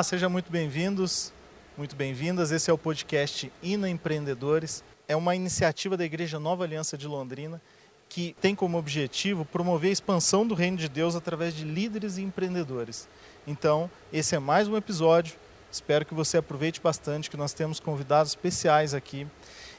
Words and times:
Olá, 0.00 0.04
sejam 0.04 0.30
muito 0.30 0.50
bem-vindos, 0.50 1.30
muito 1.76 1.94
bem-vindas. 1.94 2.50
Esse 2.50 2.70
é 2.70 2.72
o 2.72 2.78
podcast 2.78 3.52
Ina 3.62 3.86
Empreendedores. 3.86 4.82
É 5.06 5.14
uma 5.14 5.36
iniciativa 5.36 5.94
da 5.94 6.02
Igreja 6.06 6.40
Nova 6.40 6.64
Aliança 6.64 6.96
de 6.96 7.06
Londrina 7.06 7.60
que 8.08 8.34
tem 8.40 8.54
como 8.54 8.78
objetivo 8.78 9.44
promover 9.44 9.90
a 9.90 9.92
expansão 9.92 10.46
do 10.46 10.54
reino 10.54 10.78
de 10.78 10.88
Deus 10.88 11.14
através 11.14 11.54
de 11.54 11.66
líderes 11.66 12.16
e 12.16 12.22
empreendedores. 12.22 13.06
Então, 13.46 13.90
esse 14.10 14.34
é 14.34 14.38
mais 14.38 14.68
um 14.68 14.74
episódio. 14.74 15.34
Espero 15.70 16.06
que 16.06 16.14
você 16.14 16.38
aproveite 16.38 16.80
bastante, 16.80 17.28
que 17.28 17.36
nós 17.36 17.52
temos 17.52 17.78
convidados 17.78 18.32
especiais 18.32 18.94
aqui. 18.94 19.26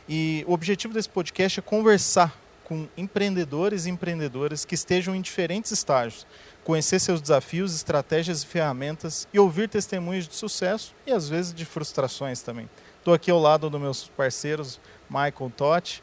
E 0.07 0.45
o 0.47 0.53
objetivo 0.53 0.93
desse 0.93 1.09
podcast 1.09 1.59
é 1.59 1.63
conversar 1.63 2.39
com 2.71 2.87
empreendedores 2.95 3.85
e 3.85 3.89
empreendedoras 3.89 4.63
que 4.63 4.75
estejam 4.75 5.13
em 5.15 5.19
diferentes 5.19 5.71
estágios, 5.71 6.25
conhecer 6.71 7.01
seus 7.01 7.19
desafios, 7.19 7.75
estratégias 7.75 8.43
e 8.43 8.45
ferramentas 8.45 9.27
e 9.33 9.37
ouvir 9.37 9.67
testemunhos 9.67 10.25
de 10.25 10.33
sucesso 10.33 10.95
e 11.05 11.11
às 11.11 11.27
vezes 11.27 11.53
de 11.53 11.65
frustrações 11.65 12.41
também. 12.41 12.69
Estou 12.97 13.13
aqui 13.13 13.29
ao 13.29 13.41
lado 13.41 13.69
dos 13.69 13.81
meus 13.81 14.07
parceiros 14.07 14.79
Michael 15.09 15.51
Totti, 15.57 16.01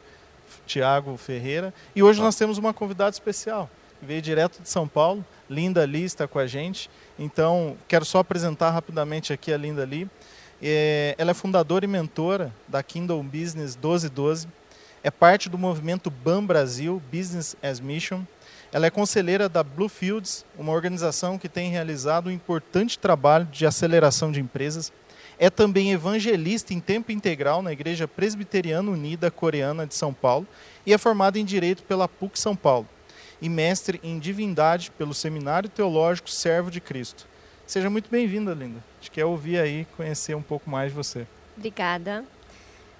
Tiago 0.67 1.17
Ferreira 1.17 1.73
e 1.95 2.03
hoje 2.03 2.21
nós 2.21 2.35
temos 2.35 2.59
uma 2.59 2.71
convidada 2.71 3.09
especial. 3.09 3.67
Veio 3.99 4.21
direto 4.21 4.61
de 4.61 4.69
São 4.69 4.87
Paulo, 4.87 5.25
Linda 5.49 5.83
Lee 5.85 6.03
está 6.03 6.27
com 6.27 6.37
a 6.37 6.45
gente. 6.45 6.87
Então, 7.17 7.75
quero 7.87 8.05
só 8.05 8.19
apresentar 8.19 8.69
rapidamente 8.69 9.33
aqui 9.33 9.51
a 9.51 9.57
Linda 9.57 9.83
Lee. 9.83 10.07
É, 10.61 11.15
ela 11.17 11.31
é 11.31 11.33
fundadora 11.33 11.83
e 11.83 11.87
mentora 11.87 12.53
da 12.67 12.83
Kindle 12.83 13.23
Business 13.23 13.75
1212. 13.75 14.47
É 15.03 15.09
parte 15.09 15.49
do 15.49 15.57
movimento 15.57 16.11
BAM 16.11 16.45
Brasil, 16.45 17.01
Business 17.11 17.55
as 17.59 17.79
Mission, 17.79 18.23
ela 18.71 18.85
é 18.85 18.89
conselheira 18.91 19.49
da 19.49 19.63
Bluefields, 19.63 20.45
uma 20.57 20.71
organização 20.71 21.39
que 21.39 21.49
tem 21.49 21.71
realizado 21.71 22.27
um 22.27 22.31
importante 22.31 22.99
trabalho 22.99 23.45
de 23.45 23.65
aceleração 23.65 24.31
de 24.31 24.39
empresas. 24.39 24.93
É 25.39 25.49
também 25.49 25.91
evangelista 25.91 26.73
em 26.73 26.79
tempo 26.79 27.11
integral 27.11 27.63
na 27.63 27.71
Igreja 27.71 28.07
Presbiteriana 28.07 28.91
Unida 28.91 29.31
Coreana 29.31 29.87
de 29.87 29.95
São 29.95 30.13
Paulo 30.13 30.45
e 30.85 30.93
é 30.93 30.97
formada 30.97 31.39
em 31.39 31.45
Direito 31.45 31.81
pela 31.83 32.07
PUC 32.07 32.37
São 32.37 32.55
Paulo 32.55 32.87
e 33.41 33.49
mestre 33.49 33.99
em 34.03 34.19
Divindade 34.19 34.91
pelo 34.91 35.13
Seminário 35.13 35.69
Teológico 35.69 36.29
Servo 36.29 36.69
de 36.69 36.79
Cristo. 36.79 37.25
Seja 37.65 37.89
muito 37.89 38.09
bem-vinda, 38.09 38.53
Linda. 38.53 38.79
A 38.79 39.01
gente 39.01 39.11
quer 39.11 39.25
ouvir 39.25 39.59
aí, 39.59 39.87
conhecer 39.95 40.35
um 40.35 40.41
pouco 40.41 40.69
mais 40.69 40.91
de 40.91 40.95
você. 40.95 41.25
Obrigada. 41.57 42.23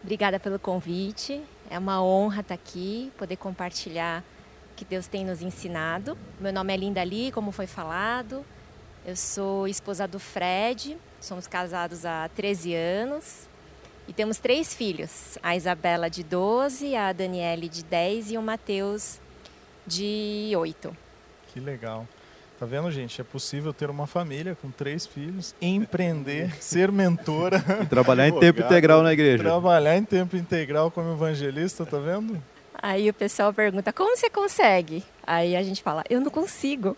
Obrigada 0.02 0.40
pelo 0.40 0.58
convite. 0.58 1.42
É 1.70 1.78
uma 1.78 2.02
honra 2.02 2.42
estar 2.42 2.56
aqui, 2.56 3.12
poder 3.18 3.36
compartilhar 3.36 4.24
que 4.80 4.86
Deus 4.86 5.08
tem 5.08 5.26
nos 5.26 5.42
ensinado. 5.42 6.18
Meu 6.40 6.54
nome 6.54 6.74
é 6.74 6.78
Linda 6.78 7.04
Lee, 7.04 7.34
como 7.34 7.52
foi 7.52 7.68
falado. 7.68 8.46
Eu 9.06 9.14
sou 9.14 9.68
esposa 9.68 10.08
do 10.08 10.20
Fred, 10.20 10.96
somos 11.20 11.48
casados 11.48 12.06
há 12.06 12.30
13 12.34 12.76
anos 12.76 13.50
e 14.08 14.14
temos 14.14 14.38
três 14.38 14.74
filhos: 14.74 15.38
a 15.44 15.54
Isabela 15.54 16.10
de 16.10 16.24
12, 16.24 16.96
a 16.96 17.12
Daniele 17.12 17.68
de 17.68 17.84
10 17.84 18.32
e 18.32 18.38
o 18.38 18.42
Matheus 18.42 19.20
de 19.86 20.54
8. 20.56 20.96
Que 21.52 21.60
legal. 21.60 22.08
Tá 22.58 22.66
vendo, 22.66 22.90
gente? 22.90 23.20
É 23.20 23.24
possível 23.24 23.74
ter 23.74 23.90
uma 23.90 24.08
família 24.08 24.56
com 24.62 24.72
três 24.72 25.06
filhos, 25.06 25.54
empreender, 25.62 26.54
ser 26.64 26.90
mentora. 26.90 27.62
E 27.84 27.86
trabalhar 27.86 28.30
em 28.30 28.36
tempo 28.40 28.62
integral 28.62 29.04
na 29.04 29.12
igreja. 29.12 29.44
Trabalhar 29.44 29.98
em 29.98 30.06
tempo 30.06 30.38
integral 30.38 30.90
como 30.90 31.12
evangelista, 31.12 31.86
tá 31.86 32.00
vendo? 32.00 32.42
Aí 32.82 33.10
o 33.10 33.14
pessoal 33.14 33.54
pergunta: 33.54 33.92
como 33.92 34.16
você 34.16 34.30
consegue? 34.30 35.04
Aí 35.26 35.56
a 35.56 35.62
gente 35.62 35.84
fala: 35.84 36.04
eu 36.10 36.20
não 36.20 36.30
consigo. 36.30 36.96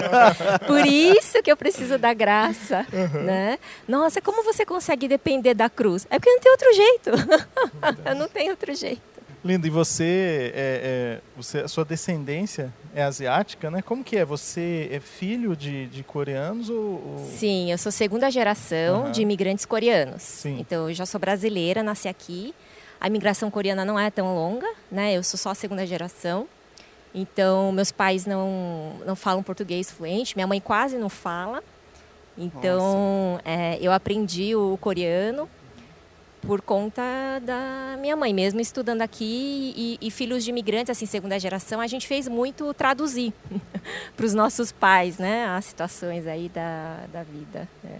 Por 0.66 0.86
isso 0.86 1.42
que 1.42 1.50
eu 1.52 1.56
preciso 1.56 1.98
da 1.98 2.12
graça, 2.12 2.86
uhum. 2.92 3.22
né? 3.22 3.58
Nossa, 3.86 4.20
como 4.20 4.42
você 4.42 4.64
consegue 4.64 5.06
depender 5.06 5.54
da 5.54 5.68
cruz? 5.68 6.06
É 6.10 6.18
porque 6.18 6.30
não 6.30 6.40
tem 6.40 6.52
outro 6.52 6.74
jeito. 6.74 7.10
não 8.18 8.28
tem 8.28 8.50
outro 8.50 8.74
jeito. 8.74 9.10
Lindo, 9.42 9.66
e 9.66 9.70
você, 9.70 10.52
é, 10.54 10.80
é, 10.84 11.20
você, 11.34 11.60
a 11.60 11.68
sua 11.68 11.82
descendência 11.82 12.72
é 12.94 13.02
asiática, 13.02 13.70
né? 13.70 13.80
Como 13.80 14.04
que 14.04 14.18
é? 14.18 14.24
Você 14.24 14.90
é 14.92 15.00
filho 15.00 15.56
de, 15.56 15.86
de 15.86 16.02
coreanos 16.02 16.68
ou, 16.68 16.76
ou... 16.76 17.30
Sim, 17.38 17.72
eu 17.72 17.78
sou 17.78 17.90
segunda 17.90 18.30
geração 18.30 19.04
uhum. 19.04 19.10
de 19.10 19.22
imigrantes 19.22 19.64
coreanos. 19.64 20.20
Sim. 20.22 20.58
Então, 20.60 20.90
eu 20.90 20.94
já 20.94 21.06
sou 21.06 21.18
brasileira, 21.18 21.82
nasci 21.82 22.06
aqui. 22.06 22.54
A 23.00 23.06
imigração 23.06 23.50
coreana 23.50 23.84
não 23.84 23.98
é 23.98 24.10
tão 24.10 24.34
longa, 24.34 24.68
né? 24.90 25.14
Eu 25.14 25.22
sou 25.22 25.38
só 25.38 25.50
a 25.50 25.54
segunda 25.54 25.86
geração. 25.86 26.46
Então, 27.14 27.72
meus 27.72 27.90
pais 27.90 28.26
não, 28.26 28.94
não 29.06 29.16
falam 29.16 29.42
português 29.42 29.90
fluente, 29.90 30.36
minha 30.36 30.46
mãe 30.46 30.60
quase 30.60 30.96
não 30.96 31.08
fala. 31.08 31.62
Então, 32.38 33.40
é, 33.44 33.78
eu 33.80 33.92
aprendi 33.92 34.54
o 34.54 34.78
coreano 34.80 35.48
por 36.40 36.62
conta 36.62 37.02
da 37.42 37.96
minha 38.00 38.16
mãe, 38.16 38.32
mesmo 38.32 38.60
estudando 38.60 39.02
aqui 39.02 39.74
e, 39.76 39.98
e 40.00 40.10
filhos 40.10 40.42
de 40.44 40.50
imigrantes, 40.50 40.90
assim, 40.90 41.04
segunda 41.04 41.38
geração, 41.38 41.80
a 41.80 41.86
gente 41.86 42.06
fez 42.06 42.26
muito 42.28 42.72
traduzir 42.72 43.32
para 44.16 44.24
os 44.24 44.32
nossos 44.32 44.72
pais, 44.72 45.18
né, 45.18 45.46
as 45.46 45.66
situações 45.66 46.26
aí 46.26 46.48
da, 46.48 47.00
da 47.12 47.22
vida. 47.22 47.68
Né? 47.82 47.98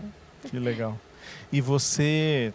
Que 0.49 0.59
legal. 0.59 0.99
E 1.53 1.60
você 1.60 2.53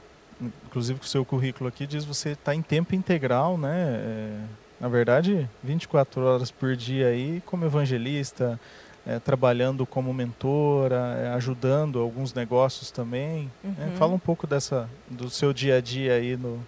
inclusive 0.65 0.99
com 0.99 1.05
o 1.05 1.09
seu 1.09 1.23
currículo 1.25 1.67
aqui 1.67 1.85
diz 1.87 2.03
você 2.03 2.29
está 2.29 2.53
em 2.53 2.61
tempo 2.61 2.95
integral, 2.95 3.57
né? 3.57 3.75
É, 3.75 4.39
na 4.79 4.87
verdade, 4.89 5.49
24 5.63 6.21
horas 6.21 6.51
por 6.51 6.75
dia 6.75 7.07
aí 7.07 7.41
como 7.45 7.65
evangelista, 7.65 8.59
é, 9.05 9.19
trabalhando 9.19 9.85
como 9.85 10.13
mentora, 10.13 11.15
é, 11.17 11.29
ajudando 11.29 11.99
alguns 11.99 12.33
negócios 12.33 12.91
também. 12.91 13.51
Né? 13.63 13.87
Uhum. 13.87 13.97
Fala 13.97 14.13
um 14.13 14.19
pouco 14.19 14.47
dessa 14.47 14.89
do 15.09 15.29
seu 15.29 15.53
dia 15.53 15.77
a 15.77 15.81
dia 15.81 16.13
aí 16.13 16.35
no 16.35 16.59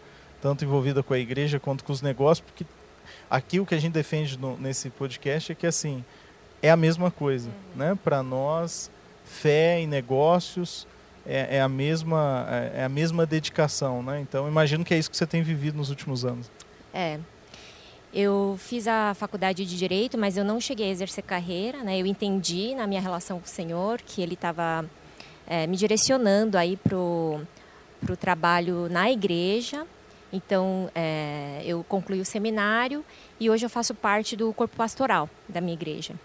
tanto 0.41 0.63
envolvida 0.63 1.01
com 1.01 1.13
a 1.13 1.19
igreja 1.19 1.59
quanto 1.59 1.83
com 1.83 1.91
os 1.91 2.01
negócios, 2.01 2.45
porque 2.45 2.65
aqui 3.29 3.59
o 3.59 3.65
que 3.65 3.73
a 3.73 3.79
gente 3.79 3.93
defende 3.93 4.37
no, 4.37 4.55
nesse 4.57 4.89
podcast 4.89 5.51
é 5.51 5.55
que 5.55 5.65
assim 5.65 6.05
é 6.61 6.69
a 6.69 6.77
mesma 6.77 7.11
coisa, 7.11 7.49
uhum. 7.49 7.77
né? 7.77 7.97
Para 8.03 8.23
nós, 8.23 8.89
fé 9.25 9.81
e 9.81 9.87
negócios 9.87 10.87
é, 11.27 11.57
é, 11.57 11.61
a 11.61 11.67
mesma 11.67 12.47
é, 12.49 12.81
é 12.81 12.83
a 12.85 12.89
mesma 12.89 13.25
dedicação, 13.25 14.01
né? 14.01 14.19
Então 14.21 14.47
imagino 14.47 14.83
que 14.85 14.93
é 14.93 14.97
isso 14.97 15.11
que 15.11 15.17
você 15.17 15.27
tem 15.27 15.43
vivido 15.43 15.77
nos 15.77 15.89
últimos 15.89 16.23
anos. 16.23 16.49
É. 16.93 17.19
Eu 18.13 18.55
fiz 18.57 18.87
a 18.87 19.13
faculdade 19.13 19.65
de 19.65 19.77
direito, 19.77 20.17
mas 20.17 20.37
eu 20.37 20.43
não 20.43 20.59
cheguei 20.61 20.87
a 20.87 20.89
exercer 20.89 21.23
carreira, 21.23 21.83
né? 21.83 21.99
Eu 21.99 22.05
entendi 22.05 22.73
na 22.73 22.87
minha 22.87 23.01
relação 23.01 23.39
com 23.39 23.45
o 23.45 23.49
Senhor 23.49 24.01
que 24.01 24.21
Ele 24.21 24.33
estava 24.33 24.85
é, 25.45 25.67
me 25.67 25.75
direcionando 25.75 26.57
aí 26.57 26.77
pro 26.77 27.41
pro 27.99 28.15
trabalho 28.15 28.87
na 28.89 29.11
igreja. 29.11 29.85
Então 30.31 30.89
é, 30.95 31.61
eu 31.65 31.83
concluí 31.83 32.21
o 32.21 32.25
seminário 32.25 33.03
e 33.39 33.49
hoje 33.49 33.65
eu 33.65 33.69
faço 33.69 33.93
parte 33.93 34.35
do 34.35 34.53
corpo 34.53 34.75
pastoral 34.75 35.29
da 35.47 35.59
minha 35.59 35.73
igreja. 35.73 36.15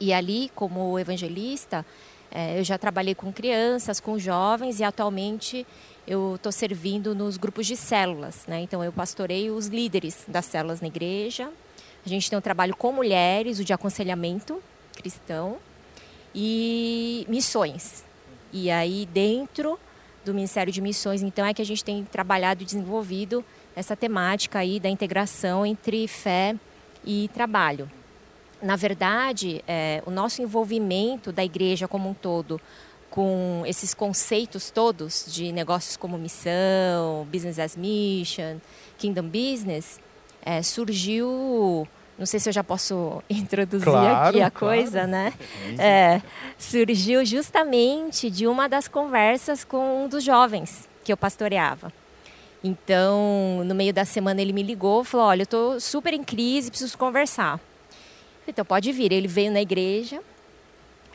E 0.00 0.12
ali, 0.12 0.50
como 0.54 0.98
evangelista, 0.98 1.84
é, 2.30 2.58
eu 2.58 2.64
já 2.64 2.76
trabalhei 2.76 3.14
com 3.14 3.32
crianças, 3.32 4.00
com 4.00 4.18
jovens 4.18 4.80
e 4.80 4.84
atualmente 4.84 5.66
eu 6.06 6.36
estou 6.36 6.52
servindo 6.52 7.14
nos 7.14 7.36
grupos 7.36 7.66
de 7.66 7.76
células. 7.76 8.44
Né? 8.46 8.60
Então 8.60 8.82
eu 8.82 8.92
pastoreio 8.92 9.54
os 9.54 9.66
líderes 9.66 10.24
das 10.28 10.44
células 10.46 10.80
na 10.80 10.86
igreja. 10.86 11.50
A 12.04 12.08
gente 12.08 12.28
tem 12.28 12.38
um 12.38 12.42
trabalho 12.42 12.76
com 12.76 12.92
mulheres, 12.92 13.58
o 13.58 13.64
de 13.64 13.72
aconselhamento 13.72 14.62
cristão 14.94 15.58
e 16.34 17.24
missões. 17.28 18.04
E 18.52 18.70
aí 18.70 19.06
dentro 19.12 19.78
do 20.24 20.34
Ministério 20.34 20.72
de 20.72 20.80
Missões, 20.80 21.22
então 21.22 21.46
é 21.46 21.54
que 21.54 21.62
a 21.62 21.64
gente 21.64 21.84
tem 21.84 22.04
trabalhado 22.04 22.62
e 22.62 22.66
desenvolvido 22.66 23.44
essa 23.74 23.96
temática 23.96 24.58
aí 24.58 24.80
da 24.80 24.88
integração 24.88 25.64
entre 25.64 26.06
fé 26.08 26.56
e 27.04 27.30
trabalho 27.32 27.88
na 28.62 28.76
verdade, 28.76 29.62
é, 29.66 30.02
o 30.06 30.10
nosso 30.10 30.42
envolvimento 30.42 31.32
da 31.32 31.44
igreja 31.44 31.86
como 31.86 32.08
um 32.08 32.14
todo 32.14 32.60
com 33.10 33.62
esses 33.66 33.94
conceitos 33.94 34.70
todos 34.70 35.24
de 35.28 35.50
negócios 35.50 35.96
como 35.96 36.18
missão, 36.18 37.26
business 37.30 37.58
as 37.58 37.76
mission, 37.76 38.58
kingdom 38.98 39.28
business, 39.28 39.98
é, 40.42 40.62
surgiu. 40.62 41.86
Não 42.18 42.26
sei 42.26 42.40
se 42.40 42.48
eu 42.48 42.52
já 42.52 42.64
posso 42.64 43.22
introduzir 43.30 43.86
claro, 43.86 44.28
aqui 44.28 44.42
a 44.42 44.50
claro. 44.50 44.76
coisa, 44.76 45.06
né? 45.06 45.32
É, 45.78 46.20
surgiu 46.58 47.24
justamente 47.24 48.28
de 48.28 48.46
uma 48.46 48.68
das 48.68 48.88
conversas 48.88 49.64
com 49.64 50.04
um 50.04 50.08
dos 50.08 50.24
jovens 50.24 50.88
que 51.04 51.12
eu 51.12 51.16
pastoreava. 51.16 51.92
Então, 52.62 53.62
no 53.64 53.74
meio 53.74 53.94
da 53.94 54.04
semana, 54.04 54.42
ele 54.42 54.52
me 54.52 54.62
ligou 54.62 55.04
falou: 55.04 55.26
Olha, 55.26 55.42
eu 55.42 55.44
estou 55.44 55.80
super 55.80 56.12
em 56.12 56.24
crise, 56.24 56.70
preciso 56.70 56.98
conversar. 56.98 57.60
Então 58.50 58.64
pode 58.64 58.90
vir. 58.92 59.12
Ele 59.12 59.28
veio 59.28 59.52
na 59.52 59.60
igreja 59.60 60.20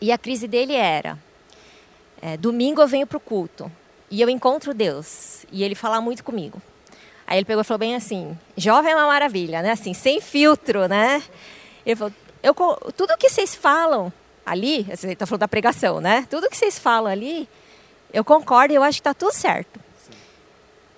e 0.02 0.12
a 0.12 0.18
crise 0.18 0.48
dele 0.48 0.74
era: 0.74 1.18
é, 2.22 2.38
domingo 2.38 2.82
eu 2.82 2.88
venho 2.88 3.08
para 3.08 3.18
o 3.18 3.22
culto 3.22 3.72
e 4.10 4.22
eu 4.22 4.30
encontro 4.30 4.74
Deus 4.74 5.46
e 5.52 5.64
ele 5.64 5.76
fala 5.76 6.00
muito 6.00 6.24
comigo. 6.24 6.62
Aí 7.26 7.38
ele 7.38 7.46
pegou 7.46 7.62
e 7.62 7.66
falou 7.66 7.80
bem 7.80 7.96
assim: 7.96 8.38
jovem 8.56 8.92
é 8.92 8.96
uma 8.96 9.08
maravilha, 9.08 9.62
né? 9.62 9.72
Assim, 9.72 9.94
sem 9.94 10.22
filtro, 10.22 10.88
né? 10.88 11.24
Ele 11.86 11.96
falou: 11.96 12.14
eu, 12.42 12.54
tudo 12.96 13.18
que 13.18 13.30
vocês 13.30 13.56
falam 13.56 14.12
ali, 14.46 14.84
você 14.84 15.14
está 15.14 15.26
falando 15.26 15.40
da 15.40 15.48
pregação, 15.48 16.02
né? 16.02 16.28
Tudo 16.30 16.50
que 16.50 16.58
vocês 16.58 16.78
falam 16.78 17.12
ali, 17.12 17.48
Eu 18.12 18.24
concordo, 18.24 18.74
eu 18.74 18.84
acho 18.84 18.98
que 18.98 19.02
está 19.02 19.14
tudo 19.14 19.32
certo. 19.32 19.80
Sim. 20.06 20.12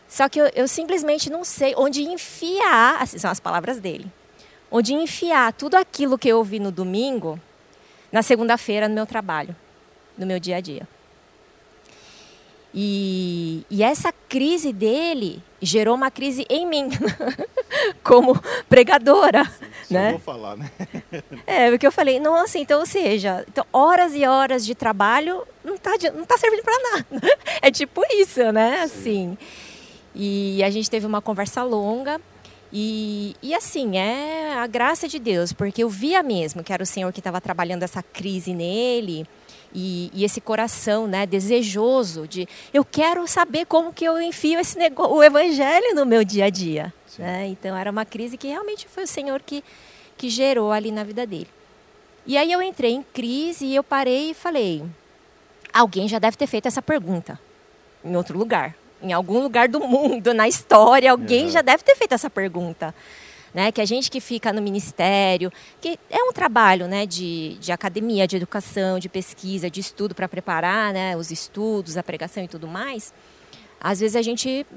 Só 0.09 0.27
que 0.27 0.39
eu, 0.39 0.47
eu, 0.55 0.67
simplesmente 0.67 1.29
não 1.29 1.43
sei 1.45 1.73
onde 1.77 2.01
enfiar, 2.01 3.01
assim, 3.01 3.17
são 3.17 3.31
as 3.31 3.39
palavras 3.39 3.79
dele, 3.79 4.11
onde 4.71 4.93
enfiar 4.93 5.53
tudo 5.53 5.75
aquilo 5.75 6.17
que 6.17 6.27
eu 6.27 6.37
ouvi 6.37 6.59
no 6.59 6.71
domingo 6.71 7.39
na 8.11 8.21
segunda-feira 8.21 8.87
no 8.87 8.95
meu 8.95 9.05
trabalho, 9.05 9.55
no 10.17 10.25
meu 10.25 10.39
dia 10.39 10.57
a 10.57 10.61
dia. 10.61 10.87
E, 12.77 13.65
e, 13.69 13.81
essa 13.81 14.13
crise 14.27 14.73
dele 14.73 15.41
gerou 15.61 15.95
uma 15.95 16.11
crise 16.11 16.45
em 16.49 16.67
mim, 16.67 16.89
como 18.03 18.37
pregadora. 18.67 19.45
Sim, 19.85 19.93
né? 19.93 20.11
vou 20.11 20.19
falar, 20.19 20.57
né? 20.57 20.69
é, 21.47 21.71
porque 21.71 21.87
eu 21.87 21.91
falei, 21.91 22.19
nossa, 22.19 22.43
assim, 22.43 22.59
então, 22.59 22.81
ou 22.81 22.85
seja, 22.85 23.45
então, 23.47 23.65
horas 23.71 24.13
e 24.13 24.25
horas 24.25 24.65
de 24.65 24.75
trabalho 24.75 25.41
não 25.63 25.75
está 25.75 25.91
não 26.13 26.25
tá 26.25 26.37
servindo 26.37 26.63
para 26.63 26.77
nada. 26.91 27.05
é 27.61 27.71
tipo 27.71 28.01
isso, 28.11 28.51
né? 28.51 28.81
Assim. 28.81 29.37
E 30.13 30.61
a 30.61 30.69
gente 30.69 30.89
teve 30.89 31.05
uma 31.05 31.21
conversa 31.21 31.63
longa. 31.63 32.19
E, 32.71 33.35
e 33.41 33.53
assim, 33.53 33.97
é 33.97 34.53
a 34.55 34.67
graça 34.67 35.07
de 35.07 35.19
Deus, 35.19 35.53
porque 35.53 35.83
eu 35.83 35.89
via 35.89 36.21
mesmo 36.21 36.63
que 36.63 36.73
era 36.73 36.83
o 36.83 36.85
Senhor 36.85 37.11
que 37.13 37.19
estava 37.19 37.39
trabalhando 37.39 37.83
essa 37.83 38.01
crise 38.01 38.53
nele 38.53 39.27
e, 39.73 40.09
e, 40.13 40.23
esse 40.23 40.41
coração, 40.41 41.05
né, 41.05 41.25
desejoso 41.25 42.27
de 42.27 42.47
eu 42.73 42.83
quero 42.83 43.27
saber 43.27 43.65
como 43.65 43.93
que 43.93 44.05
eu 44.05 44.21
enfio 44.21 44.59
esse 44.59 44.77
negócio, 44.77 45.13
o 45.13 45.23
evangelho 45.23 45.93
no 45.93 46.05
meu 46.05 46.23
dia 46.23 46.45
a 46.45 46.49
dia. 46.49 46.93
Né? 47.17 47.47
Então 47.47 47.75
era 47.75 47.91
uma 47.91 48.05
crise 48.05 48.37
que 48.37 48.47
realmente 48.47 48.87
foi 48.87 49.03
o 49.03 49.07
Senhor 49.07 49.41
que, 49.41 49.63
que 50.17 50.29
gerou 50.29 50.71
ali 50.71 50.91
na 50.91 51.03
vida 51.03 51.25
dele. 51.25 51.49
E 52.25 52.37
aí 52.37 52.51
eu 52.51 52.61
entrei 52.61 52.93
em 52.93 53.03
crise 53.03 53.65
e 53.65 53.75
eu 53.75 53.83
parei 53.83 54.31
e 54.31 54.33
falei: 54.33 54.83
alguém 55.73 56.07
já 56.07 56.19
deve 56.19 56.35
ter 56.37 56.47
feito 56.47 56.67
essa 56.67 56.81
pergunta 56.81 57.39
em 58.03 58.15
outro 58.15 58.37
lugar, 58.37 58.75
em 59.01 59.13
algum 59.13 59.39
lugar 59.41 59.67
do 59.67 59.79
mundo, 59.79 60.33
na 60.33 60.47
história, 60.47 61.11
alguém 61.11 61.45
uhum. 61.45 61.51
já 61.51 61.61
deve 61.61 61.83
ter 61.83 61.95
feito 61.95 62.13
essa 62.13 62.29
pergunta 62.29 62.93
né? 63.55 63.71
Que 63.71 63.79
a 63.79 63.85
gente 63.85 64.11
que 64.11 64.19
fica 64.19 64.51
no 64.51 64.61
ministério, 64.61 65.49
que 65.79 65.97
é 66.09 66.21
um 66.21 66.33
trabalho, 66.33 66.89
né? 66.89 67.05
De, 67.05 67.55
de 67.61 67.71
academia, 67.71 68.27
de 68.27 68.35
educação, 68.35 68.99
de 68.99 69.07
pesquisa, 69.07 69.69
de 69.69 69.79
estudo 69.79 70.13
para 70.13 70.27
preparar, 70.27 70.91
né? 70.91 71.15
Os 71.15 71.31
estudos, 71.31 71.95
a 71.95 72.03
pregação 72.03 72.43
e 72.43 72.49
tudo 72.49 72.67
mais. 72.67 73.13
Às 73.79 74.01
vezes 74.01 74.17
a 74.17 74.21
gente 74.21 74.67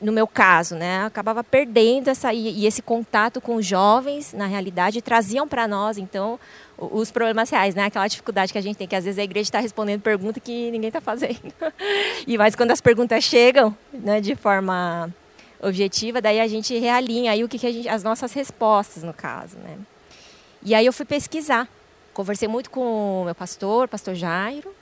no 0.00 0.12
meu 0.12 0.26
caso, 0.26 0.76
né, 0.76 1.04
acabava 1.04 1.42
perdendo 1.42 2.08
essa 2.08 2.32
e, 2.32 2.64
esse 2.64 2.80
contato 2.80 3.40
com 3.40 3.56
os 3.56 3.66
jovens, 3.66 4.32
na 4.32 4.46
realidade, 4.46 5.02
traziam 5.02 5.48
para 5.48 5.66
nós, 5.66 5.98
então, 5.98 6.38
os 6.76 7.10
problemas 7.10 7.50
reais, 7.50 7.74
né, 7.74 7.86
aquela 7.86 8.06
dificuldade 8.06 8.52
que 8.52 8.58
a 8.58 8.62
gente 8.62 8.76
tem, 8.76 8.86
que 8.86 8.94
às 8.94 9.04
vezes 9.04 9.18
a 9.18 9.24
igreja 9.24 9.48
está 9.48 9.58
respondendo 9.58 10.00
pergunta 10.00 10.38
que 10.38 10.70
ninguém 10.70 10.88
está 10.88 11.00
fazendo. 11.00 11.52
e 12.26 12.38
mas 12.38 12.54
quando 12.54 12.70
as 12.70 12.80
perguntas 12.80 13.24
chegam, 13.24 13.76
né, 13.92 14.20
de 14.20 14.36
forma 14.36 15.12
objetiva, 15.60 16.20
daí 16.20 16.40
a 16.40 16.46
gente 16.46 16.78
realinha 16.78 17.32
aí 17.32 17.42
o 17.42 17.48
que, 17.48 17.58
que 17.58 17.72
gente, 17.72 17.88
as 17.88 18.04
nossas 18.04 18.32
respostas 18.32 19.02
no 19.02 19.12
caso, 19.12 19.58
né? 19.58 19.76
E 20.62 20.74
aí 20.74 20.86
eu 20.86 20.92
fui 20.92 21.04
pesquisar, 21.04 21.68
conversei 22.14 22.48
muito 22.48 22.70
com 22.70 23.22
o 23.22 23.24
meu 23.24 23.34
pastor, 23.34 23.88
pastor 23.88 24.14
Jairo, 24.14 24.72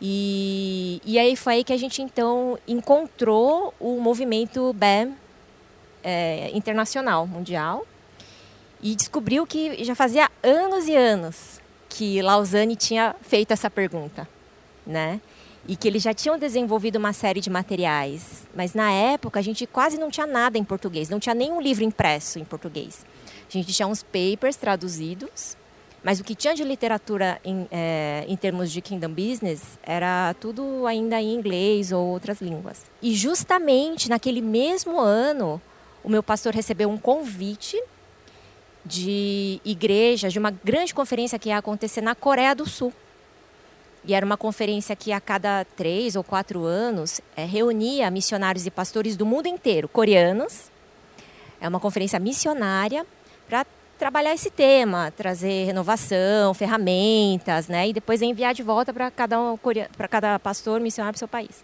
e, 0.00 1.00
e 1.04 1.18
aí 1.18 1.36
foi 1.36 1.54
aí 1.54 1.64
que 1.64 1.72
a 1.72 1.76
gente 1.76 2.00
então 2.02 2.58
encontrou 2.66 3.74
o 3.78 4.00
movimento 4.00 4.72
BAM 4.72 5.12
é, 6.02 6.50
internacional, 6.54 7.26
mundial, 7.26 7.86
e 8.82 8.94
descobriu 8.94 9.46
que 9.46 9.84
já 9.84 9.94
fazia 9.94 10.30
anos 10.42 10.88
e 10.88 10.96
anos 10.96 11.60
que 11.88 12.22
Lausanne 12.22 12.76
tinha 12.76 13.14
feito 13.20 13.52
essa 13.52 13.68
pergunta, 13.68 14.26
né? 14.86 15.20
e 15.66 15.76
que 15.76 15.86
eles 15.86 16.02
já 16.02 16.14
tinham 16.14 16.38
desenvolvido 16.38 16.96
uma 16.96 17.12
série 17.12 17.40
de 17.40 17.50
materiais, 17.50 18.46
mas 18.54 18.74
na 18.74 18.90
época 18.90 19.38
a 19.38 19.42
gente 19.42 19.66
quase 19.66 19.98
não 19.98 20.10
tinha 20.10 20.26
nada 20.26 20.58
em 20.58 20.64
português, 20.64 21.08
não 21.08 21.20
tinha 21.20 21.34
nenhum 21.34 21.60
livro 21.60 21.84
impresso 21.84 22.38
em 22.38 22.44
português. 22.44 23.04
A 23.48 23.52
gente 23.52 23.72
tinha 23.72 23.86
uns 23.86 24.02
papers 24.02 24.56
traduzidos, 24.56 25.56
mas 26.02 26.18
o 26.18 26.24
que 26.24 26.34
tinha 26.34 26.54
de 26.54 26.64
literatura 26.64 27.40
em, 27.44 27.68
é, 27.70 28.24
em 28.26 28.36
termos 28.36 28.72
de 28.72 28.80
Kingdom 28.80 29.10
Business 29.10 29.78
era 29.82 30.34
tudo 30.40 30.86
ainda 30.86 31.20
em 31.20 31.34
inglês 31.34 31.92
ou 31.92 32.06
outras 32.06 32.40
línguas. 32.40 32.84
E 33.02 33.14
justamente 33.14 34.08
naquele 34.08 34.40
mesmo 34.40 34.98
ano, 34.98 35.60
o 36.02 36.08
meu 36.08 36.22
pastor 36.22 36.54
recebeu 36.54 36.88
um 36.88 36.96
convite 36.96 37.80
de 38.84 39.60
igreja, 39.62 40.30
de 40.30 40.38
uma 40.38 40.50
grande 40.50 40.94
conferência 40.94 41.38
que 41.38 41.50
ia 41.50 41.58
acontecer 41.58 42.00
na 42.00 42.14
Coreia 42.14 42.54
do 42.54 42.66
Sul. 42.66 42.92
E 44.02 44.14
era 44.14 44.24
uma 44.24 44.38
conferência 44.38 44.96
que 44.96 45.12
a 45.12 45.20
cada 45.20 45.66
três 45.76 46.16
ou 46.16 46.24
quatro 46.24 46.64
anos 46.64 47.20
é, 47.36 47.44
reunia 47.44 48.10
missionários 48.10 48.64
e 48.64 48.70
pastores 48.70 49.16
do 49.16 49.26
mundo 49.26 49.46
inteiro, 49.46 49.86
coreanos. 49.86 50.70
É 51.60 51.68
uma 51.68 51.78
conferência 51.78 52.18
missionária 52.18 53.06
para 53.46 53.66
trabalhar 54.00 54.32
esse 54.32 54.50
tema, 54.50 55.12
trazer 55.14 55.66
renovação, 55.66 56.54
ferramentas, 56.54 57.68
né? 57.68 57.88
E 57.88 57.92
depois 57.92 58.22
enviar 58.22 58.54
de 58.54 58.62
volta 58.62 58.94
para 58.94 59.10
cada, 59.10 59.38
um, 59.38 59.58
para 59.94 60.08
cada 60.08 60.38
pastor 60.38 60.80
missionário 60.80 61.12
para 61.12 61.18
o 61.18 61.18
seu 61.18 61.28
país. 61.28 61.62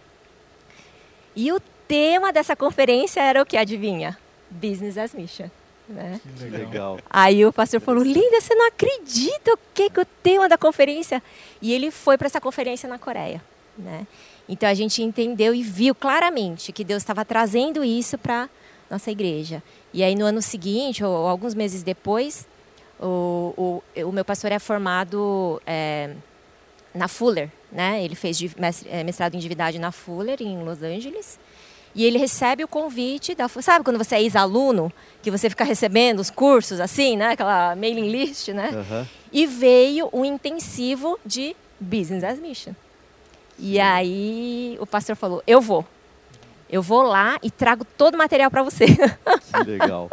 E 1.35 1.51
o 1.51 1.59
tema 1.87 2.31
dessa 2.31 2.55
conferência 2.55 3.21
era 3.21 3.41
o 3.41 3.45
que 3.45 3.57
adivinha? 3.57 4.15
Business 4.51 4.99
as 4.99 5.15
Mission. 5.15 5.49
Né? 5.89 6.21
Que 6.37 6.45
legal. 6.45 6.99
Aí 7.09 7.43
o 7.43 7.51
pastor 7.51 7.81
falou: 7.81 8.03
Linda, 8.03 8.39
você 8.39 8.53
não 8.53 8.67
acredita 8.67 9.53
o 9.53 9.59
que, 9.73 9.89
que 9.89 9.99
o 9.99 10.05
tema 10.05 10.47
da 10.47 10.59
conferência? 10.59 11.23
E 11.59 11.73
ele 11.73 11.89
foi 11.89 12.19
para 12.19 12.27
essa 12.27 12.39
conferência 12.39 12.87
na 12.87 12.99
Coreia. 12.99 13.41
Né? 13.75 14.05
Então 14.47 14.69
a 14.69 14.75
gente 14.75 15.01
entendeu 15.01 15.55
e 15.55 15.63
viu 15.63 15.95
claramente 15.95 16.71
que 16.71 16.83
Deus 16.83 17.01
estava 17.01 17.25
trazendo 17.25 17.83
isso 17.83 18.15
para 18.15 18.47
nossa 18.89 19.09
igreja. 19.11 19.63
E 19.97 20.03
aí 20.03 20.13
no 20.13 20.25
ano 20.25 20.43
seguinte, 20.43 21.03
ou, 21.03 21.25
alguns 21.25 21.55
meses 21.55 21.81
depois, 21.81 22.47
o, 22.99 23.81
o, 23.95 24.03
o 24.03 24.11
meu 24.11 24.23
pastor 24.23 24.51
é 24.51 24.59
formado 24.59 25.59
é, 25.65 26.11
na 26.93 27.07
Fuller. 27.07 27.49
Né? 27.71 28.03
Ele 28.03 28.13
fez 28.13 28.39
é, 28.91 29.03
mestrado 29.03 29.33
em 29.33 29.39
divindade 29.39 29.79
na 29.79 29.91
Fuller, 29.91 30.37
em 30.39 30.63
Los 30.63 30.83
Angeles. 30.83 31.39
E 31.95 32.05
ele 32.05 32.19
recebe 32.19 32.63
o 32.63 32.67
convite 32.67 33.33
da. 33.33 33.47
Sabe 33.47 33.83
quando 33.83 33.97
você 33.97 34.17
é 34.17 34.21
ex-aluno, 34.21 34.93
que 35.23 35.31
você 35.31 35.49
fica 35.49 35.63
recebendo 35.63 36.19
os 36.19 36.29
cursos 36.29 36.79
assim, 36.79 37.17
né? 37.17 37.29
Aquela 37.29 37.75
mailing 37.75 38.07
list, 38.07 38.49
né? 38.49 38.69
Uhum. 38.71 39.05
E 39.33 39.47
veio 39.47 40.09
um 40.13 40.23
intensivo 40.23 41.17
de 41.25 41.55
Business 41.79 42.23
as 42.23 42.37
Mission. 42.37 42.73
E 43.57 43.79
aí 43.79 44.77
o 44.79 44.85
pastor 44.85 45.15
falou: 45.15 45.41
Eu 45.47 45.59
vou. 45.59 45.83
Eu 46.69 46.81
vou 46.81 47.01
lá 47.01 47.37
e 47.41 47.49
trago 47.49 47.85
todo 47.85 48.15
o 48.15 48.17
material 48.17 48.51
para 48.51 48.63
você. 48.63 48.85
Que 49.63 49.71
legal. 49.71 50.09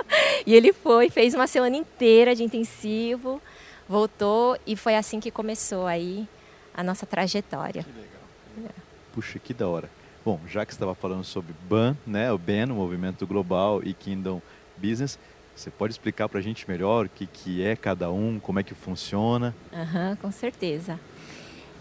e 0.46 0.54
ele 0.54 0.72
foi, 0.72 1.10
fez 1.10 1.34
uma 1.34 1.46
semana 1.46 1.76
inteira 1.76 2.34
de 2.34 2.42
intensivo, 2.44 3.42
voltou 3.88 4.56
e 4.66 4.76
foi 4.76 4.96
assim 4.96 5.20
que 5.20 5.30
começou 5.30 5.86
aí 5.86 6.26
a 6.72 6.82
nossa 6.82 7.04
trajetória. 7.04 7.82
Que 7.82 7.90
legal. 7.90 8.70
É. 8.70 8.80
Puxa, 9.12 9.38
que 9.38 9.52
da 9.52 9.68
hora. 9.68 9.90
Bom, 10.24 10.40
já 10.48 10.64
que 10.64 10.72
você 10.72 10.76
estava 10.76 10.94
falando 10.94 11.24
sobre 11.24 11.54
BAN, 11.68 11.96
né, 12.06 12.32
o 12.32 12.38
BAN, 12.38 12.72
o 12.72 12.76
Movimento 12.76 13.26
Global 13.26 13.82
e 13.84 13.92
Kingdom 13.92 14.40
Business, 14.78 15.18
você 15.54 15.70
pode 15.70 15.92
explicar 15.92 16.28
para 16.28 16.38
a 16.38 16.42
gente 16.42 16.68
melhor 16.68 17.06
o 17.06 17.08
que, 17.08 17.26
que 17.26 17.62
é 17.62 17.76
cada 17.76 18.10
um, 18.10 18.40
como 18.40 18.58
é 18.58 18.62
que 18.62 18.74
funciona? 18.74 19.54
Uhum, 19.72 20.16
com 20.16 20.30
certeza. 20.32 20.98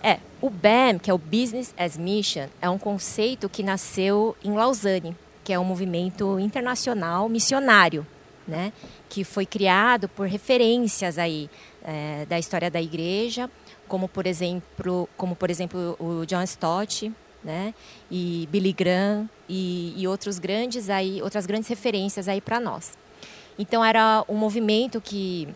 É, 0.04 0.20
o 0.42 0.50
BAM, 0.50 1.00
que 1.02 1.10
é 1.10 1.14
o 1.14 1.18
Business 1.18 1.74
as 1.78 1.98
Mission, 1.98 2.48
é 2.62 2.70
um 2.70 2.78
conceito 2.78 3.48
que 3.48 3.64
nasceu 3.64 4.36
em 4.44 4.54
Lausanne, 4.54 5.16
que 5.46 5.54
é 5.54 5.58
um 5.58 5.64
movimento 5.64 6.38
internacional 6.40 7.30
missionário, 7.30 8.06
né, 8.46 8.74
que 9.08 9.24
foi 9.24 9.46
criado 9.46 10.10
por 10.10 10.28
referências 10.28 11.18
aí 11.18 11.50
é, 11.82 12.26
da 12.26 12.38
história 12.38 12.70
da 12.70 12.82
igreja, 12.82 13.50
como 13.88 14.10
por 14.10 14.28
exemplo, 14.28 15.08
como 15.16 15.36
por 15.38 15.50
exemplo 15.50 15.96
o 15.98 16.26
John 16.26 16.44
Stott, 16.44 17.10
né? 17.44 17.74
E 18.10 18.48
Billy 18.52 18.72
Graham 18.72 19.30
e, 19.50 19.94
e 19.98 20.08
outros 20.08 20.40
grandes 20.40 20.90
aí, 20.90 21.22
outras 21.22 21.46
grandes 21.46 21.68
referências 21.68 22.28
aí 22.28 22.40
para 22.40 22.60
nós. 22.60 22.94
Então 23.60 23.84
era 23.84 24.24
um 24.28 24.36
movimento 24.36 25.00
que 25.02 25.48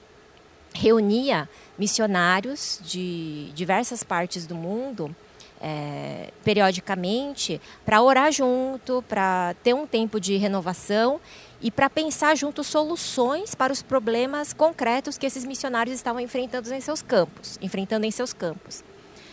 reunia 0.77 1.49
missionários 1.77 2.79
de 2.83 3.51
diversas 3.53 4.03
partes 4.03 4.45
do 4.45 4.55
mundo 4.55 5.13
é, 5.61 6.31
periodicamente 6.43 7.59
para 7.85 8.01
orar 8.01 8.31
junto, 8.31 9.03
para 9.07 9.55
ter 9.63 9.73
um 9.73 9.87
tempo 9.87 10.19
de 10.19 10.37
renovação 10.37 11.19
e 11.59 11.71
para 11.71 11.89
pensar 11.89 12.35
junto 12.35 12.63
soluções 12.63 13.55
para 13.55 13.73
os 13.73 13.81
problemas 13.81 14.53
concretos 14.53 15.17
que 15.17 15.25
esses 15.25 15.43
missionários 15.43 15.95
estavam 15.95 16.21
enfrentando 16.21 16.71
em 16.71 16.81
seus 16.81 17.01
campos, 17.01 17.57
enfrentando 17.61 18.05
em 18.05 18.11
seus 18.11 18.31
campos. 18.33 18.83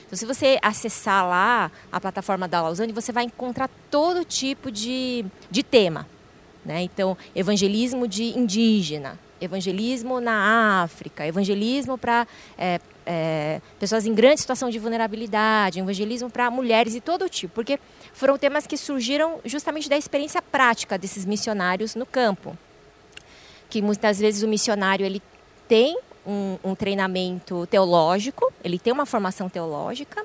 Então, 0.06 0.16
se 0.16 0.24
você 0.24 0.58
acessar 0.62 1.26
lá 1.26 1.70
a 1.92 2.00
plataforma 2.00 2.48
da 2.48 2.62
Lausanne, 2.62 2.92
você 2.92 3.12
vai 3.12 3.24
encontrar 3.24 3.68
todo 3.90 4.24
tipo 4.24 4.70
de, 4.70 5.24
de 5.50 5.62
tema. 5.62 6.06
Né? 6.64 6.82
Então, 6.82 7.16
evangelismo 7.34 8.08
de 8.08 8.38
indígena, 8.38 9.18
evangelismo 9.44 10.20
na 10.20 10.82
África, 10.82 11.26
evangelismo 11.26 11.96
para 11.96 12.26
é, 12.58 12.80
é, 13.06 13.60
pessoas 13.78 14.06
em 14.06 14.14
grande 14.14 14.40
situação 14.40 14.70
de 14.70 14.78
vulnerabilidade, 14.78 15.78
evangelismo 15.78 16.30
para 16.30 16.50
mulheres 16.50 16.92
de 16.92 17.00
todo 17.00 17.28
tipo, 17.28 17.54
porque 17.54 17.78
foram 18.12 18.36
temas 18.38 18.66
que 18.66 18.76
surgiram 18.76 19.40
justamente 19.44 19.88
da 19.88 19.96
experiência 19.96 20.40
prática 20.40 20.98
desses 20.98 21.24
missionários 21.24 21.94
no 21.94 22.06
campo. 22.06 22.56
Que 23.68 23.82
muitas 23.82 24.18
vezes 24.18 24.42
o 24.42 24.48
missionário 24.48 25.04
ele 25.04 25.22
tem 25.68 25.98
um, 26.26 26.58
um 26.64 26.74
treinamento 26.74 27.66
teológico, 27.66 28.52
ele 28.62 28.78
tem 28.78 28.92
uma 28.92 29.06
formação 29.06 29.48
teológica, 29.48 30.24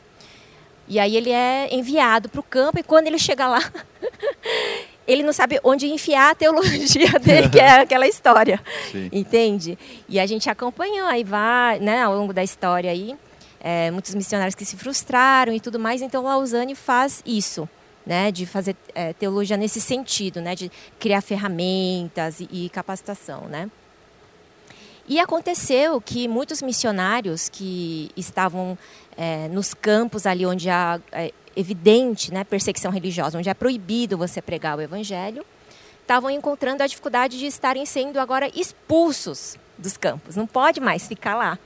e 0.89 0.99
aí 0.99 1.15
ele 1.15 1.31
é 1.31 1.69
enviado 1.71 2.29
para 2.29 2.39
o 2.39 2.43
campo 2.43 2.79
e 2.79 2.83
quando 2.83 3.05
ele 3.05 3.19
chega 3.19 3.47
lá, 3.47 3.59
ele 5.09 5.23
não 5.23 5.33
sabe 5.33 5.59
onde 5.63 5.87
enfiar 5.87 6.31
a 6.31 6.35
teologia 6.35 7.11
dele, 7.19 7.49
que 7.49 7.59
é 7.59 7.81
aquela 7.81 8.07
história. 8.07 8.61
Sim. 8.91 9.09
Entende? 9.11 9.77
E 10.07 10.19
a 10.19 10.25
gente 10.25 10.49
acompanhou 10.49 11.07
aí 11.07 11.23
vai, 11.23 11.79
né, 11.79 12.03
ao 12.03 12.15
longo 12.15 12.31
da 12.31 12.43
história 12.43 12.91
aí, 12.91 13.15
é, 13.59 13.89
muitos 13.89 14.13
missionários 14.13 14.53
que 14.53 14.63
se 14.63 14.77
frustraram 14.77 15.51
e 15.51 15.59
tudo 15.59 15.79
mais, 15.79 16.01
então 16.01 16.23
Lausanne 16.23 16.75
faz 16.75 17.23
isso. 17.25 17.67
Né, 18.05 18.31
de 18.31 18.47
fazer 18.47 18.75
é, 18.95 19.13
teologia 19.13 19.55
nesse 19.55 19.79
sentido, 19.79 20.41
né, 20.41 20.55
de 20.55 20.71
criar 20.97 21.21
ferramentas 21.21 22.39
e, 22.39 22.47
e 22.51 22.69
capacitação, 22.69 23.41
né. 23.41 23.69
E 25.09 25.19
aconteceu 25.19 25.99
que 25.99 26.27
muitos 26.27 26.61
missionários 26.61 27.49
que 27.49 28.09
estavam 28.15 28.77
é, 29.17 29.47
nos 29.47 29.73
campos 29.73 30.27
ali 30.27 30.45
onde 30.45 30.69
há 30.69 30.99
é, 31.11 31.33
evidente 31.55 32.33
né, 32.33 32.43
perseguição 32.43 32.91
religiosa, 32.91 33.37
onde 33.37 33.49
é 33.49 33.53
proibido 33.53 34.17
você 34.17 34.41
pregar 34.41 34.77
o 34.77 34.81
evangelho, 34.81 35.45
estavam 36.01 36.29
encontrando 36.29 36.81
a 36.81 36.87
dificuldade 36.87 37.37
de 37.37 37.45
estarem 37.45 37.85
sendo 37.85 38.19
agora 38.19 38.49
expulsos 38.55 39.57
dos 39.77 39.95
campos. 39.95 40.35
Não 40.35 40.47
pode 40.47 40.79
mais 40.79 41.07
ficar 41.07 41.35
lá. 41.35 41.59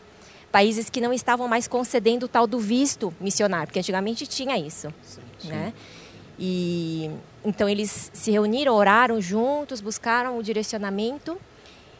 Países 0.51 0.89
que 0.89 1.01
não 1.01 1.13
estavam 1.13 1.47
mais 1.47 1.67
concedendo 1.67 2.25
o 2.25 2.29
tal 2.29 2.45
do 2.45 2.59
visto 2.59 3.13
missionário, 3.19 3.67
porque 3.67 3.79
antigamente 3.79 4.27
tinha 4.27 4.57
isso. 4.57 4.93
Sim, 5.01 5.21
sim. 5.39 5.47
Né? 5.47 5.73
E 6.37 7.09
então 7.43 7.69
eles 7.69 8.11
se 8.13 8.31
reuniram, 8.31 8.75
oraram 8.75 9.21
juntos, 9.21 9.81
buscaram 9.81 10.37
o 10.37 10.43
direcionamento 10.43 11.37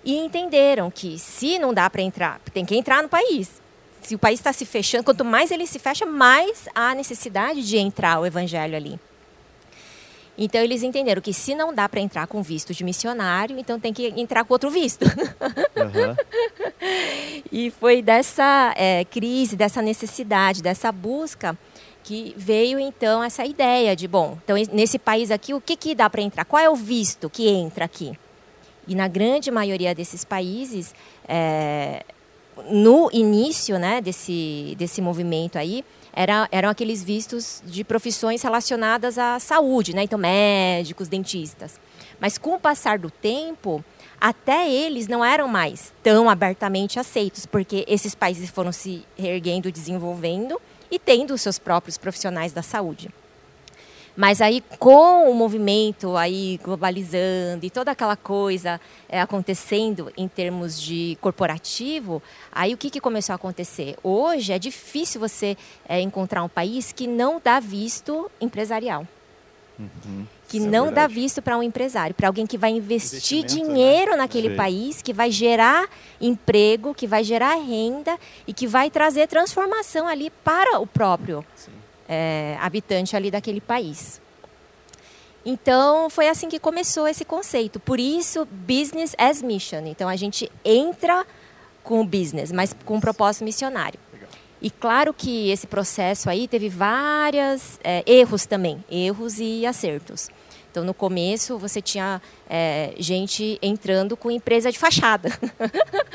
e 0.03 0.17
entenderam 0.17 0.91
que 0.91 1.17
se 1.17 1.57
não 1.57 1.73
dá 1.73 1.89
para 1.89 2.01
entrar, 2.01 2.41
tem 2.53 2.65
que 2.65 2.75
entrar 2.75 3.01
no 3.01 3.09
país 3.09 3.62
se 4.03 4.15
o 4.15 4.19
país 4.19 4.39
está 4.39 4.53
se 4.53 4.65
fechando, 4.65 5.03
quanto 5.03 5.25
mais 5.25 5.51
ele 5.51 5.65
se 5.65 5.79
fecha, 5.79 6.05
mais 6.05 6.67
há 6.75 6.93
necessidade 6.93 7.65
de 7.65 7.77
entrar 7.77 8.19
o 8.19 8.25
evangelho 8.25 8.75
ali. 8.75 8.99
Então 10.37 10.61
eles 10.61 10.81
entenderam 10.81 11.21
que 11.21 11.33
se 11.33 11.53
não 11.53 11.73
dá 11.73 11.87
para 11.87 12.01
entrar 12.01 12.25
com 12.25 12.41
visto 12.41 12.73
de 12.73 12.83
missionário, 12.83 13.57
então 13.59 13.79
tem 13.79 13.93
que 13.93 14.07
entrar 14.17 14.43
com 14.43 14.53
outro 14.53 14.69
visto. 14.69 15.05
Uhum. 15.05 16.15
e 17.51 17.69
foi 17.69 18.01
dessa 18.01 18.73
é, 18.75 19.05
crise, 19.05 19.55
dessa 19.55 19.81
necessidade, 19.81 20.63
dessa 20.63 20.91
busca 20.91 21.57
que 22.03 22.33
veio 22.35 22.79
então 22.79 23.23
essa 23.23 23.45
ideia 23.45 23.95
de 23.95 24.07
bom, 24.09 24.37
então 24.43 24.57
nesse 24.73 24.99
país 24.99 25.31
aqui 25.31 25.53
o 25.53 25.61
que 25.61 25.77
que 25.77 25.95
dá 25.95 26.09
para 26.09 26.21
entrar? 26.21 26.43
Qual 26.43 26.61
é 26.61 26.69
o 26.69 26.75
visto 26.75 27.29
que 27.29 27.47
entra 27.47 27.85
aqui? 27.85 28.11
E 28.85 28.93
na 28.93 29.07
grande 29.07 29.49
maioria 29.49 29.95
desses 29.95 30.25
países 30.25 30.93
é, 31.25 32.03
no 32.69 33.09
início 33.11 33.77
né, 33.77 34.01
desse, 34.01 34.75
desse 34.77 35.01
movimento 35.01 35.57
aí, 35.57 35.83
era, 36.13 36.47
eram 36.51 36.69
aqueles 36.69 37.03
vistos 37.03 37.61
de 37.65 37.83
profissões 37.83 38.41
relacionadas 38.41 39.17
à 39.17 39.39
saúde, 39.39 39.95
né? 39.95 40.03
então 40.03 40.19
médicos, 40.19 41.07
dentistas. 41.07 41.79
Mas 42.19 42.37
com 42.37 42.55
o 42.55 42.59
passar 42.59 42.99
do 42.99 43.09
tempo, 43.09 43.83
até 44.21 44.69
eles 44.69 45.07
não 45.07 45.25
eram 45.25 45.47
mais 45.47 45.91
tão 46.03 46.29
abertamente 46.29 46.99
aceitos, 46.99 47.45
porque 47.45 47.83
esses 47.87 48.13
países 48.15 48.49
foram 48.49 48.71
se 48.71 49.05
reerguendo, 49.17 49.71
desenvolvendo 49.71 50.61
e 50.89 50.99
tendo 50.99 51.33
os 51.33 51.41
seus 51.41 51.57
próprios 51.57 51.97
profissionais 51.97 52.53
da 52.53 52.61
saúde. 52.61 53.09
Mas 54.15 54.41
aí 54.41 54.63
com 54.77 55.29
o 55.29 55.33
movimento 55.33 56.15
aí 56.15 56.59
globalizando 56.63 57.65
e 57.65 57.69
toda 57.69 57.91
aquela 57.91 58.15
coisa 58.15 58.79
é, 59.09 59.19
acontecendo 59.19 60.11
em 60.15 60.27
termos 60.27 60.79
de 60.79 61.17
corporativo, 61.19 62.21
aí 62.51 62.73
o 62.73 62.77
que, 62.77 62.91
que 62.91 63.01
começou 63.01 63.33
a 63.33 63.35
acontecer? 63.35 63.95
Hoje 64.03 64.53
é 64.53 64.59
difícil 64.59 65.19
você 65.19 65.57
é, 65.87 65.99
encontrar 65.99 66.43
um 66.43 66.49
país 66.49 66.91
que 66.91 67.07
não 67.07 67.41
dá 67.43 67.59
visto 67.59 68.29
empresarial. 68.39 69.07
Uhum. 69.79 70.27
Que 70.47 70.57
é 70.57 70.61
não 70.61 70.89
é 70.89 70.91
dá 70.91 71.07
visto 71.07 71.41
para 71.41 71.57
um 71.57 71.63
empresário, 71.63 72.13
para 72.13 72.27
alguém 72.27 72.45
que 72.45 72.59
vai 72.59 72.69
investir 72.69 73.41
né? 73.41 73.47
dinheiro 73.47 74.11
né? 74.11 74.17
naquele 74.17 74.51
Sim. 74.51 74.55
país, 74.55 75.01
que 75.01 75.11
vai 75.11 75.31
gerar 75.31 75.89
emprego, 76.21 76.93
que 76.93 77.07
vai 77.07 77.23
gerar 77.23 77.55
renda 77.55 78.15
e 78.45 78.53
que 78.53 78.67
vai 78.67 78.91
trazer 78.91 79.27
transformação 79.27 80.07
ali 80.07 80.29
para 80.43 80.79
o 80.79 80.85
próprio 80.85 81.43
Sim 81.55 81.71
é, 82.07 82.57
habitante 82.59 83.15
ali 83.15 83.31
daquele 83.31 83.61
país. 83.61 84.21
Então, 85.45 86.09
foi 86.09 86.29
assim 86.29 86.47
que 86.47 86.59
começou 86.59 87.07
esse 87.07 87.25
conceito. 87.25 87.79
Por 87.79 87.99
isso, 87.99 88.45
business 88.45 89.13
as 89.17 89.41
mission. 89.41 89.85
Então, 89.85 90.07
a 90.07 90.15
gente 90.15 90.49
entra 90.63 91.25
com 91.83 91.99
o 91.99 92.05
business, 92.05 92.51
mas 92.51 92.73
com 92.85 92.95
um 92.95 93.01
propósito 93.01 93.43
missionário. 93.43 93.99
E 94.61 94.69
claro 94.69 95.13
que 95.13 95.49
esse 95.51 95.67
processo 95.67 96.29
aí 96.29 96.47
teve 96.47 96.69
vários 96.69 97.77
é, 97.83 98.01
erros 98.07 98.45
também, 98.45 98.81
erros 98.89 99.37
e 99.37 99.65
acertos. 99.65 100.29
Então, 100.73 100.83
no 100.83 100.93
começo, 100.93 101.55
você 101.59 101.79
tinha 101.79 102.19
é, 102.49 102.95
gente 102.97 103.59
entrando 103.61 104.17
com 104.17 104.31
empresa 104.31 104.71
de 104.71 104.79
fachada. 104.79 105.29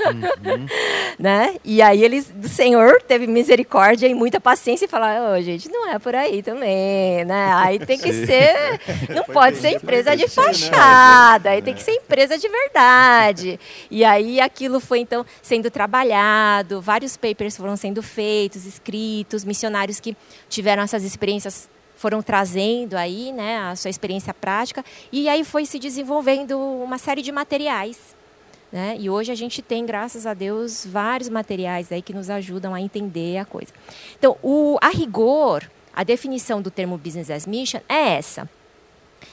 Uhum. 0.04 0.66
né? 1.16 1.54
E 1.64 1.80
aí 1.80 2.02
eles, 2.02 2.34
o 2.42 2.48
Senhor 2.48 3.00
teve 3.02 3.28
misericórdia 3.28 4.08
e 4.08 4.14
muita 4.14 4.40
paciência 4.40 4.86
e 4.86 4.88
falou, 4.88 5.08
oh, 5.32 5.40
gente, 5.40 5.68
não 5.68 5.88
é 5.92 6.00
por 6.00 6.12
aí 6.12 6.42
também, 6.42 7.24
né? 7.24 7.52
Aí 7.54 7.78
tem 7.78 7.96
que 7.96 8.10
ser, 8.26 8.80
não 9.14 9.22
pode 9.22 9.58
ser 9.58 9.76
empresa 9.76 10.16
de 10.16 10.24
né? 10.24 10.28
fachada, 10.28 11.50
aí 11.50 11.62
tem 11.62 11.72
que 11.72 11.82
ser 11.84 11.92
empresa 11.92 12.36
de 12.36 12.48
verdade. 12.48 13.60
E 13.88 14.04
aí 14.04 14.40
aquilo 14.40 14.80
foi, 14.80 14.98
então, 14.98 15.24
sendo 15.40 15.70
trabalhado, 15.70 16.80
vários 16.80 17.16
papers 17.16 17.56
foram 17.56 17.76
sendo 17.76 18.02
feitos, 18.02 18.66
escritos, 18.66 19.44
missionários 19.44 20.00
que 20.00 20.16
tiveram 20.48 20.82
essas 20.82 21.04
experiências 21.04 21.68
foram 21.98 22.22
trazendo 22.22 22.94
aí, 22.94 23.32
né, 23.32 23.58
a 23.58 23.74
sua 23.74 23.90
experiência 23.90 24.32
prática 24.32 24.84
e 25.10 25.28
aí 25.28 25.42
foi 25.42 25.66
se 25.66 25.80
desenvolvendo 25.80 26.56
uma 26.56 26.96
série 26.96 27.22
de 27.22 27.32
materiais, 27.32 28.16
né? 28.70 28.96
E 29.00 29.10
hoje 29.10 29.32
a 29.32 29.34
gente 29.34 29.60
tem, 29.60 29.84
graças 29.84 30.24
a 30.24 30.32
Deus, 30.32 30.86
vários 30.86 31.28
materiais 31.28 31.90
aí 31.90 32.00
que 32.00 32.14
nos 32.14 32.30
ajudam 32.30 32.72
a 32.72 32.80
entender 32.80 33.38
a 33.38 33.44
coisa. 33.44 33.72
Então, 34.16 34.36
o 34.42 34.78
a 34.80 34.90
rigor, 34.90 35.68
a 35.92 36.04
definição 36.04 36.62
do 36.62 36.70
termo 36.70 36.96
business 36.96 37.30
as 37.30 37.46
mission 37.46 37.80
é 37.88 38.16
essa. 38.16 38.48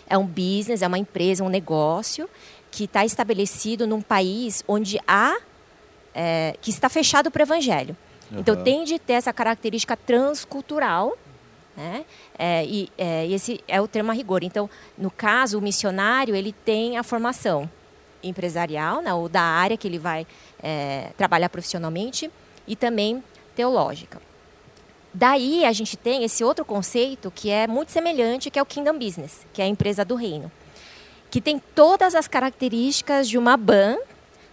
É 0.07 0.17
um 0.17 0.25
business, 0.25 0.81
é 0.81 0.87
uma 0.87 0.97
empresa, 0.97 1.43
um 1.43 1.49
negócio 1.49 2.27
que 2.71 2.85
está 2.85 3.05
estabelecido 3.05 3.85
num 3.85 4.01
país 4.01 4.63
onde 4.67 4.99
há 5.07 5.37
é, 6.15 6.55
que 6.61 6.71
está 6.71 6.89
fechado 6.89 7.29
para 7.29 7.41
o 7.41 7.43
evangelho. 7.43 7.95
Uhum. 8.31 8.39
Então 8.39 8.55
tem 8.63 8.83
de 8.85 8.97
ter 8.97 9.13
essa 9.13 9.31
característica 9.31 9.95
transcultural 9.95 11.15
né? 11.75 12.05
É, 12.37 12.65
e, 12.65 12.89
é, 12.97 13.27
esse 13.27 13.63
é 13.67 13.81
o 13.81 13.87
termo 13.87 14.11
a 14.11 14.13
rigor. 14.13 14.43
Então, 14.43 14.69
no 14.97 15.11
caso, 15.11 15.57
o 15.57 15.61
missionário 15.61 16.35
ele 16.35 16.51
tem 16.51 16.97
a 16.97 17.03
formação 17.03 17.69
empresarial, 18.23 19.01
né, 19.01 19.13
ou 19.13 19.29
da 19.29 19.41
área 19.41 19.77
que 19.77 19.87
ele 19.87 19.99
vai 19.99 20.25
é, 20.61 21.11
trabalhar 21.17 21.49
profissionalmente, 21.49 22.31
e 22.67 22.75
também 22.75 23.23
teológica. 23.55 24.19
Daí 25.13 25.63
a 25.63 25.71
gente 25.71 25.95
tem 25.95 26.23
esse 26.23 26.43
outro 26.43 26.65
conceito 26.65 27.31
que 27.31 27.49
é 27.49 27.67
muito 27.67 27.91
semelhante, 27.91 28.49
que 28.49 28.59
é 28.59 28.61
o 28.61 28.65
Kingdom 28.65 28.97
Business, 28.97 29.45
que 29.53 29.61
é 29.61 29.65
a 29.65 29.67
empresa 29.67 30.03
do 30.03 30.15
reino, 30.15 30.51
que 31.31 31.39
tem 31.39 31.61
todas 31.73 32.15
as 32.15 32.27
características 32.27 33.29
de 33.29 33.37
uma 33.37 33.55
ban, 33.55 33.97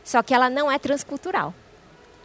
só 0.04 0.22
que 0.22 0.34
ela 0.34 0.48
não 0.48 0.70
é 0.70 0.78
transcultural. 0.78 1.54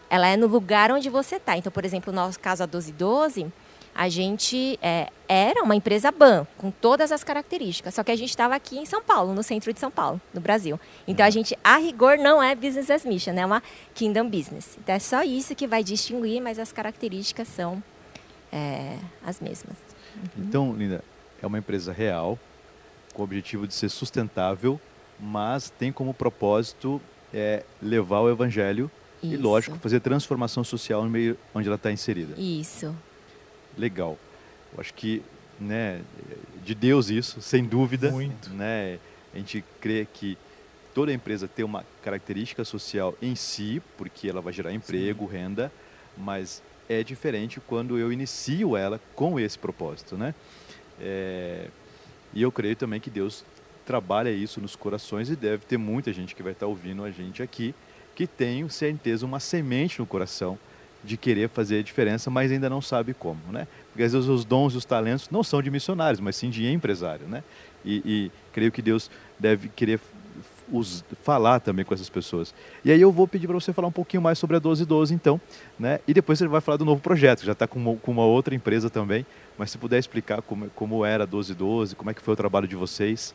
Ela 0.09 0.27
é 0.27 0.37
no 0.37 0.47
lugar 0.47 0.91
onde 0.91 1.09
você 1.09 1.37
está. 1.37 1.57
Então, 1.57 1.71
por 1.71 1.83
exemplo, 1.83 2.13
no 2.13 2.21
nosso 2.21 2.39
caso 2.39 2.63
a 2.63 2.67
1212, 2.67 3.51
a 3.97 4.09
gente 4.09 4.77
é, 4.79 5.11
era 5.27 5.63
uma 5.63 5.75
empresa 5.75 6.11
BAN, 6.11 6.45
com 6.55 6.69
todas 6.69 7.11
as 7.11 7.23
características, 7.23 7.95
só 7.95 8.03
que 8.03 8.11
a 8.11 8.15
gente 8.15 8.29
estava 8.29 8.53
aqui 8.53 8.77
em 8.77 8.85
São 8.85 9.01
Paulo, 9.01 9.33
no 9.33 9.41
centro 9.41 9.73
de 9.73 9.79
São 9.79 9.89
Paulo, 9.89 10.21
no 10.31 10.39
Brasil. 10.39 10.79
Então 11.07 11.25
a 11.25 11.31
gente, 11.31 11.57
a 11.63 11.77
rigor, 11.77 12.15
não 12.19 12.41
é 12.41 12.53
business 12.53 12.91
as 12.91 13.03
mission, 13.03 13.33
é 13.33 13.43
uma 13.43 13.63
kingdom 13.95 14.29
business. 14.29 14.77
Então 14.77 14.93
é 14.93 14.99
só 14.99 15.23
isso 15.23 15.55
que 15.55 15.65
vai 15.65 15.83
distinguir, 15.83 16.39
mas 16.39 16.59
as 16.59 16.71
características 16.71 17.47
são 17.47 17.81
é, 18.51 18.99
as 19.25 19.41
mesmas. 19.41 19.75
Uhum. 20.15 20.43
Então, 20.43 20.73
Linda, 20.73 21.03
é 21.41 21.47
uma 21.47 21.57
empresa 21.57 21.91
real, 21.91 22.37
com 23.15 23.23
o 23.23 23.25
objetivo 23.25 23.65
de 23.65 23.73
ser 23.73 23.89
sustentável, 23.89 24.79
mas 25.19 25.71
tem 25.71 25.91
como 25.91 26.13
propósito 26.13 27.01
é, 27.33 27.63
levar 27.81 28.19
o 28.19 28.29
evangelho 28.29 28.91
isso. 29.23 29.33
e, 29.33 29.37
lógico, 29.37 29.75
fazer 29.79 30.01
transformação 30.01 30.63
social 30.63 31.03
no 31.03 31.09
meio 31.09 31.35
onde 31.55 31.67
ela 31.67 31.77
está 31.77 31.91
inserida. 31.91 32.39
Isso 32.39 32.95
legal. 33.77 34.17
Eu 34.73 34.81
acho 34.81 34.93
que, 34.93 35.21
né, 35.59 36.01
de 36.63 36.75
Deus 36.75 37.09
isso, 37.09 37.41
sem 37.41 37.63
dúvida. 37.63 38.11
Muito. 38.11 38.49
Né, 38.49 38.99
a 39.33 39.37
gente 39.37 39.63
crê 39.79 40.07
que 40.11 40.37
toda 40.93 41.13
empresa 41.13 41.47
tem 41.47 41.63
uma 41.63 41.85
característica 42.03 42.65
social 42.65 43.15
em 43.21 43.35
si, 43.35 43.81
porque 43.97 44.27
ela 44.27 44.41
vai 44.41 44.51
gerar 44.51 44.73
emprego, 44.73 45.27
Sim. 45.27 45.31
renda, 45.31 45.71
mas 46.17 46.61
é 46.89 47.03
diferente 47.03 47.59
quando 47.59 47.97
eu 47.97 48.11
inicio 48.11 48.75
ela 48.75 48.99
com 49.15 49.39
esse 49.39 49.57
propósito, 49.57 50.17
né? 50.17 50.33
É, 50.99 51.67
e 52.33 52.41
eu 52.41 52.51
creio 52.51 52.75
também 52.75 52.99
que 52.99 53.09
Deus 53.09 53.45
trabalha 53.85 54.29
isso 54.31 54.59
nos 54.59 54.75
corações 54.75 55.29
e 55.29 55.35
deve 55.35 55.65
ter 55.65 55.77
muita 55.77 56.11
gente 56.11 56.35
que 56.35 56.43
vai 56.43 56.51
estar 56.51 56.65
ouvindo 56.65 57.03
a 57.03 57.11
gente 57.11 57.43
aqui 57.43 57.73
que 58.15 58.25
tem 58.25 58.67
certeza 58.67 59.25
uma 59.25 59.39
semente 59.39 59.99
no 59.99 60.05
coração 60.07 60.57
de 61.07 61.17
querer 61.17 61.49
fazer 61.49 61.79
a 61.79 61.81
diferença, 61.81 62.29
mas 62.29 62.51
ainda 62.51 62.69
não 62.69 62.81
sabe 62.81 63.13
como, 63.13 63.39
né? 63.51 63.67
Porque 63.91 64.03
às 64.03 64.13
vezes 64.13 64.27
os 64.27 64.45
dons 64.45 64.73
e 64.73 64.77
os 64.77 64.85
talentos 64.85 65.29
não 65.31 65.43
são 65.43 65.61
de 65.61 65.71
missionários, 65.71 66.19
mas 66.19 66.35
sim 66.35 66.49
de 66.49 66.67
empresário, 66.67 67.27
né? 67.27 67.43
E, 67.83 68.01
e 68.05 68.31
creio 68.51 68.71
que 68.71 68.81
Deus 68.81 69.09
deve 69.39 69.69
querer 69.69 69.99
os, 70.71 71.03
falar 71.23 71.59
também 71.59 71.85
com 71.85 71.93
essas 71.93 72.09
pessoas. 72.09 72.53
E 72.83 72.91
aí 72.91 72.99
eu 72.99 73.11
vou 73.11 73.27
pedir 73.27 73.47
para 73.47 73.55
você 73.55 73.71
falar 73.71 73.87
um 73.87 73.91
pouquinho 73.91 74.21
mais 74.21 74.37
sobre 74.37 74.57
a 74.57 74.59
1212, 74.59 75.13
então, 75.13 75.39
né? 75.79 75.99
E 76.07 76.13
depois 76.13 76.37
você 76.37 76.47
vai 76.47 76.61
falar 76.61 76.77
do 76.77 76.85
novo 76.85 77.01
projeto, 77.01 77.45
já 77.45 77.53
está 77.53 77.65
com, 77.67 77.97
com 77.97 78.11
uma 78.11 78.25
outra 78.25 78.53
empresa 78.53 78.89
também, 78.89 79.25
mas 79.57 79.71
se 79.71 79.77
puder 79.77 79.97
explicar 79.97 80.41
como, 80.41 80.69
como 80.71 81.05
era 81.05 81.23
a 81.23 81.27
1212, 81.27 81.95
como 81.95 82.11
é 82.11 82.13
que 82.13 82.21
foi 82.21 82.33
o 82.33 82.37
trabalho 82.37 82.67
de 82.67 82.75
vocês. 82.75 83.33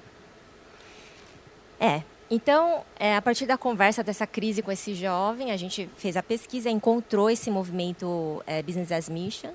É, 1.81 2.03
então, 2.35 2.83
é, 2.99 3.15
a 3.15 3.21
partir 3.21 3.45
da 3.45 3.59
conversa 3.59 4.03
dessa 4.03 4.27
crise 4.27 4.63
com 4.63 4.73
esse 4.73 4.95
jovem, 4.95 5.51
a 5.51 5.57
gente 5.59 5.87
fez 5.99 6.17
a 6.17 6.23
pesquisa, 6.23 6.71
encontrou 6.71 7.29
esse 7.29 7.51
movimento 7.51 8.43
é, 8.47 8.63
Business 8.63 8.91
as 8.91 9.07
Mission 9.07 9.51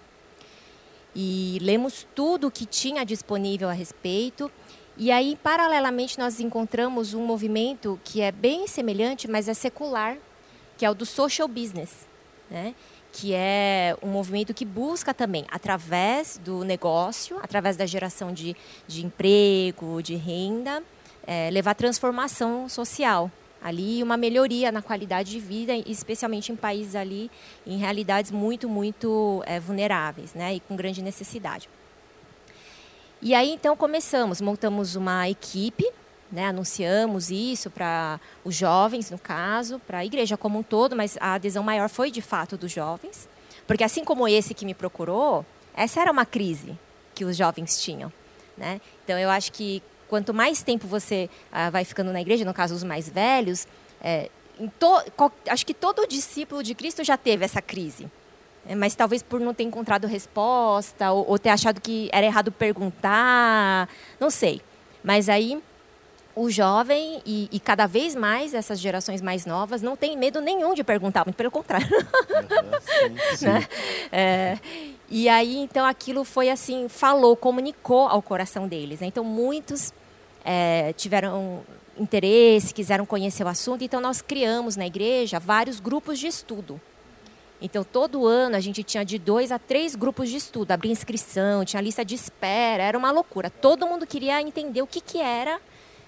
e 1.16 1.58
lemos 1.60 2.08
tudo 2.14 2.46
o 2.46 2.52
que 2.52 2.68
tinha 2.68 3.04
disponível 3.04 3.68
a 3.68 3.74
respeito. 3.74 4.52
E 4.96 5.10
aí, 5.10 5.36
paralelamente, 5.42 6.20
nós 6.20 6.40
encontramos 6.40 7.16
um 7.16 7.26
movimento 7.26 8.00
que 8.04 8.22
é 8.22 8.32
bem 8.32 8.68
semelhante, 8.68 9.28
mas 9.28 9.48
é 9.48 9.56
secular, 9.56 10.16
que 10.78 10.86
é 10.86 10.92
o 10.92 10.94
do 10.94 11.04
social 11.04 11.48
business, 11.48 12.06
né? 12.48 12.76
que 13.12 13.34
é 13.34 13.98
um 14.04 14.10
movimento 14.10 14.54
que 14.54 14.64
busca 14.64 15.16
também, 15.16 15.46
através 15.50 16.38
do 16.38 16.64
negócio, 16.64 17.40
através 17.42 17.76
da 17.76 17.88
geração 17.88 18.32
de, 18.32 18.56
de 18.88 19.04
emprego, 19.04 20.04
de 20.04 20.14
renda, 20.14 20.84
é, 21.28 21.50
levar 21.52 21.76
transformação 21.76 22.70
social 22.70 23.30
ali 23.62 24.02
uma 24.02 24.16
melhoria 24.16 24.72
na 24.72 24.82
qualidade 24.82 25.32
de 25.32 25.40
vida, 25.40 25.74
especialmente 25.86 26.52
em 26.52 26.56
países 26.56 26.96
ali 26.96 27.30
em 27.66 27.78
realidades 27.78 28.32
muito 28.32 28.70
muito 28.70 29.44
é, 29.46 29.60
vulneráveis, 29.60 30.34
né, 30.34 30.56
e 30.56 30.60
com 30.60 30.76
grande 30.76 31.02
necessidade. 31.02 31.70
E 33.22 33.34
aí 33.34 33.52
então 33.52 33.76
começamos, 33.76 34.40
montamos 34.40 34.96
uma 34.96 35.28
equipe, 35.28 35.86
né, 36.32 36.46
anunciamos 36.48 37.32
isso 37.32 37.70
para 37.70 38.20
os 38.44 38.56
jovens 38.56 39.12
no 39.12 39.18
caso, 39.18 39.80
para 39.80 40.00
a 40.00 40.06
igreja 40.06 40.38
como 40.38 40.60
um 40.60 40.64
todo, 40.64 40.96
mas 40.96 41.18
a 41.20 41.34
adesão 41.34 41.64
maior 41.64 41.90
foi 41.90 42.12
de 42.12 42.22
fato 42.22 42.58
dos 42.58 42.72
jovens, 42.72 43.28
porque 43.66 43.84
assim 43.84 44.04
como 44.04 44.28
esse 44.28 44.54
que 44.54 44.66
me 44.66 44.74
procurou, 44.74 45.46
essa 45.74 46.00
era 46.00 46.12
uma 46.12 46.26
crise 46.26 46.78
que 47.14 47.26
os 47.26 47.36
jovens 47.36 47.82
tinham, 47.82 48.14
né? 48.56 48.80
Então 49.04 49.18
eu 49.18 49.30
acho 49.30 49.52
que 49.52 49.82
quanto 50.08 50.34
mais 50.34 50.64
tempo 50.64 50.88
você 50.88 51.30
ah, 51.52 51.70
vai 51.70 51.84
ficando 51.86 52.12
na 52.12 52.22
igreja, 52.22 52.46
no 52.46 52.54
caso 52.54 52.74
os 52.74 52.84
mais 52.84 53.10
velhos, 53.10 53.68
é, 54.02 54.30
to, 54.80 55.32
acho 55.50 55.66
que 55.66 55.74
todo 55.74 56.08
discípulo 56.08 56.64
de 56.64 56.74
Cristo 56.74 57.04
já 57.04 57.18
teve 57.18 57.46
essa 57.46 57.62
crise. 57.62 58.10
É, 58.68 58.76
mas 58.76 58.96
talvez 58.96 59.24
por 59.24 59.40
não 59.40 59.54
ter 59.54 59.64
encontrado 59.64 60.08
resposta 60.08 61.12
ou, 61.12 61.30
ou 61.30 61.40
ter 61.40 61.50
achado 61.50 61.80
que 61.80 62.10
era 62.12 62.26
errado 62.26 62.52
perguntar, 62.52 63.88
não 64.20 64.30
sei. 64.30 64.62
Mas 65.04 65.30
aí 65.30 65.62
o 66.36 66.52
jovem 66.52 67.22
e, 67.26 67.50
e, 67.52 67.60
cada 67.60 67.88
vez 67.88 68.14
mais 68.14 68.54
essas 68.54 68.80
gerações 68.80 69.24
mais 69.24 69.46
novas 69.46 69.82
não 69.82 69.96
têm 69.96 70.16
medo 70.16 70.40
nenhum 70.40 70.76
de 70.76 70.84
perguntar, 70.84 71.26
muito 71.26 71.36
pelo 71.36 71.50
contrário. 71.50 71.88
Uhum, 71.88 72.80
sim, 72.80 73.38
sim. 73.38 73.46
Né? 73.48 73.68
É, 74.12 74.58
e 75.10 75.30
aí 75.30 75.58
então 75.58 75.86
aquilo 75.86 76.24
foi 76.24 76.50
assim, 76.50 76.88
falou, 76.90 77.36
comunicou 77.36 78.08
ao 78.08 78.22
coração 78.22 78.68
deles. 78.68 79.00
Né? 79.00 79.08
Então 79.08 79.24
muitos 79.24 79.94
é, 80.44 80.94
tiveram 80.94 81.64
interesse, 81.98 82.74
quiseram 82.74 83.06
conhecer 83.06 83.44
o 83.44 83.48
assunto, 83.48 83.84
então 83.84 84.00
nós 84.00 84.22
criamos 84.22 84.76
na 84.76 84.86
igreja 84.86 85.40
vários 85.40 85.80
grupos 85.80 86.20
de 86.20 86.28
estudo. 86.28 86.80
Então, 87.60 87.84
todo 87.84 88.28
ano 88.28 88.56
a 88.56 88.60
gente 88.60 88.84
tinha 88.84 89.04
de 89.04 89.18
dois 89.18 89.52
a 89.52 89.58
três 89.58 89.96
grupos 89.96 90.30
de 90.30 90.38
estudo, 90.38 90.72
abria 90.72 90.92
inscrição, 90.92 91.66
tinha 91.66 91.82
lista 91.82 92.06
de 92.06 92.14
espera, 92.14 92.84
era 92.84 92.98
uma 92.98 93.10
loucura. 93.12 93.50
Todo 93.50 93.88
mundo 93.88 94.06
queria 94.06 94.40
entender 94.42 94.82
o 94.82 94.88
que, 94.88 95.02
que 95.02 95.18
era 95.18 95.60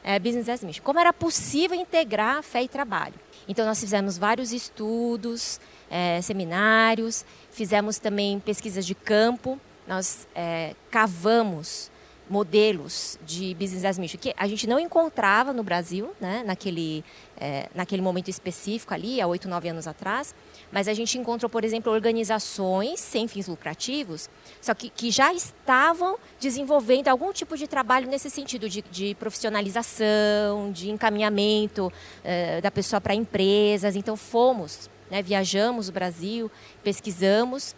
é, 0.04 0.20
Business 0.20 0.48
as 0.48 0.64
Mission, 0.64 0.84
como 0.84 1.00
era 1.00 1.12
possível 1.12 1.80
integrar 1.80 2.44
fé 2.44 2.62
e 2.62 2.68
trabalho. 2.68 3.16
Então, 3.48 3.66
nós 3.66 3.80
fizemos 3.80 4.16
vários 4.16 4.54
estudos, 4.54 5.60
é, 5.90 6.22
seminários, 6.22 7.26
fizemos 7.52 8.00
também 8.00 8.40
pesquisas 8.40 8.86
de 8.86 8.96
campo, 8.96 9.60
nós 9.88 10.28
é, 10.36 10.76
cavamos 10.92 11.92
modelos 12.30 13.18
de 13.26 13.56
business 13.56 13.84
as 13.84 13.98
mission 13.98 14.20
que 14.20 14.34
a 14.38 14.48
gente 14.48 14.68
não 14.68 14.80
encontrava 14.80 15.52
no 15.52 15.64
Brasil, 15.64 16.12
né, 16.22 16.44
naquele, 16.46 17.04
é, 17.40 17.68
naquele 17.74 18.02
momento 18.02 18.30
específico 18.30 18.94
ali, 18.94 19.20
há 19.20 19.26
oito, 19.26 19.50
nove 19.50 19.68
anos 19.68 19.88
atrás, 19.88 20.36
mas 20.72 20.88
a 20.88 20.94
gente 20.94 21.18
encontrou, 21.18 21.50
por 21.50 21.64
exemplo, 21.64 21.92
organizações 21.92 23.00
sem 23.00 23.28
fins 23.28 23.48
lucrativos, 23.48 24.30
só 24.62 24.76
que, 24.76 24.90
que 24.90 25.10
já 25.10 25.34
estavam 25.34 26.18
desenvolvendo 26.40 27.08
algum 27.08 27.34
tipo 27.34 27.58
de 27.58 27.68
trabalho 27.68 28.08
nesse 28.08 28.30
sentido 28.30 28.70
de, 28.70 28.84
de 28.84 29.16
profissionalização, 29.16 30.72
de 30.72 30.92
encaminhamento 30.92 31.92
é, 32.24 32.62
da 32.62 32.70
pessoa 32.70 33.02
para 33.02 33.16
empresas. 33.16 33.96
Então, 33.96 34.16
fomos, 34.16 34.90
né, 35.10 35.22
viajamos 35.22 35.90
o 35.90 35.92
Brasil, 35.92 36.52
pesquisamos 36.84 37.76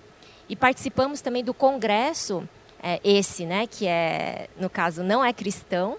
e 0.50 0.56
participamos 0.56 1.22
também 1.22 1.44
do 1.44 1.54
congresso 1.54 2.48
é, 2.82 3.00
esse, 3.04 3.46
né, 3.46 3.68
que 3.68 3.88
é, 3.88 4.48
no 4.60 4.70
caso, 4.70 5.04
não 5.04 5.24
é 5.24 5.32
cristão, 5.32 5.98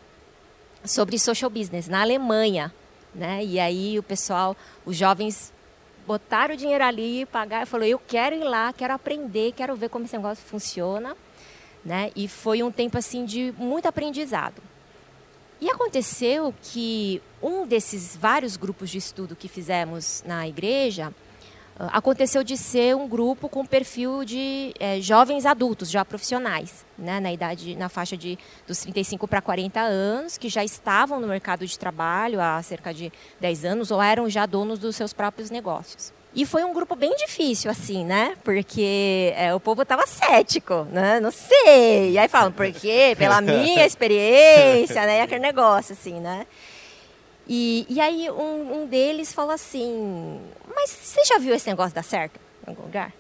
sobre 0.84 1.18
social 1.18 1.50
business 1.50 1.88
na 1.88 2.00
Alemanha, 2.02 2.72
né? 3.14 3.44
E 3.44 3.60
aí 3.60 3.98
o 3.98 4.02
pessoal, 4.02 4.56
os 4.84 4.96
jovens 4.96 5.52
botaram 6.06 6.54
o 6.54 6.56
dinheiro 6.56 6.82
ali, 6.82 7.26
pagaram, 7.26 7.66
falou: 7.66 7.86
"Eu 7.86 7.98
quero 7.98 8.34
ir 8.34 8.44
lá, 8.44 8.72
quero 8.72 8.92
aprender, 8.92 9.52
quero 9.52 9.76
ver 9.76 9.88
como 9.88 10.04
esse 10.04 10.16
negócio 10.16 10.44
funciona", 10.44 11.16
né? 11.84 12.10
E 12.16 12.26
foi 12.26 12.62
um 12.62 12.70
tempo 12.70 12.98
assim 12.98 13.24
de 13.24 13.54
muito 13.58 13.86
aprendizado. 13.86 14.62
E 15.60 15.70
aconteceu 15.70 16.52
que 16.60 17.22
um 17.40 17.66
desses 17.66 18.16
vários 18.16 18.56
grupos 18.56 18.90
de 18.90 18.98
estudo 18.98 19.36
que 19.36 19.46
fizemos 19.46 20.24
na 20.26 20.48
igreja, 20.48 21.14
aconteceu 21.90 22.44
de 22.44 22.56
ser 22.56 22.94
um 22.94 23.08
grupo 23.08 23.48
com 23.48 23.64
perfil 23.64 24.24
de 24.24 24.74
é, 24.78 25.00
jovens 25.00 25.46
adultos, 25.46 25.90
já 25.90 26.04
profissionais, 26.04 26.84
né, 26.96 27.18
na 27.20 27.32
idade, 27.32 27.74
na 27.76 27.88
faixa 27.88 28.16
de 28.16 28.38
dos 28.66 28.78
35 28.78 29.26
para 29.26 29.40
40 29.40 29.80
anos, 29.80 30.38
que 30.38 30.48
já 30.48 30.64
estavam 30.64 31.20
no 31.20 31.26
mercado 31.26 31.66
de 31.66 31.78
trabalho 31.78 32.40
há 32.40 32.62
cerca 32.62 32.92
de 32.92 33.12
10 33.40 33.64
anos 33.64 33.90
ou 33.90 34.02
eram 34.02 34.28
já 34.28 34.46
donos 34.46 34.78
dos 34.78 34.94
seus 34.96 35.12
próprios 35.12 35.50
negócios. 35.50 36.12
E 36.34 36.46
foi 36.46 36.64
um 36.64 36.72
grupo 36.72 36.96
bem 36.96 37.14
difícil, 37.16 37.70
assim, 37.70 38.06
né? 38.06 38.34
Porque 38.42 39.34
é, 39.36 39.54
o 39.54 39.60
povo 39.60 39.82
estava 39.82 40.06
cético, 40.06 40.86
né? 40.90 41.20
Não 41.20 41.30
sei. 41.30 42.12
E 42.12 42.18
aí 42.18 42.26
falam, 42.26 42.50
por 42.50 42.72
quê? 42.72 43.14
Pela 43.18 43.42
minha 43.42 43.84
experiência, 43.84 45.04
né? 45.04 45.18
E 45.18 45.20
aquele 45.20 45.42
negócio, 45.42 45.92
assim, 45.92 46.20
né? 46.20 46.46
E, 47.46 47.84
e 47.88 48.00
aí 48.00 48.30
um, 48.30 48.82
um 48.82 48.86
deles 48.86 49.32
falou 49.32 49.52
assim, 49.52 50.40
mas 50.82 50.90
você 50.90 51.24
já 51.24 51.38
viu 51.38 51.54
esse 51.54 51.68
negócio 51.68 51.94
dar 51.94 52.02
certo 52.02 52.40
em 52.66 52.70
algum 52.70 52.82
lugar? 52.82 53.12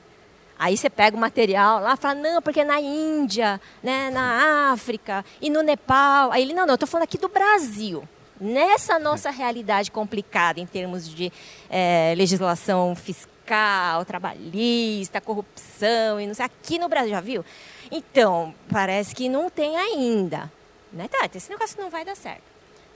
Aí 0.58 0.76
você 0.76 0.90
pega 0.90 1.16
o 1.16 1.20
material 1.20 1.80
lá 1.80 1.94
e 1.94 1.96
fala, 1.96 2.14
não, 2.14 2.42
porque 2.42 2.64
na 2.64 2.80
Índia, 2.80 3.60
né, 3.82 4.10
na 4.10 4.72
África 4.72 5.24
e 5.40 5.48
no 5.48 5.62
Nepal. 5.62 6.30
Aí 6.32 6.42
ele, 6.42 6.52
não, 6.52 6.66
não, 6.66 6.72
eu 6.72 6.74
estou 6.74 6.88
falando 6.88 7.04
aqui 7.04 7.18
do 7.18 7.28
Brasil. 7.28 8.08
Nessa 8.40 8.98
nossa 8.98 9.30
realidade 9.30 9.90
complicada 9.90 10.60
em 10.60 10.66
termos 10.66 11.08
de 11.08 11.32
é, 11.70 12.14
legislação 12.16 12.94
fiscal, 12.94 14.04
trabalhista, 14.04 15.20
corrupção 15.20 16.20
e 16.20 16.26
não 16.26 16.34
sei, 16.34 16.44
aqui 16.44 16.78
no 16.78 16.88
Brasil, 16.88 17.10
já 17.10 17.20
viu? 17.20 17.44
Então, 17.90 18.54
parece 18.70 19.14
que 19.14 19.28
não 19.28 19.48
tem 19.48 19.76
ainda. 19.76 20.50
Né? 20.92 21.08
Tá, 21.08 21.28
esse 21.32 21.50
negócio 21.50 21.80
não 21.80 21.90
vai 21.90 22.04
dar 22.04 22.16
certo. 22.16 22.42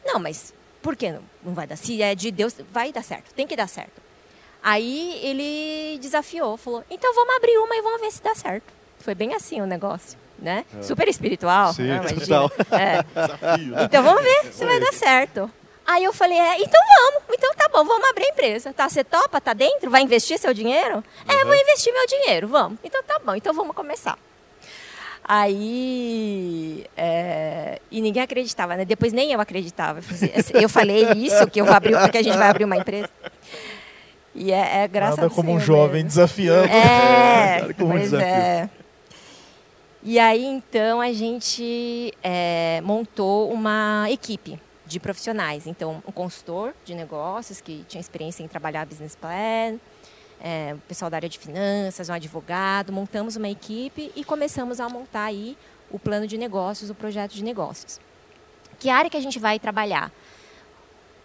Não, 0.04 0.18
mas 0.18 0.52
por 0.82 0.96
que 0.96 1.10
não, 1.10 1.22
não 1.44 1.54
vai 1.54 1.66
dar? 1.66 1.76
Se 1.76 2.00
é 2.02 2.14
de 2.14 2.30
Deus, 2.30 2.54
vai 2.72 2.92
dar 2.92 3.02
certo, 3.02 3.32
tem 3.34 3.46
que 3.46 3.56
dar 3.56 3.68
certo. 3.68 4.05
Aí 4.66 5.20
ele 5.22 5.96
desafiou, 5.98 6.56
falou: 6.56 6.82
então 6.90 7.14
vamos 7.14 7.36
abrir 7.36 7.56
uma 7.56 7.76
e 7.76 7.82
vamos 7.82 8.00
ver 8.00 8.10
se 8.10 8.20
dá 8.20 8.34
certo. 8.34 8.64
Foi 8.98 9.14
bem 9.14 9.32
assim 9.32 9.60
o 9.60 9.66
negócio. 9.66 10.18
Né? 10.36 10.64
É. 10.76 10.82
Super 10.82 11.06
espiritual. 11.06 11.72
Sim, 11.72 11.84
né? 11.84 11.96
Imagina. 11.98 12.50
É. 12.72 13.02
Desafio, 13.02 13.70
né? 13.70 13.84
Então 13.84 14.02
vamos 14.02 14.22
ver 14.24 14.52
se 14.52 14.64
vai 14.64 14.80
dar 14.80 14.92
certo. 14.92 15.48
Aí 15.86 16.02
eu 16.02 16.12
falei, 16.12 16.36
é, 16.36 16.60
então 16.60 16.80
vamos, 16.98 17.22
então 17.30 17.54
tá 17.54 17.68
bom, 17.68 17.84
vamos 17.84 18.10
abrir 18.10 18.24
a 18.24 18.28
empresa. 18.30 18.72
Tá, 18.72 18.88
você 18.88 19.04
topa, 19.04 19.40
tá 19.40 19.52
dentro? 19.52 19.88
Vai 19.88 20.02
investir 20.02 20.36
seu 20.36 20.52
dinheiro? 20.52 20.96
Uhum. 20.96 21.02
É, 21.40 21.44
vou 21.44 21.54
investir 21.54 21.92
meu 21.92 22.06
dinheiro, 22.08 22.48
vamos. 22.48 22.76
Então 22.82 23.00
tá 23.04 23.20
bom, 23.24 23.36
então 23.36 23.54
vamos 23.54 23.74
começar. 23.74 24.18
Aí 25.24 26.84
é, 26.96 27.80
E 27.88 28.00
ninguém 28.00 28.22
acreditava, 28.22 28.76
né? 28.76 28.84
Depois 28.84 29.12
nem 29.12 29.32
eu 29.32 29.40
acreditava. 29.40 30.00
Eu 30.60 30.68
falei 30.68 31.04
isso, 31.12 31.46
que 31.46 31.60
eu 31.60 31.64
vou 31.64 31.74
abrir, 31.74 31.96
porque 31.98 32.18
a 32.18 32.22
gente 32.22 32.36
vai 32.36 32.48
abrir 32.48 32.64
uma 32.64 32.76
empresa. 32.76 33.08
E 34.36 34.52
é, 34.52 34.82
é 34.84 34.88
graças 34.88 35.16
Nada 35.16 35.30
como 35.30 35.50
um 35.50 35.58
jovem 35.58 36.04
mesmo. 36.04 36.08
desafiando. 36.08 36.68
É, 36.68 37.60
Nada 37.62 37.74
como 37.74 37.88
um 37.88 37.92
pois 37.92 38.02
desafio. 38.10 38.26
é. 38.26 38.70
E 40.02 40.18
aí, 40.20 40.44
então, 40.44 41.00
a 41.00 41.12
gente 41.12 42.12
é, 42.22 42.80
montou 42.84 43.50
uma 43.50 44.06
equipe 44.08 44.60
de 44.86 45.00
profissionais. 45.00 45.66
Então, 45.66 46.00
um 46.06 46.12
consultor 46.12 46.74
de 46.84 46.94
negócios 46.94 47.60
que 47.60 47.84
tinha 47.88 48.00
experiência 48.00 48.42
em 48.42 48.46
trabalhar 48.46 48.86
business 48.86 49.16
plan, 49.16 49.78
é, 50.40 50.74
o 50.74 50.78
pessoal 50.86 51.10
da 51.10 51.16
área 51.16 51.28
de 51.28 51.38
finanças, 51.38 52.08
um 52.08 52.12
advogado. 52.12 52.92
Montamos 52.92 53.34
uma 53.36 53.48
equipe 53.48 54.12
e 54.14 54.22
começamos 54.22 54.78
a 54.78 54.88
montar 54.88 55.24
aí 55.24 55.56
o 55.90 55.98
plano 55.98 56.26
de 56.26 56.38
negócios, 56.38 56.90
o 56.90 56.94
projeto 56.94 57.32
de 57.32 57.42
negócios. 57.42 57.98
Que 58.78 58.90
área 58.90 59.10
que 59.10 59.16
a 59.16 59.20
gente 59.20 59.38
vai 59.38 59.58
trabalhar? 59.58 60.12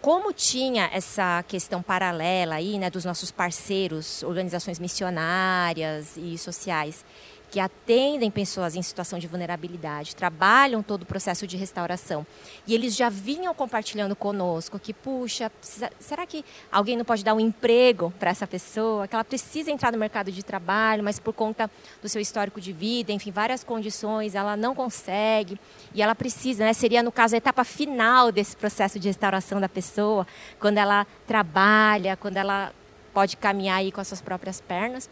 Como 0.02 0.32
tinha 0.32 0.90
essa 0.92 1.44
questão 1.44 1.80
paralela 1.80 2.56
aí, 2.56 2.76
né, 2.76 2.90
dos 2.90 3.04
nossos 3.04 3.30
parceiros, 3.30 4.24
organizações 4.24 4.80
missionárias 4.80 6.16
e 6.16 6.36
sociais, 6.36 7.04
que 7.52 7.60
atendem 7.60 8.30
pessoas 8.30 8.74
em 8.74 8.80
situação 8.80 9.18
de 9.18 9.26
vulnerabilidade, 9.26 10.16
trabalham 10.16 10.82
todo 10.82 11.02
o 11.02 11.06
processo 11.06 11.46
de 11.46 11.54
restauração. 11.58 12.26
E 12.66 12.74
eles 12.74 12.96
já 12.96 13.10
vinham 13.10 13.52
compartilhando 13.54 14.16
conosco 14.16 14.78
que, 14.78 14.94
puxa, 14.94 15.50
precisa, 15.50 15.90
será 16.00 16.26
que 16.26 16.42
alguém 16.72 16.96
não 16.96 17.04
pode 17.04 17.22
dar 17.22 17.34
um 17.34 17.40
emprego 17.40 18.10
para 18.18 18.30
essa 18.30 18.46
pessoa? 18.46 19.06
Que 19.06 19.14
ela 19.14 19.22
precisa 19.22 19.70
entrar 19.70 19.92
no 19.92 19.98
mercado 19.98 20.32
de 20.32 20.42
trabalho, 20.42 21.04
mas 21.04 21.20
por 21.20 21.34
conta 21.34 21.70
do 22.00 22.08
seu 22.08 22.22
histórico 22.22 22.58
de 22.58 22.72
vida, 22.72 23.12
enfim, 23.12 23.30
várias 23.30 23.62
condições, 23.62 24.34
ela 24.34 24.56
não 24.56 24.74
consegue. 24.74 25.60
E 25.94 26.00
ela 26.00 26.14
precisa, 26.14 26.64
né? 26.64 26.72
Seria, 26.72 27.02
no 27.02 27.12
caso, 27.12 27.34
a 27.34 27.38
etapa 27.38 27.64
final 27.64 28.32
desse 28.32 28.56
processo 28.56 28.98
de 28.98 29.08
restauração 29.08 29.60
da 29.60 29.68
pessoa, 29.68 30.26
quando 30.58 30.78
ela 30.78 31.06
trabalha, 31.26 32.16
quando 32.16 32.38
ela 32.38 32.72
pode 33.12 33.36
caminhar 33.36 33.76
aí 33.76 33.92
com 33.92 34.00
as 34.00 34.08
suas 34.08 34.22
próprias 34.22 34.58
pernas. 34.58 35.10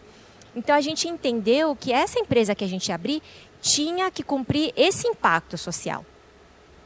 Então 0.54 0.74
a 0.74 0.80
gente 0.80 1.08
entendeu 1.08 1.76
que 1.76 1.92
essa 1.92 2.18
empresa 2.18 2.54
que 2.54 2.64
a 2.64 2.68
gente 2.68 2.90
abrir 2.90 3.22
tinha 3.60 4.10
que 4.10 4.22
cumprir 4.22 4.72
esse 4.76 5.06
impacto 5.06 5.56
social, 5.56 6.04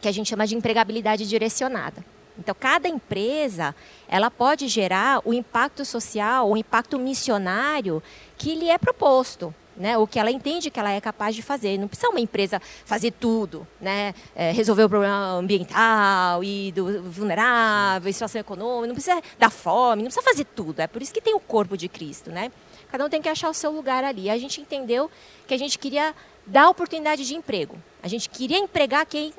que 0.01 0.09
a 0.09 0.13
gente 0.13 0.29
chama 0.29 0.47
de 0.47 0.55
empregabilidade 0.55 1.27
direcionada. 1.27 2.05
Então 2.39 2.55
cada 2.59 2.89
empresa, 2.89 3.75
ela 4.09 4.31
pode 4.31 4.69
gerar 4.69 5.23
o 5.25 5.33
impacto 5.33 5.85
social, 5.85 6.51
o 6.51 6.57
impacto 6.57 6.99
missionário 6.99 8.03
que 8.37 8.55
lhe 8.55 8.69
é 8.69 8.79
proposto. 8.79 9.55
Né, 9.77 9.99
o 9.99 10.07
que 10.07 10.21
ela 10.21 10.31
entende 10.31 10.71
que 10.71 10.79
ela 10.79 10.93
é 10.93 11.01
capaz 11.01 11.35
de 11.35 11.43
fazer. 11.43 11.77
Não 11.79 11.89
precisa 11.89 12.09
uma 12.09 12.21
empresa 12.21 12.63
fazer 12.85 13.11
tudo, 13.11 13.67
né, 13.81 14.15
é, 14.37 14.53
resolver 14.53 14.85
o 14.85 14.89
problema 14.89 15.33
ambiental 15.33 16.45
e 16.45 16.71
do 16.71 17.03
vulnerável, 17.11 18.13
situação 18.13 18.41
econômica, 18.41 18.87
não 18.87 18.95
precisa 18.95 19.21
da 19.37 19.51
fome, 19.51 20.05
não 20.05 20.11
precisa 20.13 20.25
fazer 20.25 20.45
tudo. 20.45 20.79
É 20.79 20.87
por 20.87 21.03
isso 21.03 21.13
que 21.13 21.21
tem 21.21 21.35
o 21.35 21.41
corpo 21.41 21.77
de 21.77 21.89
Cristo, 21.89 22.31
né? 22.31 22.53
Cada 22.95 23.07
um 23.07 23.09
tem 23.09 23.21
que 23.21 23.29
achar 23.29 23.51
o 23.51 23.53
seu 23.53 23.73
lugar 23.73 24.05
ali. 24.05 24.31
A 24.31 24.39
gente 24.39 24.61
entendeu 24.61 25.11
que 25.49 25.55
a 25.55 25.59
gente 25.59 25.81
queria 25.81 26.15
dar 26.47 26.69
oportunidade 26.69 27.27
de 27.27 27.35
emprego. 27.35 27.77
A 28.01 28.07
gente 28.07 28.29
queria 28.29 28.57
empregar 28.57 29.05
quem, 29.05 29.35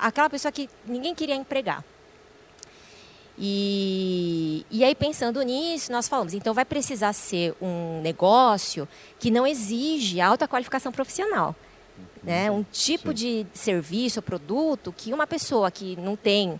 aquela 0.00 0.30
pessoa 0.30 0.50
que 0.50 0.70
ninguém 0.86 1.14
queria 1.14 1.34
empregar. 1.34 1.84
E, 3.38 4.64
e 4.70 4.82
aí, 4.82 4.94
pensando 4.94 5.42
nisso, 5.42 5.92
nós 5.92 6.08
falamos, 6.08 6.32
então 6.32 6.54
vai 6.54 6.64
precisar 6.64 7.12
ser 7.12 7.54
um 7.60 8.00
negócio 8.00 8.88
que 9.18 9.30
não 9.30 9.46
exige 9.46 10.18
alta 10.18 10.48
qualificação 10.48 10.90
profissional. 10.90 11.54
Né? 12.22 12.50
Um 12.50 12.62
tipo 12.72 13.08
Sim. 13.08 13.14
de 13.14 13.46
serviço 13.52 14.20
ou 14.20 14.22
produto 14.22 14.90
que 14.90 15.12
uma 15.12 15.26
pessoa 15.26 15.70
que 15.70 15.96
não 15.96 16.16
tem, 16.16 16.58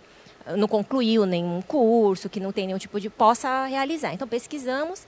não 0.55 0.67
concluiu 0.67 1.25
nenhum 1.25 1.63
curso, 1.63 2.29
que 2.29 2.39
não 2.39 2.51
tem 2.51 2.67
nenhum 2.67 2.77
tipo 2.77 2.99
de, 2.99 3.09
possa 3.09 3.65
realizar. 3.65 4.13
Então, 4.13 4.27
pesquisamos 4.27 5.07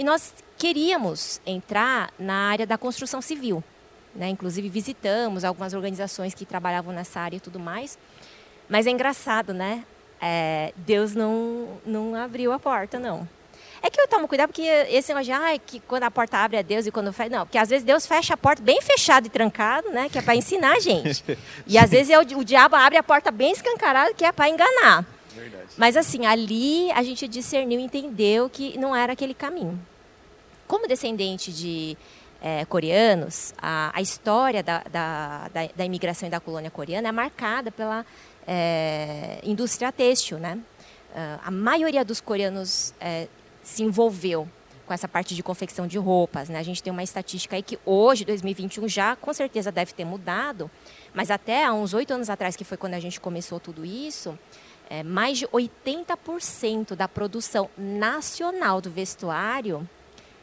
e 0.00 0.04
nós 0.04 0.32
queríamos 0.56 1.42
entrar 1.44 2.10
na 2.18 2.48
área 2.48 2.66
da 2.66 2.78
construção 2.78 3.20
civil. 3.20 3.62
Né? 4.14 4.30
Inclusive, 4.30 4.66
visitamos 4.70 5.44
algumas 5.44 5.74
organizações 5.74 6.32
que 6.32 6.46
trabalhavam 6.46 6.94
nessa 6.94 7.20
área 7.20 7.36
e 7.36 7.40
tudo 7.40 7.60
mais. 7.60 7.98
Mas 8.66 8.86
é 8.86 8.90
engraçado, 8.90 9.52
né? 9.52 9.84
É, 10.18 10.72
Deus 10.74 11.14
não, 11.14 11.68
não 11.84 12.14
abriu 12.14 12.50
a 12.50 12.58
porta, 12.58 12.98
não. 12.98 13.28
É 13.82 13.90
que 13.90 14.00
eu 14.00 14.08
tomo 14.08 14.26
cuidado, 14.26 14.48
porque 14.48 14.62
esse 14.62 15.12
negócio 15.12 15.26
de 15.26 15.32
ah, 15.32 15.58
que 15.58 15.80
quando 15.80 16.04
a 16.04 16.10
porta 16.10 16.38
abre 16.38 16.56
é 16.56 16.62
Deus 16.62 16.86
e 16.86 16.90
quando 16.90 17.12
fecha. 17.12 17.28
Não, 17.28 17.44
porque 17.44 17.58
às 17.58 17.68
vezes 17.68 17.84
Deus 17.84 18.06
fecha 18.06 18.32
a 18.32 18.38
porta 18.38 18.62
bem 18.62 18.80
fechada 18.80 19.26
e 19.26 19.30
trancado, 19.30 19.90
né? 19.90 20.08
Que 20.08 20.16
é 20.16 20.22
para 20.22 20.34
ensinar 20.34 20.76
a 20.76 20.80
gente. 20.80 21.22
E 21.66 21.76
às 21.76 21.90
vezes 21.90 22.08
é 22.08 22.18
o, 22.18 22.22
o 22.38 22.42
diabo 22.42 22.74
abre 22.74 22.96
a 22.96 23.02
porta 23.02 23.30
bem 23.30 23.52
escancarada, 23.52 24.14
que 24.14 24.24
é 24.24 24.32
para 24.32 24.48
enganar. 24.48 25.04
Verdade. 25.40 25.68
Mas 25.76 25.96
assim, 25.96 26.26
ali 26.26 26.90
a 26.92 27.02
gente 27.02 27.26
discerniu 27.26 27.80
entendeu 27.80 28.48
que 28.48 28.78
não 28.78 28.94
era 28.94 29.12
aquele 29.12 29.34
caminho. 29.34 29.80
Como 30.66 30.86
descendente 30.86 31.52
de 31.52 31.96
é, 32.40 32.64
coreanos, 32.64 33.52
a, 33.58 33.90
a 33.94 34.00
história 34.00 34.62
da, 34.62 34.82
da, 34.90 35.48
da, 35.48 35.68
da, 35.74 35.84
imigração 35.84 36.28
e 36.28 36.30
da 36.30 36.40
colônia 36.40 36.70
coreana 36.70 37.08
é 37.08 37.12
marcada 37.12 37.70
pela 37.70 38.04
é, 38.46 39.40
indústria 39.42 39.92
têxtil, 39.92 40.38
né? 40.38 40.58
Uh, 41.10 41.40
a 41.42 41.50
maioria 41.50 42.04
dos 42.04 42.20
coreanos 42.20 42.94
é, 43.00 43.26
se 43.64 43.82
envolveu 43.82 44.48
com 44.86 44.94
essa 44.94 45.08
parte 45.08 45.34
de 45.34 45.42
confecção 45.42 45.86
de 45.86 45.98
roupas. 45.98 46.48
Né? 46.48 46.58
A 46.58 46.62
gente 46.62 46.82
tem 46.82 46.92
uma 46.92 47.02
estatística 47.02 47.56
aí 47.56 47.62
que 47.62 47.78
hoje, 47.84 48.24
2021, 48.24 48.88
já 48.88 49.14
com 49.16 49.32
certeza 49.32 49.70
deve 49.70 49.92
ter 49.92 50.04
mudado, 50.04 50.70
mas 51.14 51.30
até 51.30 51.64
há 51.64 51.72
uns 51.72 51.94
oito 51.94 52.12
anos 52.12 52.30
atrás, 52.30 52.56
que 52.56 52.64
foi 52.64 52.76
quando 52.76 52.94
a 52.94 53.00
gente 53.00 53.20
começou 53.20 53.60
tudo 53.60 53.84
isso, 53.84 54.38
é, 54.90 55.04
mais 55.04 55.38
de 55.38 55.46
80% 55.46 56.96
da 56.96 57.06
produção 57.06 57.70
nacional 57.78 58.80
do 58.80 58.90
vestuário 58.90 59.88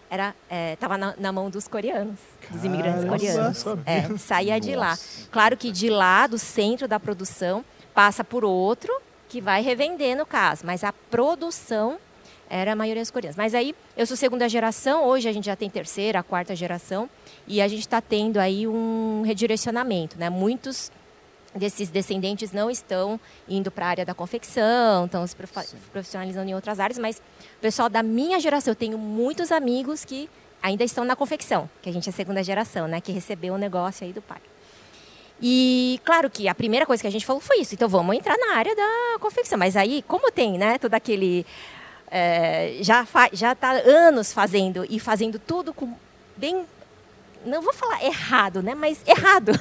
era 0.09 0.33
estava 0.73 0.95
é, 0.95 0.97
na, 0.97 1.15
na, 1.17 1.31
mão 1.33 1.49
dos 1.49 1.67
coreanos, 1.67 2.17
dos 2.49 2.63
imigrantes 2.63 3.03
coreanos. 3.03 3.65
É, 3.85 4.17
saía 4.17 4.57
de 4.57 4.73
lá. 4.73 4.97
Claro 5.29 5.57
que 5.57 5.69
de 5.69 5.89
lá, 5.89 6.27
do 6.27 6.37
centro 6.37 6.87
da 6.87 6.97
produção, 6.97 7.63
passa 7.93 8.23
por 8.23 8.45
outro 8.45 8.91
que 9.27 9.41
vai 9.41 9.61
revender 9.61 10.15
no 10.15 10.25
caso, 10.25 10.65
mas 10.65 10.81
a 10.85 10.93
produção 10.93 11.99
era 12.49 12.71
a 12.71 12.75
maioria 12.75 13.03
dos 13.03 13.11
coreanos. 13.11 13.35
Mas 13.35 13.53
aí 13.53 13.75
eu 13.97 14.05
sou 14.05 14.15
segunda 14.15 14.47
geração, 14.47 15.05
hoje 15.05 15.27
a 15.27 15.33
gente 15.33 15.45
já 15.45 15.57
tem 15.57 15.69
terceira, 15.69 16.23
quarta 16.23 16.55
geração 16.55 17.09
e 17.45 17.61
a 17.61 17.67
gente 17.67 17.81
está 17.81 17.99
tendo 17.99 18.37
aí 18.37 18.65
um 18.65 19.23
redirecionamento, 19.23 20.17
né? 20.17 20.29
Muitos 20.29 20.89
desses 21.57 21.89
descendentes 21.89 22.51
não 22.51 22.69
estão 22.69 23.19
indo 23.47 23.69
para 23.71 23.85
a 23.85 23.89
área 23.89 24.05
da 24.05 24.13
confecção, 24.13 25.05
estão 25.05 25.25
se 25.25 25.35
profissionalizando 25.91 26.49
em 26.49 26.55
outras 26.55 26.79
áreas, 26.79 26.97
mas 26.97 27.17
o 27.57 27.61
pessoal 27.61 27.89
da 27.89 28.03
minha 28.03 28.39
geração, 28.39 28.71
eu 28.71 28.75
tenho 28.75 28.97
muitos 28.97 29.51
amigos 29.51 30.05
que 30.05 30.29
ainda 30.61 30.83
estão 30.83 31.03
na 31.03 31.15
confecção, 31.15 31.69
que 31.81 31.89
a 31.89 31.93
gente 31.93 32.09
é 32.09 32.11
segunda 32.11 32.43
geração, 32.43 32.87
né? 32.87 32.99
Que 32.99 33.11
recebeu 33.11 33.53
o 33.53 33.57
negócio 33.57 34.05
aí 34.05 34.13
do 34.13 34.21
pai. 34.21 34.41
E 35.41 35.99
claro 36.03 36.29
que 36.29 36.47
a 36.47 36.55
primeira 36.55 36.85
coisa 36.85 37.01
que 37.01 37.07
a 37.07 37.11
gente 37.11 37.25
falou 37.25 37.41
foi 37.41 37.59
isso. 37.59 37.75
Então 37.75 37.87
vamos 37.87 38.15
entrar 38.15 38.35
na 38.37 38.55
área 38.55 38.75
da 38.75 39.19
confecção. 39.19 39.57
Mas 39.57 39.75
aí, 39.75 40.03
como 40.07 40.31
tem, 40.31 40.57
né, 40.57 40.77
todo 40.79 40.93
aquele 40.93 41.45
é, 42.09 42.77
já 42.81 43.05
já 43.33 43.51
está 43.51 43.71
anos 43.71 44.33
fazendo 44.33 44.85
e 44.89 44.99
fazendo 44.99 45.37
tudo 45.37 45.73
com 45.73 45.93
bem 46.35 46.65
não 47.45 47.61
vou 47.61 47.73
falar 47.73 48.03
errado, 48.03 48.61
né? 48.61 48.75
Mas 48.75 48.99
errado. 49.05 49.51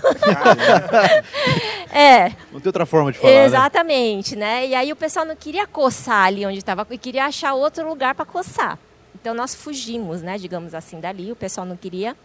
é. 1.93 2.31
Não 2.53 2.61
tem 2.61 2.69
outra 2.69 2.87
forma 2.87 3.13
de 3.13 3.19
falar. 3.19 3.33
Né? 3.33 3.45
Exatamente, 3.45 4.37
né? 4.37 4.47
né? 4.47 4.67
E 4.69 4.75
aí 4.75 4.93
o 4.93 4.97
pessoal 4.97 5.25
não 5.25 5.37
queria 5.37 5.67
coçar 5.67 6.27
ali 6.27 6.45
onde 6.47 6.59
estava 6.59 6.87
e 6.91 6.99
queria 6.99 7.27
achar 7.27 7.55
outro 7.55 7.89
lugar 7.89 8.15
para 8.15 8.25
coçar. 8.25 8.79
Então 9.15 9.35
nós 9.35 9.55
fugimos, 9.55 10.23
né? 10.23 10.39
Digamos 10.39 10.75
assim, 10.75 11.01
dali. 11.01 11.33
O 11.33 11.37
pessoal 11.37 11.67
não 11.67 11.77
queria 11.77 12.17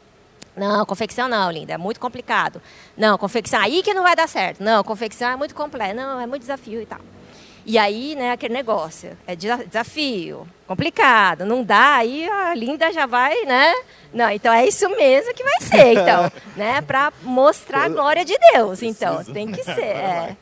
não, 0.55 0.85
confecção 0.85 1.27
não, 1.27 1.49
linda, 1.49 1.73
é 1.73 1.77
muito 1.77 1.99
complicado. 1.99 2.61
Não, 2.97 3.17
confecção 3.17 3.59
aí 3.59 3.81
que 3.81 3.93
não 3.93 4.03
vai 4.03 4.15
dar 4.15 4.27
certo. 4.27 4.61
Não, 4.61 4.83
confecção 4.83 5.29
é 5.29 5.35
muito 5.35 5.55
complexo. 5.55 5.95
Não, 5.95 6.19
é 6.19 6.27
muito 6.27 6.41
desafio 6.41 6.81
e 6.81 6.85
tal. 6.85 6.99
E 7.65 7.77
aí, 7.77 8.15
né, 8.15 8.31
aquele 8.31 8.53
negócio, 8.53 9.15
é 9.27 9.35
desafio, 9.35 10.47
complicado, 10.67 11.45
não 11.45 11.63
dá, 11.63 11.97
aí 11.97 12.27
a 12.27 12.55
linda 12.55 12.91
já 12.91 13.05
vai, 13.05 13.45
né? 13.45 13.73
Não, 14.11 14.29
então 14.29 14.51
é 14.51 14.67
isso 14.67 14.89
mesmo 14.89 15.33
que 15.33 15.43
vai 15.43 15.61
ser, 15.61 15.93
então, 15.93 16.31
né? 16.57 16.81
Para 16.81 17.13
mostrar 17.21 17.83
a 17.83 17.89
glória 17.89 18.25
de 18.25 18.35
Deus, 18.53 18.81
então, 18.81 19.23
tem 19.23 19.51
que 19.51 19.61
ser. 19.63 19.79
É. 19.79 20.37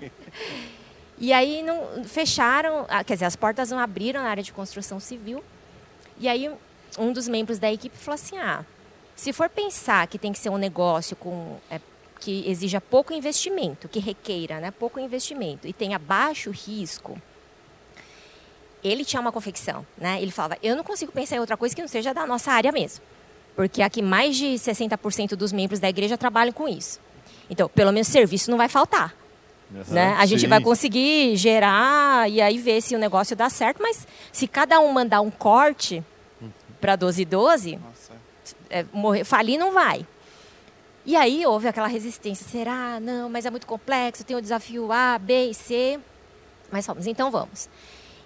E 1.17 1.33
aí 1.33 1.61
não, 1.61 2.03
fecharam, 2.05 2.85
ah, 2.87 3.03
quer 3.03 3.15
dizer, 3.15 3.25
as 3.25 3.35
portas 3.35 3.69
não 3.69 3.79
abriram 3.79 4.23
na 4.23 4.29
área 4.29 4.41
de 4.41 4.53
construção 4.53 4.99
civil. 4.99 5.43
E 6.17 6.27
aí 6.29 6.49
um 6.97 7.11
dos 7.11 7.27
membros 7.27 7.59
da 7.59 7.71
equipe 7.71 7.97
falou 7.97 8.15
assim, 8.15 8.37
ah, 8.37 8.63
se 9.15 9.33
for 9.33 9.49
pensar 9.49 10.07
que 10.07 10.17
tem 10.17 10.31
que 10.31 10.39
ser 10.39 10.49
um 10.49 10.57
negócio 10.57 11.15
com 11.15 11.57
é, 11.69 11.79
que 12.19 12.43
exija 12.49 12.81
pouco 12.81 13.13
investimento, 13.13 13.87
que 13.87 13.99
requeira 13.99 14.59
né, 14.59 14.71
pouco 14.71 14.99
investimento 14.99 15.67
e 15.67 15.73
tenha 15.73 15.97
baixo 15.97 16.51
risco, 16.51 17.19
ele 18.83 19.03
tinha 19.03 19.19
uma 19.19 19.31
confecção, 19.31 19.85
né? 19.97 20.21
Ele 20.21 20.31
falava, 20.31 20.57
eu 20.63 20.75
não 20.75 20.83
consigo 20.83 21.11
pensar 21.11 21.35
em 21.35 21.39
outra 21.39 21.57
coisa 21.57 21.75
que 21.75 21.81
não 21.81 21.87
seja 21.87 22.13
da 22.13 22.25
nossa 22.25 22.51
área 22.51 22.71
mesmo. 22.71 23.03
Porque 23.55 23.81
aqui 23.81 24.01
mais 24.01 24.37
de 24.37 24.45
60% 24.45 25.35
dos 25.35 25.51
membros 25.51 25.79
da 25.79 25.89
igreja 25.89 26.17
trabalham 26.17 26.53
com 26.53 26.67
isso. 26.67 26.99
Então, 27.49 27.67
pelo 27.67 27.91
menos 27.91 28.07
serviço 28.07 28.49
não 28.49 28.57
vai 28.57 28.69
faltar. 28.69 29.13
Uhum, 29.71 29.83
né? 29.89 30.15
A 30.17 30.25
gente 30.25 30.41
sim. 30.41 30.47
vai 30.47 30.61
conseguir 30.61 31.35
gerar 31.35 32.29
e 32.29 32.41
aí 32.41 32.57
ver 32.57 32.81
se 32.81 32.95
o 32.95 32.99
negócio 32.99 33.35
dá 33.35 33.49
certo, 33.49 33.81
mas 33.81 34.07
se 34.31 34.47
cada 34.47 34.79
um 34.79 34.91
mandar 34.91 35.21
um 35.21 35.29
corte 35.29 36.03
uhum. 36.41 36.49
para 36.79 36.95
12 36.95 37.21
e 37.21 37.25
12, 37.25 37.79
é, 38.69 38.85
morrer, 38.93 39.23
falir 39.23 39.59
não 39.59 39.73
vai. 39.73 40.05
E 41.05 41.15
aí 41.15 41.45
houve 41.45 41.67
aquela 41.67 41.87
resistência. 41.87 42.45
Será? 42.47 42.99
Não, 42.99 43.29
mas 43.29 43.45
é 43.45 43.49
muito 43.49 43.65
complexo, 43.65 44.23
tem 44.23 44.35
o 44.35 44.41
desafio 44.41 44.91
A, 44.91 45.17
B 45.17 45.49
e 45.49 45.53
C. 45.53 45.99
Mas 46.71 46.85
vamos, 46.85 47.07
então 47.07 47.31
vamos. 47.31 47.69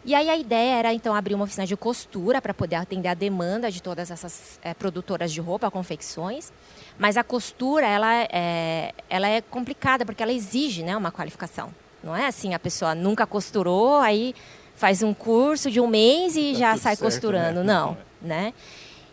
E 0.06 0.14
aí 0.14 0.30
a 0.30 0.36
ideia 0.36 0.76
era 0.80 0.94
então 0.94 1.16
abrir 1.16 1.34
uma 1.34 1.46
oficina 1.46 1.66
de 1.66 1.78
costura 1.78 2.42
para 2.42 2.54
poder 2.54 2.76
atender 2.76 3.08
a 3.08 3.14
demanda 3.14 3.72
de 3.72 3.82
todas 3.82 4.12
essas 4.12 4.60
é, 4.62 4.74
produtoras 4.74 5.32
de 5.32 5.40
roupa, 5.40 5.72
confecções. 5.72 6.52
Mas 6.98 7.16
a 7.16 7.24
costura 7.24 7.88
ela 7.88 8.14
é, 8.14 8.92
ela 9.10 9.30
é 9.30 9.40
complicada 9.40 10.06
porque 10.06 10.22
ela 10.22 10.34
exige 10.34 10.84
né, 10.84 10.96
uma 10.98 11.12
qualificação. 11.12 11.74
Não 12.04 12.14
é 12.14 12.28
assim 12.28 12.54
a 12.54 12.60
pessoa 12.60 12.94
nunca 12.94 13.26
costurou, 13.26 13.96
aí 13.96 14.36
faz 14.76 15.02
um 15.02 15.14
curso 15.14 15.72
de 15.72 15.80
um 15.80 15.88
mês 15.88 16.36
e 16.36 16.52
tá 16.52 16.60
já 16.60 16.70
sai 16.72 16.96
certo, 16.98 17.00
costurando. 17.00 17.64
Né? 17.64 17.74
Não, 17.74 17.98
né? 18.22 18.54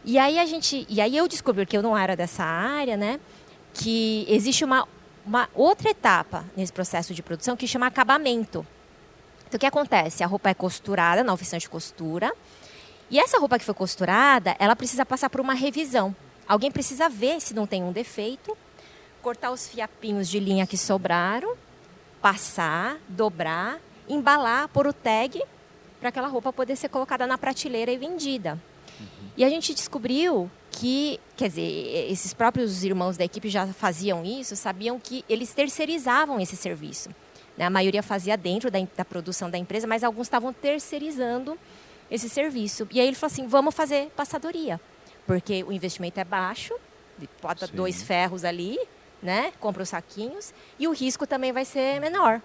E 0.04 0.18
aí 0.18 0.38
a 0.40 0.46
gente, 0.46 0.86
e 0.88 1.00
aí 1.00 1.16
eu 1.16 1.28
descobri 1.28 1.64
que 1.66 1.76
eu 1.76 1.82
não 1.82 1.96
era 1.96 2.16
dessa 2.16 2.42
área, 2.42 2.96
né? 2.96 3.20
Que 3.74 4.26
existe 4.28 4.64
uma, 4.64 4.86
uma 5.24 5.48
outra 5.54 5.90
etapa 5.90 6.44
nesse 6.56 6.72
processo 6.72 7.14
de 7.14 7.22
produção 7.22 7.56
que 7.56 7.66
chama 7.66 7.86
acabamento. 7.86 8.66
Então, 9.46 9.56
o 9.56 9.60
que 9.60 9.66
acontece? 9.66 10.22
A 10.22 10.26
roupa 10.26 10.50
é 10.50 10.54
costurada 10.54 11.24
na 11.24 11.32
oficina 11.32 11.58
de 11.58 11.68
costura. 11.68 12.32
E 13.10 13.18
essa 13.18 13.38
roupa 13.38 13.58
que 13.58 13.64
foi 13.64 13.74
costurada, 13.74 14.54
ela 14.58 14.76
precisa 14.76 15.04
passar 15.04 15.28
por 15.28 15.40
uma 15.40 15.54
revisão. 15.54 16.14
Alguém 16.46 16.70
precisa 16.70 17.08
ver 17.08 17.40
se 17.40 17.54
não 17.54 17.66
tem 17.66 17.82
um 17.82 17.92
defeito, 17.92 18.56
cortar 19.20 19.50
os 19.50 19.68
fiapinhos 19.68 20.28
de 20.28 20.38
linha 20.38 20.66
que 20.66 20.76
sobraram, 20.76 21.56
passar, 22.22 22.98
dobrar, 23.08 23.80
embalar, 24.08 24.68
pôr 24.68 24.86
o 24.86 24.92
tag 24.92 25.42
para 25.98 26.08
aquela 26.08 26.28
roupa 26.28 26.52
poder 26.52 26.76
ser 26.76 26.88
colocada 26.88 27.26
na 27.26 27.36
prateleira 27.36 27.90
e 27.90 27.98
vendida. 27.98 28.58
Uhum. 29.00 29.06
E 29.36 29.44
a 29.44 29.48
gente 29.48 29.74
descobriu 29.74 30.50
que, 30.70 31.18
quer 31.36 31.48
dizer, 31.48 32.10
esses 32.10 32.32
próprios 32.32 32.84
irmãos 32.84 33.16
da 33.16 33.24
equipe 33.24 33.48
já 33.48 33.66
faziam 33.66 34.24
isso, 34.24 34.54
sabiam 34.54 34.98
que 35.00 35.24
eles 35.28 35.52
terceirizavam 35.52 36.40
esse 36.40 36.56
serviço. 36.56 37.10
Né? 37.56 37.64
A 37.64 37.70
maioria 37.70 38.02
fazia 38.02 38.36
dentro 38.36 38.70
da, 38.70 38.78
da 38.96 39.04
produção 39.04 39.50
da 39.50 39.58
empresa, 39.58 39.86
mas 39.86 40.04
alguns 40.04 40.26
estavam 40.26 40.52
terceirizando 40.52 41.58
esse 42.10 42.28
serviço. 42.28 42.88
E 42.90 43.00
aí 43.00 43.06
ele 43.06 43.16
falou 43.16 43.32
assim: 43.32 43.46
vamos 43.46 43.74
fazer 43.74 44.10
passadoria, 44.16 44.80
porque 45.26 45.62
o 45.64 45.72
investimento 45.72 46.18
é 46.18 46.24
baixo, 46.24 46.74
bota 47.42 47.66
Sim. 47.66 47.74
dois 47.74 48.02
ferros 48.02 48.44
ali, 48.44 48.78
né? 49.22 49.52
compra 49.60 49.82
os 49.82 49.90
saquinhos, 49.90 50.54
e 50.78 50.88
o 50.88 50.92
risco 50.92 51.26
também 51.26 51.52
vai 51.52 51.64
ser 51.64 52.00
menor. 52.00 52.40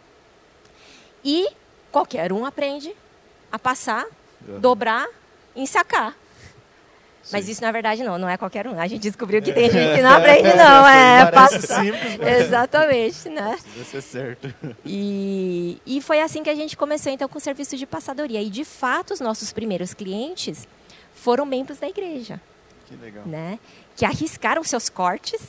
E 1.23 1.47
qualquer 1.91 2.31
um 2.33 2.45
aprende 2.45 2.93
a 3.51 3.57
passar, 3.57 4.05
uhum. 4.47 4.59
dobrar, 4.59 5.07
ensacar. 5.55 6.15
Mas 7.31 7.49
isso 7.49 7.61
na 7.61 7.71
verdade 7.71 8.03
não, 8.03 8.17
não 8.17 8.29
é 8.29 8.37
qualquer 8.37 8.67
um. 8.67 8.79
A 8.79 8.87
gente 8.87 9.01
descobriu 9.01 9.41
que 9.41 9.51
tem 9.51 9.69
gente 9.69 9.95
que 9.95 10.01
não 10.01 10.11
aprende, 10.15 10.53
não. 10.55 10.87
É, 10.87 11.31
passa... 11.31 11.59
simples, 11.59 12.17
mas 12.17 12.41
Exatamente, 12.45 13.29
né? 13.29 13.57
Precisa 13.61 13.85
ser 13.85 14.01
certo. 14.01 14.53
E, 14.85 15.81
e 15.85 16.01
foi 16.01 16.21
assim 16.21 16.43
que 16.43 16.49
a 16.49 16.55
gente 16.55 16.77
começou 16.77 17.11
então 17.11 17.27
com 17.27 17.37
o 17.37 17.41
serviço 17.41 17.75
de 17.75 17.85
passadoria. 17.85 18.41
E 18.41 18.49
de 18.49 18.63
fato, 18.63 19.13
os 19.13 19.19
nossos 19.19 19.51
primeiros 19.51 19.93
clientes 19.93 20.67
foram 21.13 21.45
membros 21.45 21.79
da 21.79 21.87
igreja. 21.87 22.39
Que 22.85 22.95
legal. 22.95 23.25
Né? 23.25 23.59
Que 23.95 24.05
arriscaram 24.05 24.63
seus 24.63 24.89
cortes, 24.89 25.41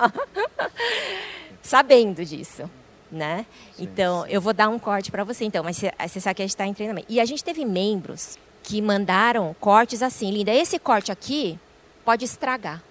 sabendo 1.60 2.24
disso. 2.24 2.70
Né? 3.12 3.46
Sim, 3.76 3.84
então, 3.84 4.22
sim. 4.22 4.28
eu 4.30 4.40
vou 4.40 4.52
dar 4.52 4.68
um 4.68 4.78
corte 4.78 5.10
para 5.10 5.22
você, 5.22 5.44
então, 5.44 5.62
mas 5.62 5.76
você 5.76 6.20
sabe 6.20 6.36
que 6.36 6.42
a 6.42 6.44
gente 6.44 6.50
está 6.50 6.66
em 6.66 6.74
treinamento. 6.74 7.06
E 7.08 7.20
a 7.20 7.24
gente 7.24 7.44
teve 7.44 7.64
membros 7.64 8.38
que 8.64 8.80
mandaram 8.80 9.54
cortes 9.60 10.02
assim, 10.02 10.30
linda. 10.32 10.52
Esse 10.52 10.78
corte 10.78 11.12
aqui 11.12 11.60
pode 12.04 12.24
estragar. 12.24 12.82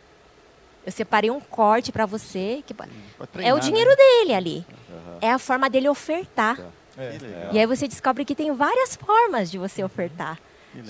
Eu 0.85 0.91
separei 0.91 1.31
um 1.31 1.39
corte 1.39 1.91
para 1.91 2.05
você 2.05 2.63
que 2.65 2.73
treinar, 2.73 3.51
é 3.51 3.53
o 3.53 3.59
dinheiro 3.59 3.89
né? 3.89 3.95
dele 3.95 4.33
ali. 4.33 4.65
Uhum. 4.89 5.17
É 5.19 5.31
a 5.31 5.39
forma 5.39 5.69
dele 5.69 5.89
ofertar. 5.89 6.57
Tá. 6.57 6.67
É. 6.95 7.49
E 7.53 7.59
aí 7.59 7.65
você 7.65 7.87
descobre 7.87 8.23
que 8.23 8.35
tem 8.35 8.51
várias 8.53 8.95
formas 8.95 9.49
de 9.49 9.57
você 9.57 9.83
ofertar, 9.83 10.39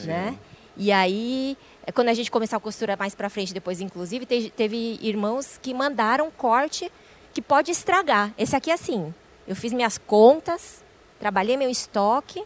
né? 0.06 0.38
E 0.76 0.92
aí, 0.92 1.58
é 1.86 1.92
quando 1.94 2.10
a 2.10 2.14
gente 2.14 2.30
começar 2.30 2.58
a 2.58 2.60
costura 2.60 2.98
mais 2.98 3.16
para 3.16 3.30
frente, 3.30 3.54
depois 3.54 3.80
inclusive 3.80 4.26
teve, 4.26 4.50
teve 4.50 5.00
irmãos 5.02 5.58
que 5.62 5.74
mandaram 5.74 6.30
corte 6.32 6.92
que 7.34 7.42
pode 7.42 7.72
estragar. 7.72 8.34
Esse 8.38 8.54
aqui 8.54 8.70
é 8.70 8.74
assim. 8.74 9.14
Eu 9.48 9.56
fiz 9.56 9.72
minhas 9.72 9.98
contas, 9.98 10.84
trabalhei 11.20 11.56
meu 11.56 11.70
estoque 11.70 12.44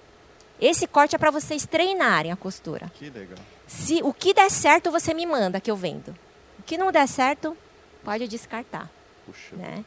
esse 0.59 0.87
corte 0.87 1.15
é 1.15 1.19
para 1.19 1.31
vocês 1.31 1.65
treinarem 1.65 2.31
a 2.31 2.35
costura. 2.35 2.91
Que 2.95 3.09
legal. 3.09 3.37
Se 3.67 4.01
o 4.03 4.13
que 4.13 4.33
der 4.33 4.49
certo, 4.49 4.89
você 4.91 5.13
me 5.13 5.25
manda 5.25 5.59
que 5.59 5.69
eu 5.69 5.75
vendo. 5.75 6.15
O 6.59 6.63
que 6.63 6.77
não 6.77 6.91
der 6.91 7.07
certo, 7.07 7.55
pode 8.03 8.27
descartar. 8.27 8.89
Puxa. 9.25 9.55
Né? 9.55 9.85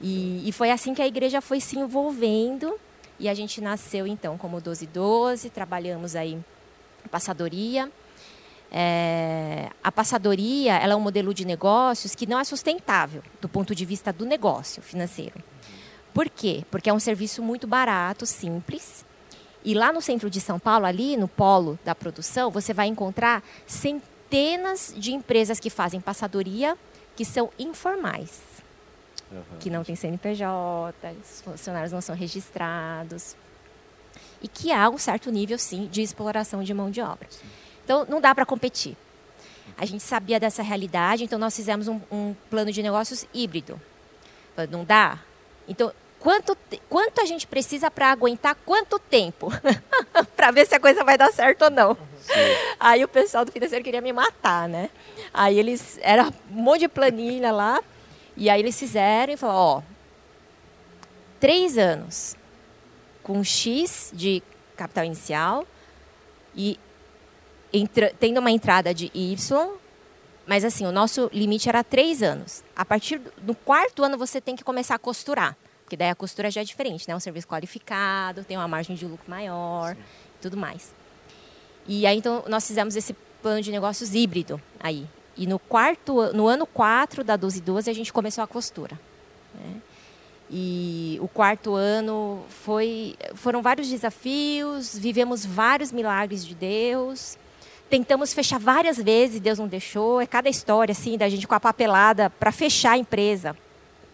E, 0.00 0.48
e 0.48 0.52
foi 0.52 0.70
assim 0.70 0.94
que 0.94 1.02
a 1.02 1.06
igreja 1.06 1.40
foi 1.40 1.60
se 1.60 1.78
envolvendo. 1.78 2.78
E 3.18 3.28
a 3.28 3.34
gente 3.34 3.60
nasceu, 3.60 4.06
então, 4.06 4.36
como 4.36 4.56
1212, 4.56 5.48
trabalhamos 5.50 6.16
aí 6.16 6.38
passadoria. 7.10 7.90
É, 8.70 9.68
a 9.84 9.92
passadoria 9.92 10.76
ela 10.76 10.94
é 10.94 10.96
um 10.96 11.00
modelo 11.00 11.34
de 11.34 11.44
negócios 11.44 12.14
que 12.14 12.26
não 12.26 12.40
é 12.40 12.44
sustentável 12.44 13.22
do 13.38 13.46
ponto 13.46 13.74
de 13.74 13.84
vista 13.84 14.12
do 14.12 14.24
negócio 14.24 14.82
financeiro. 14.82 15.42
Por 16.14 16.28
quê? 16.28 16.64
Porque 16.70 16.88
é 16.88 16.92
um 16.92 16.98
serviço 16.98 17.42
muito 17.42 17.66
barato, 17.66 18.24
simples, 18.24 19.04
e 19.64 19.74
lá 19.74 19.92
no 19.92 20.00
centro 20.00 20.28
de 20.28 20.40
São 20.40 20.58
Paulo, 20.58 20.86
ali 20.86 21.16
no 21.16 21.28
polo 21.28 21.78
da 21.84 21.94
produção, 21.94 22.50
você 22.50 22.72
vai 22.72 22.86
encontrar 22.88 23.42
centenas 23.66 24.92
de 24.96 25.12
empresas 25.12 25.60
que 25.60 25.70
fazem 25.70 26.00
passadoria 26.00 26.76
que 27.14 27.24
são 27.24 27.50
informais. 27.58 28.40
Uhum. 29.30 29.42
Que 29.60 29.70
não 29.70 29.84
tem 29.84 29.94
CNPJ, 29.94 30.94
os 31.22 31.40
funcionários 31.42 31.92
não 31.92 32.00
são 32.00 32.14
registrados. 32.14 33.36
E 34.42 34.48
que 34.48 34.72
há 34.72 34.88
um 34.90 34.98
certo 34.98 35.30
nível, 35.30 35.58
sim, 35.58 35.88
de 35.90 36.02
exploração 36.02 36.62
de 36.62 36.74
mão 36.74 36.90
de 36.90 37.00
obra. 37.00 37.28
Sim. 37.30 37.46
Então, 37.84 38.04
não 38.08 38.20
dá 38.20 38.34
para 38.34 38.44
competir. 38.44 38.96
A 39.78 39.86
gente 39.86 40.02
sabia 40.02 40.38
dessa 40.40 40.62
realidade, 40.62 41.24
então 41.24 41.38
nós 41.38 41.54
fizemos 41.54 41.88
um, 41.88 42.00
um 42.10 42.34
plano 42.50 42.72
de 42.72 42.82
negócios 42.82 43.26
híbrido. 43.32 43.80
Não 44.70 44.84
dá? 44.84 45.18
Então, 45.66 45.92
quanto, 46.22 46.56
quanto 46.88 47.20
a 47.20 47.26
gente 47.26 47.46
precisa 47.46 47.90
para 47.90 48.10
aguentar 48.10 48.54
quanto 48.64 48.98
tempo? 48.98 49.50
para 50.36 50.52
ver 50.52 50.66
se 50.66 50.74
a 50.74 50.80
coisa 50.80 51.02
vai 51.02 51.18
dar 51.18 51.32
certo 51.32 51.62
ou 51.62 51.70
não. 51.70 51.94
Sim. 52.20 52.32
Aí 52.78 53.04
o 53.04 53.08
pessoal 53.08 53.44
do 53.44 53.50
financeiro 53.50 53.84
queria 53.84 54.00
me 54.00 54.12
matar, 54.12 54.68
né? 54.68 54.88
Aí 55.34 55.58
eles, 55.58 55.98
era 56.00 56.28
um 56.28 56.32
monte 56.62 56.80
de 56.80 56.88
planilha 56.88 57.50
lá, 57.50 57.82
e 58.36 58.48
aí 58.48 58.60
eles 58.60 58.78
fizeram 58.78 59.32
e 59.32 59.36
falaram, 59.36 59.58
ó, 59.58 59.82
três 61.40 61.76
anos 61.76 62.36
com 63.22 63.42
X 63.42 64.12
de 64.14 64.42
capital 64.76 65.04
inicial 65.04 65.66
e 66.54 66.78
entra, 67.72 68.14
tendo 68.18 68.38
uma 68.38 68.50
entrada 68.50 68.94
de 68.94 69.10
Y, 69.12 69.72
mas 70.46 70.64
assim, 70.64 70.86
o 70.86 70.92
nosso 70.92 71.28
limite 71.32 71.68
era 71.68 71.82
três 71.82 72.22
anos. 72.22 72.62
A 72.76 72.84
partir 72.84 73.18
do 73.38 73.54
quarto 73.54 74.04
ano 74.04 74.16
você 74.16 74.40
tem 74.40 74.54
que 74.54 74.62
começar 74.62 74.94
a 74.94 74.98
costurar. 74.98 75.56
Porque 75.92 75.98
daí 75.98 76.08
a 76.08 76.14
costura 76.14 76.50
já 76.50 76.62
é 76.62 76.64
diferente, 76.64 77.06
né? 77.06 77.14
Um 77.14 77.20
serviço 77.20 77.46
qualificado, 77.46 78.42
tem 78.44 78.56
uma 78.56 78.66
margem 78.66 78.96
de 78.96 79.04
lucro 79.04 79.30
maior, 79.30 79.94
Sim. 79.94 80.00
tudo 80.40 80.56
mais. 80.56 80.94
E 81.86 82.06
aí 82.06 82.16
então 82.16 82.42
nós 82.48 82.66
fizemos 82.66 82.96
esse 82.96 83.12
plano 83.42 83.60
de 83.60 83.70
negócios 83.70 84.14
híbrido 84.14 84.58
aí. 84.80 85.06
E 85.36 85.46
no 85.46 85.58
quarto, 85.58 86.32
no 86.32 86.48
ano 86.48 86.64
4 86.64 87.22
da 87.22 87.36
12 87.36 87.60
12 87.60 87.90
a 87.90 87.92
gente 87.92 88.10
começou 88.10 88.42
a 88.42 88.46
costura. 88.46 88.98
Né? 89.54 89.82
E 90.50 91.18
o 91.20 91.28
quarto 91.28 91.74
ano 91.74 92.42
foi, 92.48 93.14
foram 93.34 93.60
vários 93.60 93.86
desafios, 93.86 94.98
vivemos 94.98 95.44
vários 95.44 95.92
milagres 95.92 96.42
de 96.42 96.54
Deus. 96.54 97.36
Tentamos 97.90 98.32
fechar 98.32 98.58
várias 98.58 98.96
vezes, 98.96 99.40
Deus 99.40 99.58
não 99.58 99.68
deixou. 99.68 100.22
É 100.22 100.26
cada 100.26 100.48
história 100.48 100.92
assim 100.92 101.18
da 101.18 101.28
gente 101.28 101.46
com 101.46 101.54
a 101.54 101.60
papelada 101.60 102.30
para 102.30 102.50
fechar 102.50 102.92
a 102.92 102.96
empresa 102.96 103.54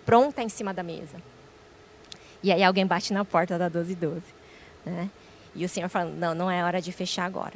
pronta 0.04 0.42
em 0.42 0.48
cima 0.48 0.74
da 0.74 0.82
mesa. 0.82 1.22
E 2.42 2.52
aí 2.52 2.62
alguém 2.62 2.86
bate 2.86 3.12
na 3.12 3.24
porta 3.24 3.58
da 3.58 3.66
1212. 3.66 4.22
Né? 4.84 5.10
E 5.54 5.64
o 5.64 5.68
senhor 5.68 5.88
fala, 5.88 6.10
não, 6.10 6.34
não 6.34 6.50
é 6.50 6.64
hora 6.64 6.80
de 6.80 6.92
fechar 6.92 7.24
agora. 7.24 7.54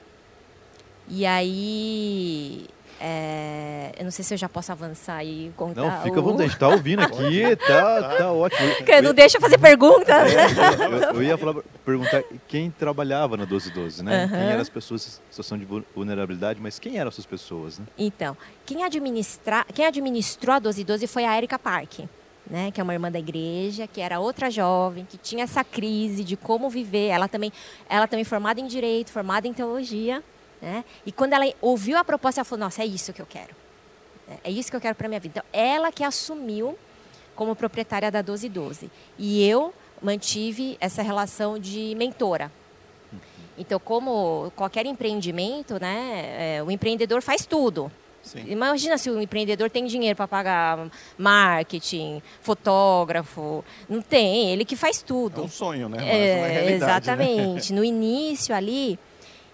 E 1.08 1.26
aí, 1.26 2.66
é, 3.00 3.92
eu 3.98 4.04
não 4.04 4.10
sei 4.10 4.24
se 4.24 4.32
eu 4.32 4.38
já 4.38 4.48
posso 4.48 4.70
avançar 4.70 5.24
e 5.24 5.52
contar. 5.56 5.80
Não, 5.80 6.02
fica 6.02 6.18
à 6.18 6.22
vontade, 6.22 6.42
a 6.42 6.46
gente 6.46 6.54
está 6.54 6.68
ouvindo 6.68 7.02
aqui, 7.02 7.56
tá, 7.66 8.16
tá 8.16 8.32
ótimo. 8.32 8.68
Eu 8.86 9.02
não 9.02 9.12
deixa 9.12 9.40
fazer 9.40 9.58
pergunta. 9.58 10.12
É, 10.12 10.86
eu, 10.86 11.14
eu, 11.14 11.22
ia 11.22 11.36
falar, 11.36 11.62
perguntar 11.84 12.22
quem 12.46 12.70
trabalhava 12.70 13.36
na 13.36 13.44
1212, 13.44 14.04
né? 14.04 14.24
Uhum. 14.24 14.28
Quem 14.30 14.50
eram 14.50 14.60
as 14.60 14.68
pessoas 14.68 15.06
em 15.06 15.30
situação 15.30 15.58
de 15.58 15.66
vulnerabilidade, 15.94 16.60
mas 16.60 16.78
quem 16.78 16.98
eram 16.98 17.08
essas 17.08 17.26
pessoas, 17.26 17.78
né? 17.78 17.86
Então, 17.98 18.36
quem, 18.64 18.84
administra, 18.84 19.64
quem 19.74 19.86
administrou 19.86 20.54
a 20.54 20.60
1212 20.60 21.06
foi 21.06 21.24
a 21.24 21.36
Erika 21.36 21.58
Park 21.58 22.00
né, 22.52 22.70
que 22.70 22.78
é 22.78 22.84
uma 22.84 22.92
irmã 22.92 23.10
da 23.10 23.18
igreja, 23.18 23.86
que 23.86 23.98
era 23.98 24.20
outra 24.20 24.50
jovem, 24.50 25.06
que 25.06 25.16
tinha 25.16 25.44
essa 25.44 25.64
crise 25.64 26.22
de 26.22 26.36
como 26.36 26.68
viver. 26.68 27.08
Ela 27.08 27.26
também, 27.26 27.50
ela 27.88 28.06
também 28.06 28.26
formada 28.26 28.60
em 28.60 28.66
direito, 28.66 29.10
formada 29.10 29.48
em 29.48 29.54
teologia, 29.54 30.22
né? 30.60 30.84
E 31.06 31.10
quando 31.10 31.32
ela 31.32 31.50
ouviu 31.62 31.96
a 31.96 32.04
proposta, 32.04 32.40
ela 32.40 32.44
falou: 32.44 32.66
"Nossa, 32.66 32.82
é 32.82 32.86
isso 32.86 33.10
que 33.10 33.22
eu 33.22 33.26
quero. 33.26 33.56
É 34.44 34.50
isso 34.50 34.70
que 34.70 34.76
eu 34.76 34.82
quero 34.82 34.94
para 34.94 35.08
minha 35.08 35.18
vida". 35.18 35.38
Então, 35.38 35.48
ela 35.50 35.90
que 35.90 36.04
assumiu 36.04 36.78
como 37.34 37.56
proprietária 37.56 38.10
da 38.10 38.18
1212. 38.18 38.90
E 39.18 39.48
eu 39.48 39.72
mantive 40.02 40.76
essa 40.78 41.00
relação 41.00 41.58
de 41.58 41.94
mentora. 41.94 42.52
Então, 43.56 43.80
como 43.80 44.52
qualquer 44.54 44.84
empreendimento, 44.84 45.80
né, 45.80 46.56
é, 46.58 46.62
o 46.62 46.70
empreendedor 46.70 47.22
faz 47.22 47.46
tudo. 47.46 47.90
Sim. 48.22 48.44
Imagina 48.46 48.96
se 48.96 49.10
o 49.10 49.20
empreendedor 49.20 49.68
tem 49.68 49.84
dinheiro 49.84 50.16
para 50.16 50.28
pagar 50.28 50.88
marketing, 51.18 52.22
fotógrafo. 52.40 53.64
Não 53.88 54.00
tem, 54.00 54.52
ele 54.52 54.64
que 54.64 54.76
faz 54.76 55.02
tudo. 55.02 55.42
É 55.42 55.44
um 55.44 55.48
sonho, 55.48 55.88
né? 55.88 55.98
É, 56.02 56.66
é 56.66 56.72
exatamente. 56.72 57.72
Né? 57.72 57.78
No 57.78 57.84
início 57.84 58.54
ali, 58.54 58.98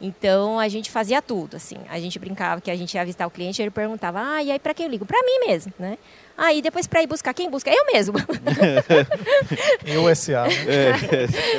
então 0.00 0.58
a 0.60 0.68
gente 0.68 0.90
fazia 0.90 1.20
tudo, 1.20 1.56
assim. 1.56 1.76
A 1.88 1.98
gente 1.98 2.18
brincava 2.18 2.60
que 2.60 2.70
a 2.70 2.76
gente 2.76 2.94
ia 2.94 3.04
visitar 3.04 3.26
o 3.26 3.30
cliente 3.30 3.60
e 3.60 3.64
ele 3.64 3.70
perguntava: 3.70 4.20
"Ah, 4.20 4.42
e 4.42 4.50
aí 4.50 4.58
para 4.58 4.72
quem 4.74 4.86
eu 4.86 4.90
ligo?" 4.90 5.04
Para 5.04 5.20
mim 5.22 5.46
mesmo, 5.46 5.72
né? 5.78 5.98
Aí 6.36 6.60
ah, 6.60 6.62
depois 6.62 6.86
para 6.86 7.02
ir 7.02 7.08
buscar 7.08 7.34
quem 7.34 7.50
busca? 7.50 7.68
Eu 7.68 7.84
mesmo. 7.92 8.14
eu 9.84 10.14
SA. 10.14 10.44
Né? 10.44 10.54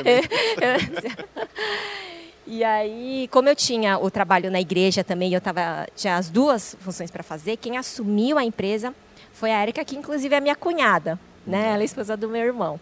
É, 0.04 0.16
é. 0.64 2.09
E 2.52 2.64
aí, 2.64 3.28
como 3.30 3.48
eu 3.48 3.54
tinha 3.54 3.96
o 3.96 4.10
trabalho 4.10 4.50
na 4.50 4.60
igreja 4.60 5.04
também, 5.04 5.32
eu 5.32 5.40
tava, 5.40 5.86
tinha 5.94 6.16
as 6.16 6.28
duas 6.28 6.76
funções 6.80 7.08
para 7.08 7.22
fazer, 7.22 7.56
quem 7.56 7.78
assumiu 7.78 8.36
a 8.36 8.44
empresa 8.44 8.92
foi 9.32 9.52
a 9.52 9.62
Erika, 9.62 9.84
que 9.84 9.94
inclusive 9.94 10.34
é 10.34 10.40
minha 10.40 10.56
cunhada, 10.56 11.16
né? 11.46 11.70
Ela 11.72 11.82
é 11.82 11.84
esposa 11.84 12.16
do 12.16 12.28
meu 12.28 12.40
irmão. 12.40 12.80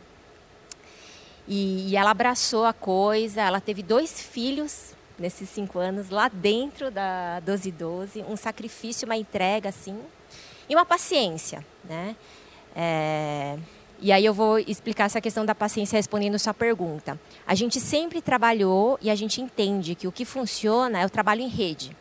E, 1.46 1.90
e 1.90 1.96
ela 1.98 2.12
abraçou 2.12 2.64
a 2.64 2.72
coisa, 2.72 3.42
ela 3.42 3.60
teve 3.60 3.82
dois 3.82 4.22
filhos 4.22 4.94
nesses 5.18 5.50
cinco 5.50 5.78
anos 5.78 6.08
lá 6.08 6.30
dentro 6.30 6.90
da 6.90 7.42
1212, 7.44 8.24
um 8.26 8.36
sacrifício, 8.36 9.04
uma 9.04 9.18
entrega, 9.18 9.68
assim, 9.68 10.00
e 10.66 10.74
uma 10.74 10.86
paciência, 10.86 11.62
né? 11.84 12.16
É, 12.74 13.58
e 14.00 14.12
aí 14.12 14.24
eu 14.24 14.32
vou 14.32 14.58
explicar 14.58 15.04
essa 15.04 15.20
questão 15.20 15.44
da 15.44 15.54
paciência 15.54 15.96
respondendo 15.96 16.38
sua 16.38 16.54
pergunta. 16.54 17.18
A 17.46 17.54
gente 17.54 17.80
sempre 17.80 18.22
trabalhou 18.22 18.98
e 19.02 19.10
a 19.10 19.14
gente 19.14 19.40
entende 19.40 19.94
que 19.94 20.06
o 20.06 20.12
que 20.12 20.24
funciona 20.24 21.00
é 21.00 21.06
o 21.06 21.10
trabalho 21.10 21.40
em 21.40 21.48
rede, 21.48 21.96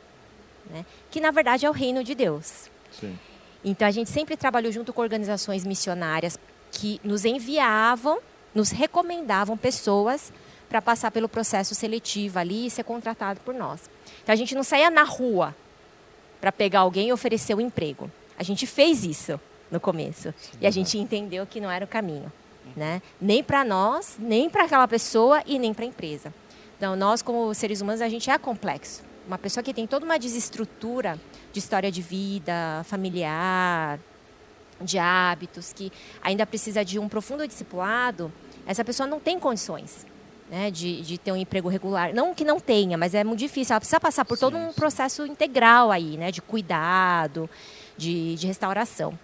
né? 0.70 0.86
que 1.10 1.20
na 1.20 1.32
verdade 1.32 1.66
é 1.66 1.70
o 1.70 1.74
reino 1.74 2.04
de 2.04 2.14
Deus. 2.14 2.70
Sim. 3.00 3.18
Então 3.66 3.88
a 3.88 3.92
gente 3.92 4.12
sempre 4.12 4.38
trabalhou 4.38 4.72
junto 4.72 4.94
com 4.94 5.02
organizações 5.02 5.66
missionárias 5.66 6.40
que 6.72 7.02
nos 7.04 7.26
enviavam, 7.26 8.20
nos 8.54 8.70
recomendavam 8.70 9.58
pessoas 9.58 10.32
para 10.70 10.82
passar 10.82 11.10
pelo 11.10 11.28
processo 11.28 11.74
seletivo 11.74 12.38
ali 12.38 12.68
e 12.68 12.70
ser 12.70 12.84
contratado 12.84 13.40
por 13.42 13.56
nós. 13.56 13.90
Então 14.22 14.34
a 14.34 14.36
gente 14.36 14.54
não 14.54 14.64
saía 14.64 14.92
na 14.92 15.04
rua 15.04 15.56
para 16.40 16.52
pegar 16.52 16.82
alguém 16.82 17.08
e 17.08 17.14
oferecer 17.14 17.56
o 17.56 17.58
um 17.58 17.62
emprego. 17.62 18.12
A 18.38 18.44
gente 18.44 18.68
fez 18.68 19.04
isso 19.04 19.40
no 19.72 19.80
começo. 19.80 20.34
Sim, 20.38 20.58
e 20.62 20.68
a 20.68 20.72
gente 20.72 20.98
entendeu 20.98 21.46
que 21.46 21.60
não 21.60 21.70
era 21.70 21.86
o 21.86 21.88
caminho. 21.88 22.32
Né? 22.76 23.02
Nem 23.20 23.44
para 23.44 23.64
nós, 23.64 24.18
nem 24.20 24.50
para 24.50 24.66
aquela 24.66 24.88
pessoa 24.88 25.42
e 25.46 25.58
nem 25.58 25.74
para 25.74 25.86
a 25.86 25.88
empresa. 25.88 26.34
Então, 26.78 26.96
nós, 26.96 27.22
como 27.22 27.54
seres 27.54 27.82
humanos, 27.82 28.02
a 28.02 28.10
gente 28.10 28.30
é 28.30 28.38
complexo. 28.38 29.04
Uma 29.26 29.38
pessoa 29.38 29.64
que 29.64 29.74
tem 29.74 29.88
toda 29.88 30.06
uma 30.06 30.20
desestrutura 30.20 31.20
de 31.52 31.60
história 31.60 31.92
de 31.92 32.02
vida, 32.02 32.84
familiar, 32.86 34.00
de 34.80 35.00
hábitos, 35.00 35.74
que 35.74 35.92
ainda 36.22 36.46
precisa 36.46 36.86
de 36.86 37.00
um 37.00 37.10
profundo 37.10 37.48
discipulado, 37.48 38.32
essa 38.66 38.84
pessoa 38.84 39.08
não 39.08 39.20
tem 39.20 39.40
condições 39.40 40.06
né, 40.50 40.72
de, 40.72 41.02
de 41.02 41.18
ter 41.18 41.32
um 41.32 41.36
emprego 41.36 41.68
regular. 41.68 42.14
Não 42.14 42.34
que 42.34 42.44
não 42.44 42.60
tenha, 42.60 42.98
mas 42.98 43.14
é 43.14 43.24
muito 43.24 43.40
difícil. 43.40 43.74
Ela 43.74 43.80
precisa 43.80 44.00
passar 44.00 44.26
por 44.26 44.38
todo 44.38 44.58
um 44.58 44.72
processo 44.74 45.26
integral 45.26 45.92
aí, 45.92 46.18
né, 46.18 46.32
de 46.32 46.42
cuidado, 46.42 47.50
de, 47.98 48.36
de 48.36 48.48
restauração. 48.48 49.18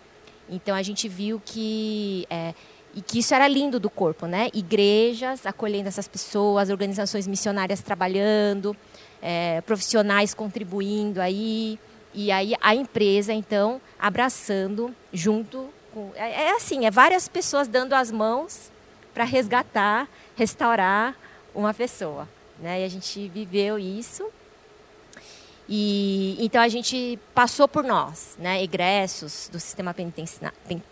Então 0.50 0.76
a 0.76 0.82
gente 0.82 1.08
viu 1.08 1.42
que 1.44 2.26
é, 2.30 2.54
e 2.96 3.02
que 3.02 3.20
isso 3.20 3.34
era 3.34 3.48
lindo 3.48 3.80
do 3.80 3.90
corpo, 3.90 4.28
né? 4.28 4.50
Igrejas 4.54 5.46
acolhendo 5.46 5.88
essas 5.88 6.08
pessoas, 6.08 6.70
organizações 6.70 7.26
missionárias 7.26 7.82
trabalhando, 7.82 8.76
é, 9.22 9.62
profissionais 9.62 10.34
contribuindo 10.34 11.20
aí 11.20 11.80
e 12.14 12.32
aí 12.32 12.54
a 12.62 12.76
empresa 12.76 13.34
então 13.34 13.82
abraçando 13.98 14.96
junto 15.12 15.68
com 15.94 16.12
é, 16.16 16.44
é 16.46 16.56
assim, 16.56 16.86
é 16.86 16.92
várias 16.92 17.28
pessoas 17.28 17.68
dando 17.68 17.94
as 17.94 18.12
mãos 18.12 18.72
para 19.14 19.24
resgatar, 19.24 20.08
restaurar 20.36 21.16
uma 21.54 21.74
pessoa, 21.74 22.28
né? 22.60 22.82
E 22.82 22.84
a 22.86 22.90
gente 22.90 23.28
viveu 23.30 23.80
isso 23.80 24.30
e 25.76 26.38
então 26.40 26.62
a 26.62 26.68
gente 26.68 27.18
passou 27.34 27.68
por 27.68 27.84
nós, 27.84 28.38
né, 28.38 28.62
egressos 28.62 29.50
do 29.52 29.60
sistema 29.60 29.92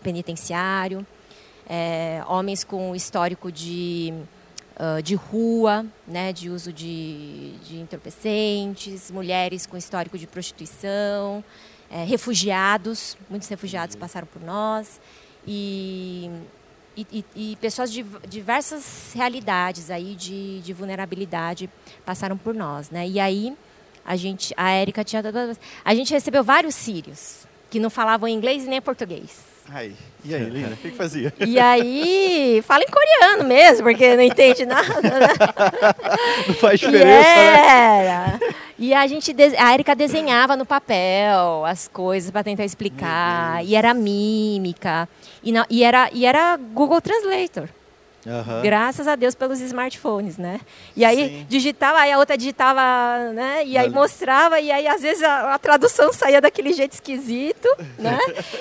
penitenciário, 0.02 1.06
é, 1.68 2.20
homens 2.26 2.64
com 2.64 2.92
histórico 2.92 3.52
de, 3.52 4.12
uh, 4.74 5.00
de 5.00 5.14
rua, 5.14 5.86
né, 6.04 6.32
de 6.32 6.50
uso 6.50 6.72
de, 6.72 7.52
de 7.58 7.76
entorpecentes, 7.76 9.08
mulheres 9.12 9.66
com 9.66 9.76
histórico 9.76 10.18
de 10.18 10.26
prostituição, 10.26 11.44
é, 11.88 12.02
refugiados, 12.02 13.16
muitos 13.30 13.48
refugiados 13.48 13.94
passaram 13.94 14.26
por 14.26 14.42
nós. 14.42 15.00
E, 15.46 16.28
e, 16.96 17.24
e, 17.36 17.56
pessoas 17.60 17.92
de 17.92 18.04
diversas 18.28 19.12
realidades 19.14 19.92
aí 19.92 20.16
de, 20.16 20.60
de 20.60 20.72
vulnerabilidade 20.72 21.70
passaram 22.04 22.36
por 22.36 22.52
nós, 22.52 22.90
né? 22.90 23.06
E 23.08 23.20
aí 23.20 23.56
a 24.04 24.16
gente, 24.16 24.52
a 24.56 24.70
Érica 24.70 25.04
tinha. 25.04 25.22
A 25.84 25.94
gente 25.94 26.12
recebeu 26.12 26.42
vários 26.42 26.74
sírios 26.74 27.46
que 27.70 27.78
não 27.80 27.90
falavam 27.90 28.28
inglês 28.28 28.66
nem 28.66 28.80
português. 28.80 29.52
Ai, 29.68 29.92
e 30.24 30.34
aí, 30.34 30.44
Lina, 30.44 30.72
o 30.72 30.76
que, 30.76 30.90
que, 30.90 30.96
fazia? 30.96 31.32
E 31.40 31.58
aí, 31.58 32.62
fala 32.66 32.82
em 32.82 32.88
coreano 32.88 33.44
mesmo, 33.44 33.84
porque 33.84 34.16
não 34.16 34.22
entende 34.22 34.66
nada. 34.66 35.00
Né? 35.00 35.28
Não 36.48 36.54
faz 36.54 36.80
diferença, 36.80 37.06
e 37.06 37.34
né? 37.34 37.66
era. 37.66 38.26
Né? 38.26 38.54
E 38.78 38.92
a 38.92 39.06
gente, 39.06 39.34
a 39.58 39.72
Erika 39.72 39.94
desenhava 39.94 40.56
no 40.56 40.66
papel 40.66 41.64
as 41.64 41.86
coisas 41.86 42.30
para 42.30 42.42
tentar 42.42 42.64
explicar, 42.64 43.64
e 43.64 43.76
era 43.76 43.94
mímica, 43.94 45.08
e, 45.42 45.52
não, 45.52 45.64
e, 45.70 45.84
era, 45.84 46.10
e 46.12 46.26
era 46.26 46.56
Google 46.56 47.00
Translator. 47.00 47.68
Uhum. 48.24 48.62
Graças 48.62 49.08
a 49.08 49.16
Deus 49.16 49.34
pelos 49.34 49.60
smartphones, 49.60 50.38
né? 50.38 50.60
E 50.96 51.04
aí 51.04 51.28
Sim. 51.28 51.46
digitava, 51.48 51.98
aí 51.98 52.12
a 52.12 52.18
outra 52.18 52.38
digitava, 52.38 53.32
né? 53.32 53.66
E 53.66 53.76
aí 53.76 53.90
mostrava, 53.90 54.60
e 54.60 54.70
aí 54.70 54.86
às 54.86 55.02
vezes 55.02 55.22
a, 55.24 55.54
a, 55.54 55.58
tradução 55.58 56.12
saía 56.12 56.40
daquele 56.40 56.72
jeito 56.72 56.92
esquisito, 56.92 57.68
né? 57.98 58.18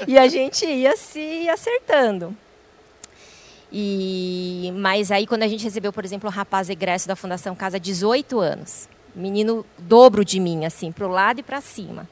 e 0.07 0.17
a 0.17 0.27
gente 0.27 0.65
ia 0.65 0.97
se 0.97 1.47
acertando. 1.47 2.35
E 3.71 4.73
mas 4.75 5.11
aí 5.11 5.27
quando 5.27 5.43
a 5.43 5.47
gente 5.47 5.63
recebeu, 5.63 5.93
por 5.93 6.03
exemplo, 6.03 6.27
o 6.27 6.31
um 6.31 6.35
rapaz 6.35 6.69
egresso 6.69 7.07
da 7.07 7.15
Fundação 7.15 7.55
Casa, 7.55 7.79
18 7.79 8.39
anos, 8.39 8.89
menino 9.15 9.63
dobro 9.77 10.25
de 10.25 10.39
mim, 10.39 10.65
assim, 10.65 10.91
para 10.91 11.05
o 11.05 11.09
lado 11.09 11.39
e 11.39 11.43
para 11.43 11.61
cima. 11.61 12.09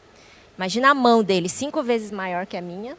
Imagina 0.56 0.92
a 0.92 0.94
mão 0.94 1.24
dele, 1.24 1.50
cinco 1.50 1.82
vezes 1.82 2.12
maior 2.12 2.46
que 2.46 2.56
a 2.56 2.62
minha, 2.62 2.96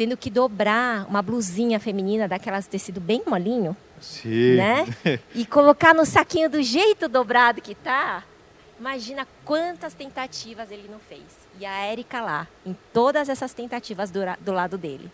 tendo 0.00 0.16
que 0.16 0.30
dobrar 0.30 1.04
uma 1.10 1.20
blusinha 1.20 1.78
feminina 1.78 2.26
daquelas 2.26 2.66
tecido 2.66 2.98
bem 2.98 3.22
molinho, 3.26 3.76
Sim. 4.00 4.56
né? 4.56 4.86
E 5.34 5.44
colocar 5.44 5.92
no 5.92 6.06
saquinho 6.06 6.48
do 6.48 6.62
jeito 6.62 7.06
dobrado 7.06 7.60
que 7.60 7.74
tá. 7.74 8.24
Imagina 8.78 9.28
quantas 9.44 9.92
tentativas 9.92 10.70
ele 10.70 10.88
não 10.90 10.98
fez. 10.98 11.20
E 11.58 11.66
a 11.66 11.84
Érica 11.84 12.22
lá, 12.22 12.48
em 12.64 12.74
todas 12.94 13.28
essas 13.28 13.52
tentativas 13.52 14.10
do, 14.10 14.20
do 14.40 14.52
lado 14.52 14.78
dele. 14.78 15.12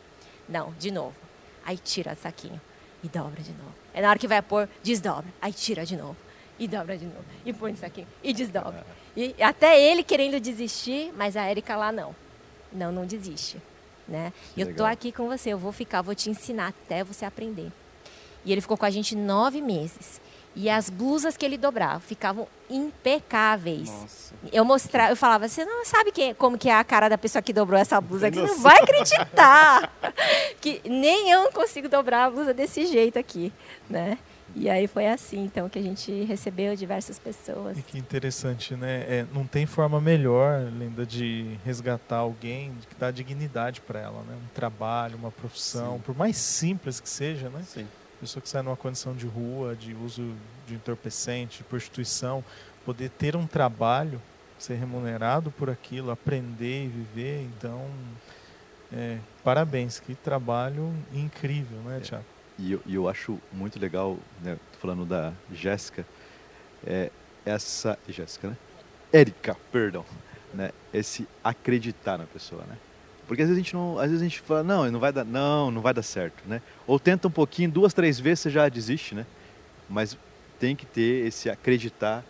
Não, 0.48 0.72
de 0.78 0.92
novo. 0.92 1.16
Aí 1.64 1.76
tira 1.78 2.12
o 2.12 2.22
saquinho 2.22 2.60
e 3.02 3.08
dobra 3.08 3.42
de 3.42 3.50
novo. 3.50 3.74
É 3.92 4.00
na 4.00 4.08
hora 4.08 4.20
que 4.20 4.28
vai 4.28 4.40
pôr, 4.40 4.68
desdobra. 4.84 5.26
Aí 5.42 5.52
tira 5.52 5.84
de 5.84 5.96
novo. 5.96 6.16
E 6.60 6.68
dobra 6.68 6.96
de 6.96 7.06
novo. 7.06 7.24
E 7.44 7.52
põe 7.52 7.72
no 7.72 7.78
saquinho. 7.78 8.06
E 8.22 8.32
desdobra. 8.32 8.86
E 9.16 9.34
até 9.42 9.82
ele 9.82 10.04
querendo 10.04 10.38
desistir, 10.38 11.12
mas 11.16 11.36
a 11.36 11.42
Érica 11.42 11.74
lá 11.74 11.90
não. 11.90 12.14
Não, 12.72 12.92
não 12.92 13.04
desiste 13.04 13.60
né? 14.08 14.32
eu 14.56 14.74
tô 14.74 14.84
aqui 14.84 15.10
com 15.12 15.26
você, 15.26 15.50
eu 15.50 15.58
vou 15.58 15.72
ficar, 15.72 16.02
vou 16.02 16.14
te 16.14 16.30
ensinar 16.30 16.68
até 16.68 17.02
você 17.02 17.24
aprender. 17.24 17.72
E 18.44 18.52
ele 18.52 18.60
ficou 18.60 18.76
com 18.76 18.84
a 18.84 18.90
gente 18.90 19.16
nove 19.16 19.60
meses. 19.60 20.20
E 20.58 20.70
as 20.70 20.88
blusas 20.88 21.36
que 21.36 21.44
ele 21.44 21.58
dobrava 21.58 22.00
ficavam 22.00 22.48
impecáveis. 22.70 23.90
Nossa. 23.90 24.34
Eu 24.50 24.64
mostrava, 24.64 25.12
eu 25.12 25.16
falava, 25.16 25.46
você 25.46 25.66
não 25.66 25.84
sabe 25.84 26.10
que, 26.10 26.32
como 26.32 26.56
que 26.56 26.70
é 26.70 26.74
a 26.74 26.82
cara 26.82 27.10
da 27.10 27.18
pessoa 27.18 27.42
que 27.42 27.52
dobrou 27.52 27.78
essa 27.78 28.00
blusa 28.00 28.28
aqui, 28.28 28.40
não 28.40 28.58
vai 28.58 28.78
acreditar. 28.78 29.92
que 30.62 30.80
nem 30.88 31.30
eu 31.30 31.52
consigo 31.52 31.90
dobrar 31.90 32.24
a 32.24 32.30
blusa 32.30 32.54
desse 32.54 32.86
jeito 32.86 33.18
aqui, 33.18 33.52
né? 33.90 34.16
E 34.58 34.70
aí 34.70 34.86
foi 34.86 35.06
assim, 35.06 35.44
então, 35.44 35.68
que 35.68 35.78
a 35.78 35.82
gente 35.82 36.24
recebeu 36.24 36.74
diversas 36.74 37.18
pessoas. 37.18 37.76
E 37.76 37.82
que 37.82 37.98
interessante, 37.98 38.74
né? 38.74 39.04
É, 39.06 39.26
não 39.30 39.46
tem 39.46 39.66
forma 39.66 40.00
melhor, 40.00 40.72
Linda, 40.72 41.04
de 41.04 41.58
resgatar 41.62 42.16
alguém 42.16 42.72
que 42.88 42.96
dá 42.98 43.10
dignidade 43.10 43.82
para 43.82 44.00
ela, 44.00 44.22
né? 44.22 44.34
Um 44.34 44.54
trabalho, 44.54 45.18
uma 45.18 45.30
profissão, 45.30 45.96
Sim. 45.96 46.02
por 46.06 46.16
mais 46.16 46.38
simples 46.38 46.98
que 46.98 47.08
seja, 47.08 47.50
né? 47.50 47.62
Sim. 47.66 47.86
Pessoa 48.18 48.42
que 48.42 48.48
sai 48.48 48.62
numa 48.62 48.78
condição 48.78 49.14
de 49.14 49.26
rua, 49.26 49.76
de 49.76 49.92
uso 49.92 50.34
de 50.66 50.74
entorpecente, 50.74 51.58
de 51.58 51.64
prostituição, 51.64 52.42
poder 52.82 53.10
ter 53.10 53.36
um 53.36 53.46
trabalho, 53.46 54.22
ser 54.58 54.76
remunerado 54.76 55.50
por 55.50 55.68
aquilo, 55.68 56.10
aprender 56.10 56.86
e 56.86 56.88
viver, 56.88 57.42
então, 57.42 57.90
é, 58.90 59.18
parabéns, 59.44 60.00
que 60.00 60.14
trabalho 60.14 60.94
incrível, 61.12 61.78
né, 61.80 62.00
é. 62.10 62.20
E 62.58 62.72
eu, 62.72 62.82
e 62.86 62.94
eu 62.94 63.08
acho 63.08 63.38
muito 63.52 63.78
legal, 63.78 64.18
né, 64.42 64.56
falando 64.80 65.04
da 65.04 65.32
Jéssica, 65.52 66.06
é 66.86 67.10
essa. 67.44 67.98
Jéssica, 68.08 68.48
né? 68.48 68.56
Érica, 69.12 69.56
perdão. 69.70 70.04
Né, 70.54 70.70
esse 70.92 71.28
acreditar 71.44 72.16
na 72.16 72.24
pessoa, 72.24 72.62
né? 72.64 72.78
Porque 73.26 73.42
às 73.42 73.48
vezes 73.48 73.60
a 73.60 73.64
gente 73.64 73.74
não, 73.74 73.98
às 73.98 74.06
vezes 74.06 74.20
a 74.20 74.24
gente 74.24 74.40
fala, 74.40 74.62
não, 74.62 74.90
não 74.90 75.00
vai 75.00 75.12
dar, 75.12 75.24
não, 75.24 75.70
não 75.70 75.82
vai 75.82 75.92
dar 75.92 76.02
certo, 76.02 76.42
né? 76.46 76.62
Ou 76.86 76.98
tenta 76.98 77.28
um 77.28 77.30
pouquinho, 77.30 77.70
duas, 77.70 77.92
três 77.92 78.20
vezes 78.20 78.40
você 78.40 78.50
já 78.50 78.68
desiste, 78.68 79.14
né? 79.14 79.26
Mas 79.88 80.16
tem 80.58 80.74
que 80.76 80.86
ter 80.86 81.26
esse 81.26 81.50
acreditar 81.50 82.24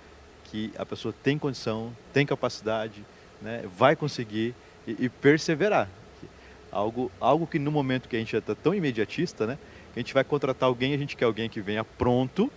que 0.44 0.72
a 0.78 0.86
pessoa 0.86 1.14
tem 1.22 1.38
condição, 1.38 1.94
tem 2.12 2.24
capacidade, 2.24 3.04
né? 3.42 3.64
Vai 3.76 3.94
conseguir 3.94 4.54
e, 4.86 5.04
e 5.04 5.08
perseverar. 5.08 5.88
Algo, 6.72 7.10
algo 7.20 7.46
que 7.46 7.58
no 7.58 7.70
momento 7.70 8.08
que 8.08 8.16
a 8.16 8.18
gente 8.18 8.32
já 8.32 8.38
está 8.38 8.54
tão 8.54 8.74
imediatista, 8.74 9.46
né? 9.46 9.58
A 9.96 9.98
gente 9.98 10.12
vai 10.12 10.22
contratar 10.22 10.68
alguém, 10.68 10.94
a 10.94 10.98
gente 10.98 11.16
quer 11.16 11.24
alguém 11.24 11.48
que 11.48 11.60
venha 11.60 11.82
pronto, 11.82 12.52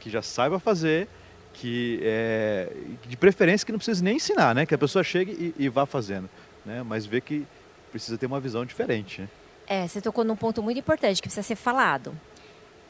que 0.00 0.10
já 0.10 0.20
saiba 0.20 0.58
fazer, 0.58 1.08
que 1.54 2.00
é, 2.02 2.72
de 3.06 3.16
preferência 3.16 3.64
que 3.64 3.70
não 3.70 3.78
precise 3.78 4.02
nem 4.02 4.16
ensinar, 4.16 4.54
né? 4.54 4.66
Que 4.66 4.74
a 4.74 4.78
pessoa 4.78 5.04
chegue 5.04 5.54
e, 5.58 5.64
e 5.64 5.68
vá 5.68 5.86
fazendo, 5.86 6.28
né? 6.66 6.82
Mas 6.82 7.06
vê 7.06 7.20
que 7.20 7.46
precisa 7.92 8.18
ter 8.18 8.26
uma 8.26 8.40
visão 8.40 8.64
diferente, 8.64 9.22
né? 9.22 9.28
É, 9.68 9.86
você 9.86 10.00
tocou 10.00 10.24
num 10.24 10.34
ponto 10.34 10.60
muito 10.60 10.80
importante 10.80 11.22
que 11.22 11.28
precisa 11.28 11.46
ser 11.46 11.54
falado. 11.54 12.12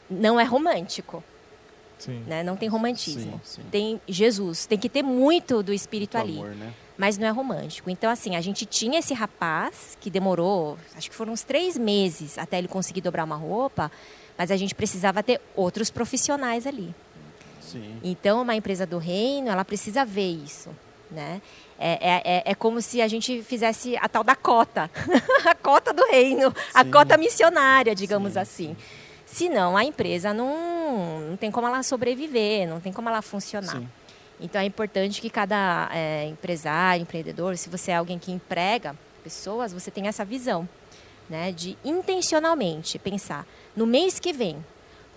Não 0.09 0.39
é 0.39 0.43
romântico. 0.43 1.23
Sim. 2.01 2.23
Né? 2.25 2.41
Não 2.41 2.57
tem 2.57 2.67
romantismo. 2.67 3.39
Sim, 3.43 3.61
sim. 3.61 3.69
Tem 3.69 4.01
Jesus. 4.07 4.65
Tem 4.65 4.77
que 4.77 4.89
ter 4.89 5.03
muito 5.03 5.61
do 5.61 5.71
espírito 5.71 6.17
muito 6.17 6.29
ali. 6.29 6.39
Amor, 6.39 6.55
né? 6.55 6.73
Mas 6.97 7.17
não 7.17 7.27
é 7.27 7.29
romântico. 7.29 7.89
Então, 7.89 8.09
assim, 8.09 8.35
a 8.35 8.41
gente 8.41 8.65
tinha 8.65 8.99
esse 8.99 9.13
rapaz 9.13 9.97
que 10.01 10.09
demorou, 10.09 10.77
acho 10.95 11.09
que 11.09 11.15
foram 11.15 11.31
uns 11.33 11.43
três 11.43 11.77
meses 11.77 12.37
até 12.37 12.57
ele 12.57 12.67
conseguir 12.67 13.01
dobrar 13.01 13.23
uma 13.23 13.35
roupa, 13.35 13.91
mas 14.37 14.49
a 14.49 14.57
gente 14.57 14.73
precisava 14.73 15.21
ter 15.21 15.39
outros 15.55 15.91
profissionais 15.91 16.65
ali. 16.65 16.93
Sim. 17.61 17.99
Então, 18.03 18.41
uma 18.41 18.55
empresa 18.55 18.85
do 18.85 18.97
reino, 18.97 19.49
ela 19.49 19.63
precisa 19.63 20.03
ver 20.03 20.31
isso. 20.43 20.69
Né? 21.09 21.41
É, 21.77 21.91
é, 21.91 22.21
é, 22.23 22.43
é 22.45 22.55
como 22.55 22.81
se 22.81 23.01
a 23.01 23.07
gente 23.07 23.43
fizesse 23.43 23.97
a 23.97 24.07
tal 24.07 24.23
da 24.23 24.35
cota, 24.35 24.89
a 25.45 25.53
cota 25.53 25.91
do 25.93 26.03
reino, 26.05 26.49
Sim. 26.49 26.55
a 26.73 26.85
cota 26.85 27.17
missionária, 27.17 27.93
digamos 27.93 28.33
Sim. 28.33 28.39
assim. 28.39 28.77
Senão, 29.31 29.77
a 29.77 29.83
empresa 29.85 30.33
não, 30.33 31.21
não 31.21 31.37
tem 31.37 31.49
como 31.49 31.65
ela 31.65 31.81
sobreviver, 31.83 32.67
não 32.67 32.81
tem 32.81 32.91
como 32.91 33.07
ela 33.07 33.21
funcionar. 33.21 33.77
Sim. 33.77 33.87
Então, 34.41 34.59
é 34.59 34.65
importante 34.65 35.21
que 35.21 35.29
cada 35.29 35.89
é, 35.93 36.25
empresário, 36.25 37.03
empreendedor, 37.03 37.57
se 37.57 37.69
você 37.69 37.91
é 37.91 37.95
alguém 37.95 38.19
que 38.19 38.31
emprega 38.31 38.93
pessoas, 39.23 39.71
você 39.71 39.89
tenha 39.89 40.09
essa 40.09 40.25
visão, 40.25 40.67
né, 41.29 41.51
de 41.51 41.77
intencionalmente 41.85 42.99
pensar 42.99 43.47
no 43.73 43.87
mês 43.87 44.19
que 44.19 44.33
vem, 44.33 44.63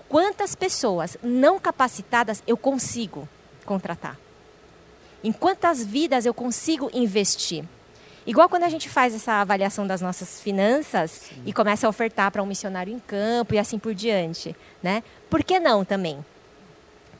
quantas 0.08 0.54
pessoas 0.54 1.16
não 1.20 1.58
capacitadas 1.58 2.40
eu 2.46 2.56
consigo 2.56 3.28
contratar? 3.64 4.16
Em 5.24 5.32
quantas 5.32 5.82
vidas 5.82 6.24
eu 6.24 6.34
consigo 6.34 6.88
investir? 6.92 7.64
Igual 8.26 8.48
quando 8.48 8.64
a 8.64 8.68
gente 8.68 8.88
faz 8.88 9.14
essa 9.14 9.34
avaliação 9.34 9.86
das 9.86 10.00
nossas 10.00 10.40
finanças 10.40 11.10
Sim. 11.10 11.42
e 11.44 11.52
começa 11.52 11.86
a 11.86 11.90
ofertar 11.90 12.30
para 12.30 12.42
um 12.42 12.46
missionário 12.46 12.92
em 12.92 12.98
campo 12.98 13.54
e 13.54 13.58
assim 13.58 13.78
por 13.78 13.94
diante, 13.94 14.56
né? 14.82 15.02
Por 15.28 15.44
que 15.44 15.60
não 15.60 15.84
também 15.84 16.24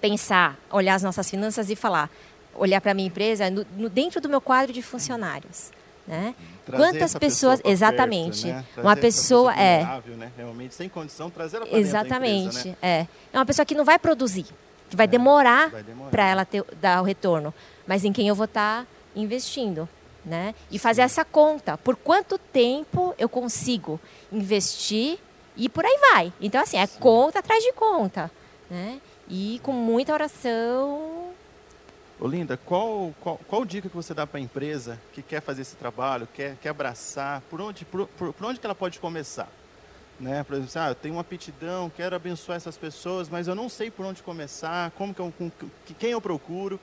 pensar, 0.00 0.58
olhar 0.70 0.94
as 0.94 1.02
nossas 1.02 1.28
finanças 1.28 1.68
e 1.70 1.76
falar, 1.76 2.10
olhar 2.54 2.80
para 2.80 2.92
a 2.92 2.94
minha 2.94 3.08
empresa 3.08 3.50
no, 3.50 3.66
no, 3.76 3.88
dentro 3.88 4.20
do 4.20 4.28
meu 4.28 4.40
quadro 4.40 4.72
de 4.72 4.80
funcionários, 4.80 5.70
né? 6.06 6.34
Quantas 6.64 7.14
pessoas, 7.14 7.60
pessoa 7.60 7.72
exatamente, 7.72 8.44
perto, 8.44 8.76
né? 8.76 8.82
uma 8.82 8.96
pessoa, 8.96 9.52
pessoa 9.52 9.54
é, 9.54 10.16
né? 10.16 10.32
realmente 10.36 10.74
sem 10.74 10.88
condição 10.88 11.28
trazer 11.28 11.58
ela 11.58 11.68
exatamente, 11.78 12.58
empresa, 12.58 12.68
né? 12.70 12.76
é, 12.80 13.06
é 13.32 13.38
uma 13.38 13.44
pessoa 13.44 13.66
que 13.66 13.74
não 13.74 13.84
vai 13.84 13.98
produzir, 13.98 14.46
que 14.88 14.96
vai 14.96 15.04
é, 15.04 15.08
demorar, 15.08 15.70
demorar. 15.82 16.10
para 16.10 16.26
ela 16.26 16.44
ter, 16.46 16.64
dar 16.80 17.02
o 17.02 17.04
retorno, 17.04 17.52
mas 17.86 18.04
em 18.04 18.12
quem 18.12 18.26
eu 18.26 18.34
vou 18.34 18.46
estar 18.46 18.82
tá 18.82 18.86
investindo 19.14 19.86
né? 20.24 20.54
E 20.70 20.78
fazer 20.78 21.02
essa 21.02 21.24
conta. 21.24 21.76
Por 21.76 21.96
quanto 21.96 22.38
tempo 22.38 23.14
eu 23.18 23.28
consigo 23.28 24.00
investir 24.32 25.18
e 25.56 25.68
por 25.68 25.84
aí 25.84 25.98
vai. 26.12 26.32
Então, 26.40 26.60
assim, 26.60 26.76
é 26.76 26.86
Sim. 26.86 26.98
conta 26.98 27.38
atrás 27.38 27.62
de 27.62 27.72
conta, 27.72 28.30
né? 28.70 29.00
E 29.28 29.60
com 29.62 29.72
muita 29.72 30.12
oração. 30.12 31.32
Olinda, 32.20 32.56
qual, 32.56 33.12
qual, 33.20 33.40
qual 33.48 33.64
dica 33.64 33.88
que 33.88 33.96
você 33.96 34.14
dá 34.14 34.26
para 34.26 34.38
a 34.38 34.42
empresa 34.42 35.00
que 35.12 35.20
quer 35.20 35.40
fazer 35.40 35.62
esse 35.62 35.76
trabalho, 35.76 36.28
quer, 36.32 36.56
quer 36.56 36.68
abraçar? 36.68 37.42
Por 37.50 37.60
onde, 37.60 37.84
por, 37.84 38.06
por, 38.06 38.32
por 38.32 38.46
onde 38.46 38.60
que 38.60 38.66
ela 38.66 38.74
pode 38.74 38.98
começar? 38.98 39.48
Né? 40.18 40.44
Por 40.44 40.54
exemplo, 40.54 40.72
ah, 40.76 40.88
eu 40.90 40.94
tenho 40.94 41.14
uma 41.16 41.22
aptidão, 41.22 41.90
quero 41.90 42.14
abençoar 42.14 42.56
essas 42.56 42.76
pessoas, 42.76 43.28
mas 43.28 43.48
eu 43.48 43.54
não 43.54 43.68
sei 43.68 43.90
por 43.90 44.06
onde 44.06 44.22
começar, 44.22 44.92
como 44.92 45.12
que 45.12 45.20
eu, 45.20 45.32
com, 45.36 45.50
quem 45.98 46.12
eu 46.12 46.20
procuro 46.20 46.78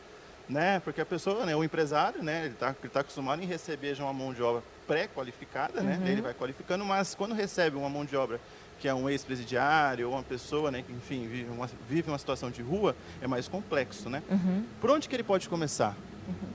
né? 0.52 0.82
Porque 0.82 1.00
a 1.00 1.06
pessoa, 1.06 1.46
né, 1.46 1.56
o 1.56 1.64
empresário, 1.64 2.22
né, 2.22 2.46
ele 2.46 2.54
está 2.54 2.76
tá 2.92 3.00
acostumado 3.00 3.42
em 3.42 3.46
receber 3.46 3.96
já 3.96 4.04
uma 4.04 4.14
mão 4.14 4.34
de 4.34 4.44
obra 4.44 4.62
pré-qualificada, 4.86 5.82
né? 5.82 5.96
uhum. 5.96 6.00
né? 6.02 6.12
Ele 6.12 6.22
vai 6.22 6.34
qualificando, 6.34 6.84
mas 6.84 7.16
quando 7.16 7.34
recebe 7.34 7.78
uma 7.78 7.90
mão 7.90 8.04
de 8.04 8.16
obra 8.16 8.40
que 8.80 8.88
é 8.88 8.94
um 8.94 9.08
ex-presidiário 9.10 10.08
ou 10.08 10.16
uma 10.16 10.24
pessoa, 10.24 10.72
né, 10.72 10.84
que 10.86 10.92
enfim 10.92 11.28
vive 11.28 11.50
uma, 11.52 11.70
vive 11.88 12.10
uma 12.10 12.18
situação 12.18 12.50
de 12.50 12.62
rua, 12.62 12.96
é 13.22 13.28
mais 13.28 13.48
complexo, 13.48 14.10
né? 14.10 14.22
Uhum. 14.30 14.66
Por 14.82 14.90
onde 14.90 15.08
que 15.08 15.16
ele 15.16 15.24
pode 15.24 15.48
começar? 15.48 15.96
Uhum. 16.28 16.50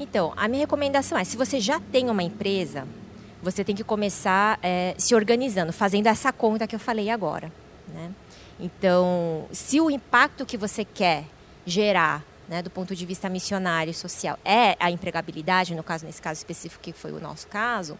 Então, 0.00 0.32
a 0.36 0.48
minha 0.48 0.60
recomendação 0.60 1.16
é, 1.16 1.22
se 1.22 1.36
você 1.36 1.60
já 1.60 1.78
tem 1.78 2.10
uma 2.10 2.22
empresa, 2.22 2.88
você 3.42 3.62
tem 3.62 3.76
que 3.76 3.84
começar 3.84 4.58
é, 4.62 4.94
se 4.98 5.14
organizando, 5.14 5.72
fazendo 5.72 6.06
essa 6.08 6.32
conta 6.32 6.66
que 6.66 6.74
eu 6.74 6.80
falei 6.80 7.10
agora, 7.10 7.52
né? 7.92 8.10
Então, 8.58 9.46
se 9.52 9.80
o 9.80 9.90
impacto 9.90 10.46
que 10.46 10.56
você 10.56 10.84
quer 10.84 11.24
gerar 11.66 12.24
né, 12.48 12.62
do 12.62 12.70
ponto 12.70 12.94
de 12.94 13.06
vista 13.06 13.28
missionário 13.28 13.90
e 13.90 13.94
social, 13.94 14.38
é 14.44 14.76
a 14.78 14.90
empregabilidade, 14.90 15.74
no 15.74 15.82
caso, 15.82 16.06
nesse 16.06 16.20
caso 16.20 16.38
específico, 16.38 16.82
que 16.82 16.92
foi 16.92 17.12
o 17.12 17.20
nosso 17.20 17.46
caso, 17.46 17.98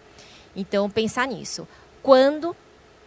então 0.54 0.88
pensar 0.90 1.26
nisso. 1.26 1.66
Quando 2.02 2.54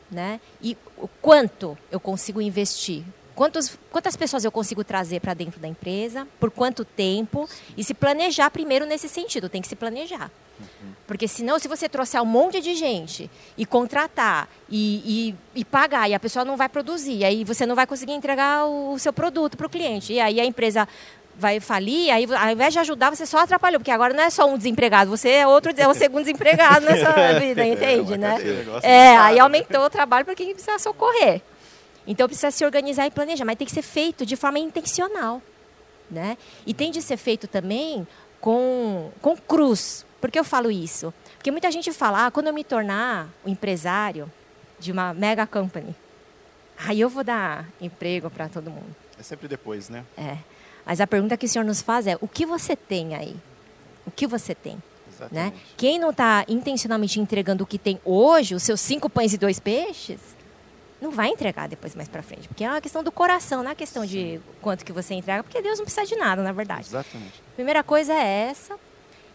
né, 0.10 0.40
e 0.62 0.78
quanto 1.22 1.78
eu 1.92 2.00
consigo 2.00 2.42
investir? 2.42 3.04
Quantos, 3.36 3.78
quantas 3.92 4.16
pessoas 4.16 4.44
eu 4.44 4.52
consigo 4.52 4.84
trazer 4.84 5.20
para 5.20 5.34
dentro 5.34 5.60
da 5.60 5.68
empresa? 5.68 6.28
Por 6.40 6.50
quanto 6.50 6.84
tempo? 6.84 7.48
E 7.76 7.84
se 7.84 7.94
planejar 7.94 8.50
primeiro 8.50 8.86
nesse 8.86 9.08
sentido, 9.08 9.48
tem 9.48 9.62
que 9.62 9.68
se 9.68 9.76
planejar. 9.76 10.32
Porque 11.06 11.28
senão, 11.28 11.60
se 11.60 11.68
você 11.68 11.88
trouxer 11.88 12.20
um 12.22 12.26
monte 12.26 12.60
de 12.60 12.74
gente 12.74 13.30
e 13.56 13.64
contratar 13.64 14.50
e, 14.68 15.30
e, 15.54 15.60
e, 15.60 15.64
pagar, 15.64 16.10
e 16.10 16.16
a 16.16 16.20
pessoa 16.20 16.44
não 16.44 16.58
vai 16.58 16.68
produzir, 16.68 17.24
aí 17.24 17.44
você 17.44 17.66
não 17.66 17.76
vai 17.76 17.86
conseguir 17.86 18.14
entregar 18.14 18.66
o, 18.66 18.94
o 18.94 19.00
seu 19.00 19.14
produto 19.14 19.56
para 19.56 19.68
o 19.68 19.70
cliente. 19.70 20.14
E 20.14 20.20
aí 20.20 20.40
a 20.40 20.46
empresa 20.46 20.88
vai 21.38 21.60
falir, 21.60 22.10
aí 22.12 22.28
ao 22.34 22.52
invés 22.52 22.74
de 22.74 22.80
ajudar, 22.80 23.12
você 23.12 23.26
só 23.26 23.38
atrapalhou, 23.40 23.80
porque 23.80 23.92
agora 23.92 24.14
não 24.14 24.24
é 24.24 24.30
só 24.30 24.50
um 24.50 24.58
desempregado, 24.58 25.10
você 25.10 25.30
é 25.30 25.48
outro, 25.48 25.72
é 25.78 25.88
o 25.88 25.94
segundo 25.96 26.24
desempregado 26.24 26.86
nessa 26.86 27.40
vida, 27.40 27.66
entende, 27.66 28.14
é, 28.14 28.18
né? 28.18 28.36
É, 28.82 29.18
aí 29.18 29.40
aumentou 29.40 29.86
o 29.86 29.90
trabalho 29.90 30.26
para 30.26 30.34
quem 30.34 30.54
precisa 30.54 30.80
socorrer. 30.80 31.42
Então 32.08 32.28
precisa 32.28 32.50
se 32.50 32.66
organizar 32.66 33.06
e 33.06 33.12
planejar, 33.12 33.46
mas 33.46 33.58
tem 33.58 33.68
que 33.68 33.74
ser 33.74 33.82
feito 33.82 34.26
de 34.26 34.36
forma 34.36 34.58
intencional, 34.58 35.42
né? 36.10 36.38
E 36.66 36.74
tem 36.74 36.90
de 36.90 37.02
ser 37.02 37.18
feito 37.18 37.48
também 37.48 38.08
com, 38.42 39.12
com 39.22 39.38
cruz. 39.38 40.06
Por 40.20 40.32
que 40.32 40.40
eu 40.40 40.44
falo 40.44 40.72
isso? 40.72 41.14
Porque 41.36 41.52
muita 41.52 41.70
gente 41.70 41.92
fala, 41.92 42.26
ah, 42.26 42.32
quando 42.32 42.48
eu 42.48 42.54
me 42.54 42.64
tornar 42.64 43.30
o 43.46 43.50
empresário 43.50 44.32
de 44.80 44.92
uma 44.92 45.14
mega 45.14 45.46
company, 45.46 45.96
aí 46.78 47.00
eu 47.00 47.10
vou 47.10 47.24
dar 47.24 47.68
emprego 47.80 48.30
para 48.30 48.50
todo 48.50 48.72
mundo. 48.72 48.96
É 49.20 49.24
sempre 49.24 49.48
depois, 49.48 49.90
né? 49.90 50.04
É. 50.18 50.38
Mas 50.88 51.02
a 51.02 51.06
pergunta 51.06 51.36
que 51.36 51.46
o 51.46 51.50
Senhor 51.50 51.66
nos 51.66 51.82
faz 51.82 52.08
é: 52.08 52.18
o 52.22 52.28
que 52.28 52.46
você 52.46 52.74
tem 52.74 53.14
aí? 53.14 53.36
O 54.06 54.12
que 54.12 54.26
você 54.26 54.56
tem? 54.56 54.82
Né? 55.32 55.52
Quem 55.76 56.00
não 56.00 56.12
está 56.12 56.46
intencionalmente 56.48 57.20
entregando 57.20 57.64
o 57.64 57.68
que 57.68 57.78
tem 57.78 58.00
hoje, 58.06 58.56
os 58.56 58.64
seus 58.64 58.80
cinco 58.80 59.10
pães 59.10 59.34
e 59.34 59.38
dois 59.38 59.60
peixes, 59.60 60.20
não 61.02 61.10
vai 61.12 61.30
entregar 61.30 61.68
depois 61.68 61.96
mais 61.96 62.08
para 62.08 62.22
frente, 62.22 62.48
porque 62.48 62.64
é 62.64 62.70
uma 62.70 62.80
questão 62.80 63.04
do 63.04 63.12
coração, 63.12 63.64
não 63.64 63.72
é 63.72 63.76
questão 63.76 64.04
Sim. 64.04 64.08
de 64.08 64.42
quanto 64.62 64.86
que 64.86 64.94
você 64.94 65.16
entrega, 65.16 65.44
porque 65.44 65.60
Deus 65.60 65.80
não 65.80 65.86
precisa 65.86 66.06
de 66.06 66.16
nada, 66.16 66.44
na 66.44 66.52
verdade. 66.52 66.88
Exatamente. 66.88 67.42
Primeira 67.56 67.84
coisa 67.84 68.14
é 68.14 68.50
essa. 68.50 68.78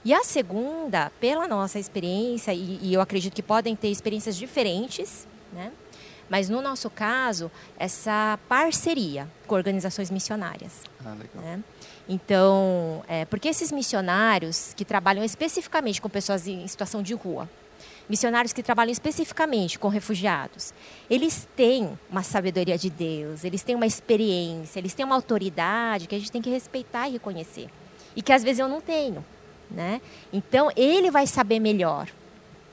E 0.05 0.15
a 0.15 0.23
segunda, 0.23 1.11
pela 1.21 1.47
nossa 1.49 1.79
experiência, 1.79 2.55
e, 2.55 2.79
e 2.81 2.95
eu 2.95 3.01
acredito 3.01 3.35
que 3.35 3.43
podem 3.43 3.75
ter 3.75 3.89
experiências 3.89 4.37
diferentes, 4.37 5.27
né? 5.53 5.73
Mas 6.33 6.49
no 6.49 6.63
nosso 6.63 6.89
caso, 6.89 7.51
essa 7.79 8.39
parceria 8.49 9.29
com 9.47 9.55
organizações 9.55 10.11
missionárias. 10.11 10.81
Ah, 11.05 11.11
legal. 11.11 11.45
Né? 11.45 11.63
Então, 12.09 13.05
é, 13.07 13.27
porque 13.27 13.49
esses 13.49 13.71
missionários 13.71 14.73
que 14.75 14.83
trabalham 14.83 15.23
especificamente 15.23 16.01
com 16.01 16.09
pessoas 16.09 16.49
em 16.49 16.67
situação 16.67 17.03
de 17.03 17.13
rua, 17.13 17.51
missionários 18.09 18.55
que 18.55 18.63
trabalham 18.63 18.91
especificamente 18.91 19.79
com 19.79 19.89
refugiados, 19.89 20.73
eles 21.11 21.47
têm 21.55 21.99
uma 22.11 22.23
sabedoria 22.23 22.79
de 22.79 22.89
Deus, 22.89 23.45
eles 23.45 23.63
têm 23.63 23.77
uma 23.77 23.85
experiência, 23.85 24.79
eles 24.79 24.95
têm 24.95 25.05
uma 25.05 25.17
autoridade 25.17 26.07
que 26.07 26.15
a 26.15 26.19
gente 26.19 26.33
tem 26.33 26.41
que 26.41 26.49
respeitar 26.49 27.11
e 27.11 27.13
reconhecer. 27.13 27.69
E 28.17 28.23
que 28.23 28.33
às 28.33 28.43
vezes 28.43 28.61
eu 28.61 28.69
não 28.69 28.81
tenho. 28.81 29.23
Né? 29.71 30.01
Então, 30.33 30.71
ele 30.75 31.11
vai 31.11 31.27
saber 31.27 31.61
melhor 31.61 32.09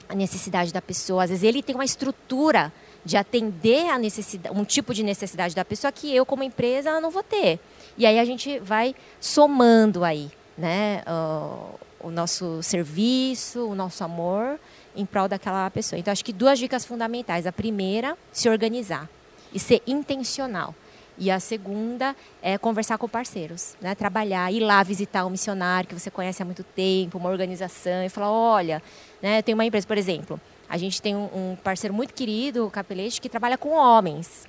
a 0.07 0.15
necessidade 0.15 0.71
da 0.71 0.81
pessoa. 0.81 1.25
Às 1.25 1.29
vezes, 1.29 1.43
ele 1.43 1.61
tem 1.61 1.75
uma 1.75 1.83
estrutura 1.83 2.71
de 3.03 3.17
atender 3.17 3.89
a 3.89 3.97
necessidade, 3.97 4.55
um 4.55 4.63
tipo 4.63 4.93
de 4.93 5.03
necessidade 5.03 5.55
da 5.55 5.65
pessoa 5.65 5.91
que 5.91 6.13
eu, 6.13 6.25
como 6.25 6.43
empresa, 6.43 6.99
não 6.99 7.09
vou 7.11 7.23
ter. 7.23 7.59
E 7.97 8.05
aí 8.05 8.19
a 8.19 8.25
gente 8.25 8.59
vai 8.59 8.95
somando 9.19 10.03
aí, 10.03 10.31
né, 10.57 11.03
uh, 11.07 11.79
o 11.99 12.09
nosso 12.09 12.61
serviço, 12.63 13.67
o 13.67 13.75
nosso 13.75 14.03
amor 14.03 14.59
em 14.95 15.05
prol 15.05 15.27
daquela 15.27 15.69
pessoa. 15.69 15.99
Então, 15.99 16.11
acho 16.11 16.25
que 16.25 16.33
duas 16.33 16.59
dicas 16.59 16.85
fundamentais. 16.85 17.45
A 17.45 17.51
primeira, 17.51 18.17
se 18.31 18.49
organizar 18.49 19.09
e 19.53 19.59
ser 19.59 19.81
intencional. 19.87 20.75
E 21.17 21.29
a 21.29 21.39
segunda 21.39 22.15
é 22.41 22.57
conversar 22.57 22.97
com 22.97 23.07
parceiros, 23.07 23.75
né? 23.81 23.93
trabalhar, 23.93 24.51
ir 24.53 24.61
lá 24.61 24.81
visitar 24.83 25.25
um 25.25 25.29
missionário 25.29 25.89
que 25.89 25.93
você 25.93 26.09
conhece 26.09 26.41
há 26.41 26.45
muito 26.45 26.63
tempo, 26.63 27.17
uma 27.17 27.29
organização, 27.29 28.03
e 28.05 28.09
falar, 28.09 28.31
olha, 28.31 28.81
né, 29.21 29.41
tem 29.41 29.53
uma 29.53 29.65
empresa, 29.65 29.85
por 29.85 29.97
exemplo, 29.97 30.39
a 30.69 30.77
gente 30.77 31.01
tem 31.01 31.15
um, 31.15 31.57
parceiro 31.63 31.93
muito 31.93 32.13
querido, 32.13 32.67
o 32.67 32.69
Capelete, 32.69 33.19
que 33.19 33.27
trabalha 33.27 33.57
com 33.57 33.69
homens. 33.69 34.47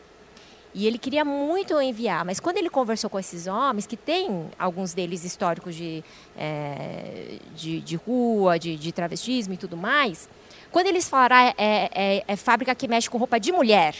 E 0.72 0.86
ele 0.86 0.98
queria 0.98 1.24
muito 1.24 1.80
enviar, 1.80 2.24
mas 2.24 2.38
quando 2.38 2.58
ele 2.58 2.70
conversou 2.70 3.10
com 3.10 3.18
esses 3.18 3.48
homens, 3.48 3.86
que 3.86 3.96
tem 3.96 4.46
alguns 4.56 4.94
deles 4.94 5.24
históricos 5.24 5.74
de, 5.74 6.04
é, 6.36 7.38
de, 7.56 7.80
de, 7.80 7.96
rua, 7.96 8.56
de, 8.56 8.76
de, 8.76 8.92
travestismo 8.92 9.54
e 9.54 9.56
tudo 9.56 9.76
mais, 9.76 10.28
quando 10.70 10.86
eles 10.86 11.08
falaram, 11.08 11.36
ah, 11.36 11.54
é, 11.58 11.90
é, 11.92 12.24
é 12.28 12.36
fábrica 12.36 12.72
que 12.74 12.86
mexe 12.86 13.10
com 13.10 13.18
roupa 13.18 13.40
de 13.40 13.50
mulher, 13.50 13.96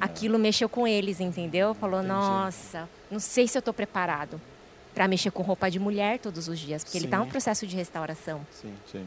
aquilo 0.00 0.38
mexeu 0.38 0.68
com 0.70 0.86
eles, 0.86 1.20
entendeu? 1.20 1.74
Falou, 1.74 2.00
Entendi. 2.00 2.14
nossa, 2.14 2.88
não 3.10 3.20
sei 3.20 3.46
se 3.46 3.58
eu 3.58 3.60
estou 3.60 3.74
preparado 3.74 4.40
para 4.94 5.06
mexer 5.06 5.30
com 5.30 5.42
roupa 5.42 5.70
de 5.70 5.78
mulher 5.78 6.18
todos 6.18 6.48
os 6.48 6.58
dias, 6.58 6.82
porque 6.82 6.98
sim. 6.98 7.04
ele 7.04 7.06
está 7.06 7.18
em 7.18 7.20
um 7.20 7.28
processo 7.28 7.66
de 7.66 7.76
restauração. 7.76 8.46
Sim, 8.50 8.74
sim. 8.90 9.06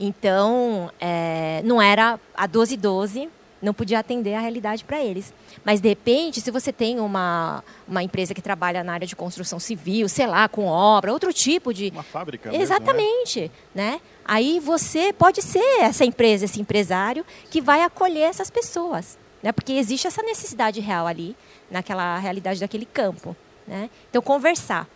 Então, 0.00 0.90
é, 0.98 1.60
não 1.62 1.80
era 1.80 2.18
a 2.34 2.48
1212, 2.48 3.28
não 3.60 3.74
podia 3.74 3.98
atender 3.98 4.34
a 4.34 4.40
realidade 4.40 4.82
para 4.82 4.98
eles. 5.04 5.34
Mas, 5.62 5.78
de 5.78 5.90
repente, 5.90 6.40
se 6.40 6.50
você 6.50 6.72
tem 6.72 6.98
uma, 6.98 7.62
uma 7.86 8.02
empresa 8.02 8.32
que 8.32 8.40
trabalha 8.40 8.82
na 8.82 8.94
área 8.94 9.06
de 9.06 9.14
construção 9.14 9.60
civil, 9.60 10.08
sei 10.08 10.26
lá, 10.26 10.48
com 10.48 10.64
obra, 10.64 11.12
outro 11.12 11.32
tipo 11.34 11.74
de. 11.74 11.90
Uma 11.90 12.02
fábrica. 12.02 12.54
Exatamente. 12.56 13.40
Mesmo, 13.40 13.54
né? 13.74 13.90
né? 13.92 14.00
Aí 14.24 14.58
você 14.58 15.12
pode 15.12 15.42
ser 15.42 15.80
essa 15.80 16.04
empresa, 16.04 16.46
esse 16.46 16.60
empresário, 16.60 17.24
que 17.50 17.60
vai 17.60 17.82
acolher 17.82 18.22
essas 18.22 18.48
pessoas. 18.48 19.18
Né? 19.42 19.52
Porque 19.52 19.72
existe 19.72 20.06
essa 20.06 20.22
necessidade 20.22 20.80
real 20.80 21.06
ali, 21.06 21.36
naquela 21.70 22.16
realidade 22.18 22.60
daquele 22.60 22.86
campo. 22.86 23.36
Né? 23.66 23.90
Então, 24.08 24.22
conversar, 24.22 24.88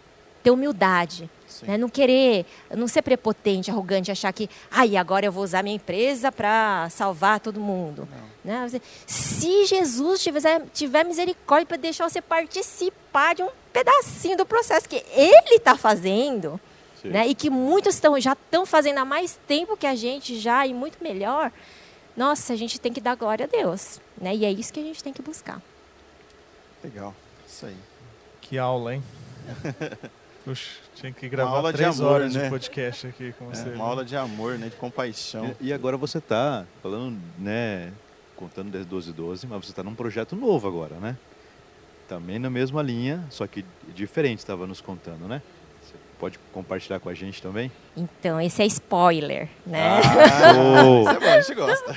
ter 0.42 0.50
humildade, 0.50 1.28
né? 1.62 1.78
Não 1.78 1.88
querer, 1.88 2.46
não 2.74 2.88
ser 2.88 3.02
prepotente, 3.02 3.70
arrogante, 3.70 4.10
achar 4.10 4.32
que, 4.32 4.48
ai, 4.70 4.96
agora 4.96 5.26
eu 5.26 5.32
vou 5.32 5.44
usar 5.44 5.62
minha 5.62 5.76
empresa 5.76 6.32
para 6.32 6.88
salvar 6.90 7.40
todo 7.40 7.60
mundo. 7.60 8.08
Né? 8.44 8.68
Se 9.06 9.66
Jesus 9.66 10.22
tiver, 10.22 10.62
tiver 10.72 11.04
misericórdia 11.04 11.66
para 11.66 11.76
deixar 11.76 12.08
você 12.08 12.20
participar 12.20 13.34
de 13.34 13.42
um 13.42 13.48
pedacinho 13.72 14.36
do 14.36 14.44
processo 14.44 14.88
que 14.88 15.04
Ele 15.14 15.56
está 15.56 15.76
fazendo, 15.76 16.60
né? 17.04 17.26
e 17.26 17.34
que 17.34 17.50
muitos 17.50 17.98
tão, 17.98 18.18
já 18.20 18.32
estão 18.32 18.66
fazendo 18.66 18.98
há 18.98 19.04
mais 19.04 19.38
tempo 19.46 19.76
que 19.76 19.86
a 19.86 19.94
gente 19.94 20.38
já 20.38 20.66
e 20.66 20.74
muito 20.74 21.02
melhor, 21.02 21.52
nossa, 22.16 22.52
a 22.52 22.56
gente 22.56 22.80
tem 22.80 22.92
que 22.92 23.00
dar 23.00 23.16
glória 23.16 23.44
a 23.44 23.48
Deus. 23.48 24.00
Né? 24.20 24.34
E 24.36 24.44
é 24.44 24.50
isso 24.50 24.72
que 24.72 24.80
a 24.80 24.82
gente 24.82 25.02
tem 25.02 25.12
que 25.12 25.22
buscar. 25.22 25.60
Legal, 26.82 27.14
isso 27.46 27.66
aí. 27.66 27.76
Que 28.40 28.58
aula, 28.58 28.94
hein? 28.94 29.02
Puxa, 30.44 30.70
tinha 30.94 31.10
que 31.10 31.26
gravar 31.26 31.72
três 31.72 31.96
de 31.96 32.02
amor, 32.02 32.12
horas 32.12 32.34
né? 32.34 32.44
de 32.44 32.50
podcast 32.50 33.06
aqui 33.06 33.32
com 33.38 33.46
você. 33.46 33.62
É, 33.62 33.72
uma 33.72 33.76
né? 33.76 33.80
aula 33.80 34.04
de 34.04 34.14
amor, 34.14 34.58
né? 34.58 34.68
De 34.68 34.76
compaixão. 34.76 35.56
E, 35.58 35.68
e 35.68 35.72
agora 35.72 35.96
você 35.96 36.18
está 36.18 36.66
falando, 36.82 37.18
né? 37.38 37.90
Contando 38.36 38.70
desde 38.70 38.90
12 38.90 39.12
12, 39.12 39.46
mas 39.46 39.64
você 39.64 39.72
está 39.72 39.82
num 39.82 39.94
projeto 39.94 40.36
novo 40.36 40.68
agora, 40.68 40.96
né? 40.96 41.16
Também 42.06 42.38
na 42.38 42.50
mesma 42.50 42.82
linha, 42.82 43.24
só 43.30 43.46
que 43.46 43.64
diferente, 43.94 44.40
estava 44.40 44.66
nos 44.66 44.82
contando, 44.82 45.26
né? 45.26 45.40
Você 45.82 45.94
pode 46.18 46.38
compartilhar 46.52 47.00
com 47.00 47.08
a 47.08 47.14
gente 47.14 47.40
também? 47.40 47.72
Então, 47.96 48.38
esse 48.38 48.62
é 48.62 48.66
spoiler, 48.66 49.48
né? 49.66 49.80
Ah, 49.80 50.52
oh. 50.84 51.08
é 51.08 51.20
bom, 51.20 51.26
a 51.26 51.40
gente 51.40 51.54
gosta. 51.54 51.94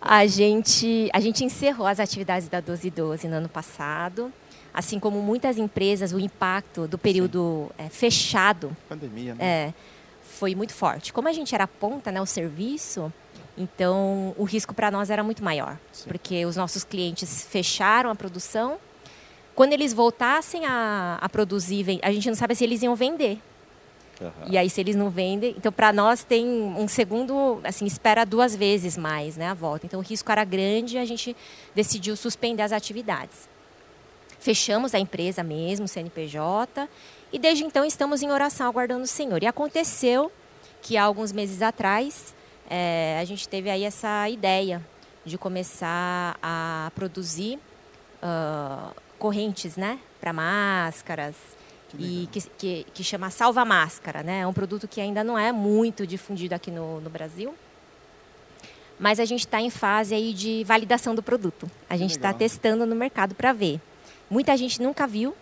a, 0.00 0.24
gente, 0.28 1.10
a 1.12 1.18
gente 1.18 1.44
encerrou 1.44 1.88
as 1.88 1.98
atividades 1.98 2.48
da 2.48 2.60
12 2.60 2.90
12 2.90 3.26
no 3.26 3.34
ano 3.34 3.48
passado 3.48 4.32
assim 4.72 4.98
como 4.98 5.20
muitas 5.20 5.58
empresas, 5.58 6.12
o 6.12 6.18
impacto 6.18 6.86
do 6.86 6.98
período 6.98 7.70
é, 7.76 7.88
fechado. 7.88 8.76
Pandemia, 8.88 9.34
né? 9.34 9.44
É, 9.44 9.74
foi 10.22 10.54
muito 10.54 10.72
forte. 10.72 11.12
Como 11.12 11.28
a 11.28 11.32
gente 11.32 11.54
era 11.54 11.66
ponta, 11.66 12.10
né, 12.10 12.20
o 12.20 12.26
serviço, 12.26 13.12
então 13.58 14.34
o 14.38 14.44
risco 14.44 14.72
para 14.72 14.90
nós 14.90 15.10
era 15.10 15.22
muito 15.22 15.44
maior, 15.44 15.76
Sim. 15.92 16.08
porque 16.08 16.46
os 16.46 16.56
nossos 16.56 16.82
clientes 16.82 17.44
fecharam 17.44 18.10
a 18.10 18.14
produção. 18.14 18.78
Quando 19.54 19.74
eles 19.74 19.92
voltassem 19.92 20.64
a, 20.64 21.18
a 21.20 21.28
produzir, 21.28 22.00
a 22.02 22.10
gente 22.10 22.26
não 22.28 22.34
sabe 22.34 22.54
se 22.54 22.64
eles 22.64 22.82
iam 22.82 22.94
vender. 22.94 23.38
Uhum. 24.18 24.30
E 24.48 24.56
aí, 24.56 24.70
se 24.70 24.80
eles 24.80 24.96
não 24.96 25.10
vendem, 25.10 25.54
então 25.56 25.70
para 25.70 25.92
nós 25.92 26.24
tem 26.24 26.46
um 26.46 26.86
segundo, 26.86 27.60
assim, 27.64 27.84
espera 27.84 28.24
duas 28.24 28.56
vezes 28.56 28.96
mais, 28.96 29.36
né, 29.36 29.48
a 29.48 29.54
volta. 29.54 29.84
Então 29.84 30.00
o 30.00 30.02
risco 30.02 30.30
era 30.32 30.44
grande 30.44 30.96
e 30.96 30.98
a 30.98 31.04
gente 31.04 31.36
decidiu 31.74 32.16
suspender 32.16 32.62
as 32.62 32.72
atividades. 32.72 33.49
Fechamos 34.40 34.94
a 34.94 34.98
empresa 34.98 35.44
mesmo, 35.44 35.86
CNPJ, 35.86 36.88
e 37.32 37.38
desde 37.38 37.62
então 37.62 37.84
estamos 37.84 38.22
em 38.22 38.30
oração 38.30 38.66
aguardando 38.66 39.04
o 39.04 39.06
Senhor. 39.06 39.42
E 39.42 39.46
aconteceu 39.46 40.32
que 40.82 40.96
há 40.96 41.04
alguns 41.04 41.30
meses 41.30 41.62
atrás 41.62 42.34
é, 42.68 43.18
a 43.20 43.24
gente 43.24 43.48
teve 43.48 43.68
aí 43.68 43.84
essa 43.84 44.28
ideia 44.28 44.84
de 45.24 45.36
começar 45.36 46.38
a 46.42 46.90
produzir 46.94 47.58
uh, 48.22 48.94
correntes, 49.18 49.76
né, 49.76 49.98
para 50.20 50.32
máscaras 50.32 51.34
que 51.88 51.96
e 51.98 52.26
que, 52.28 52.40
que, 52.56 52.86
que, 52.94 53.04
chama 53.04 53.30
Salva 53.30 53.64
Máscara, 53.64 54.22
né? 54.22 54.40
É 54.40 54.46
um 54.46 54.52
produto 54.52 54.86
que 54.86 55.00
ainda 55.00 55.24
não 55.24 55.36
é 55.36 55.52
muito 55.52 56.06
difundido 56.06 56.54
aqui 56.54 56.70
no, 56.70 57.00
no 57.00 57.10
Brasil, 57.10 57.54
mas 58.98 59.18
a 59.18 59.24
gente 59.24 59.40
está 59.40 59.60
em 59.60 59.70
fase 59.70 60.14
aí 60.14 60.32
de 60.32 60.62
validação 60.64 61.14
do 61.14 61.22
produto. 61.22 61.68
A 61.88 61.96
gente 61.96 62.12
está 62.12 62.32
testando 62.32 62.86
no 62.86 62.94
mercado 62.94 63.34
para 63.34 63.52
ver. 63.52 63.80
Muita 64.30 64.56
gente 64.56 64.80
nunca 64.80 65.06
viu, 65.08 65.34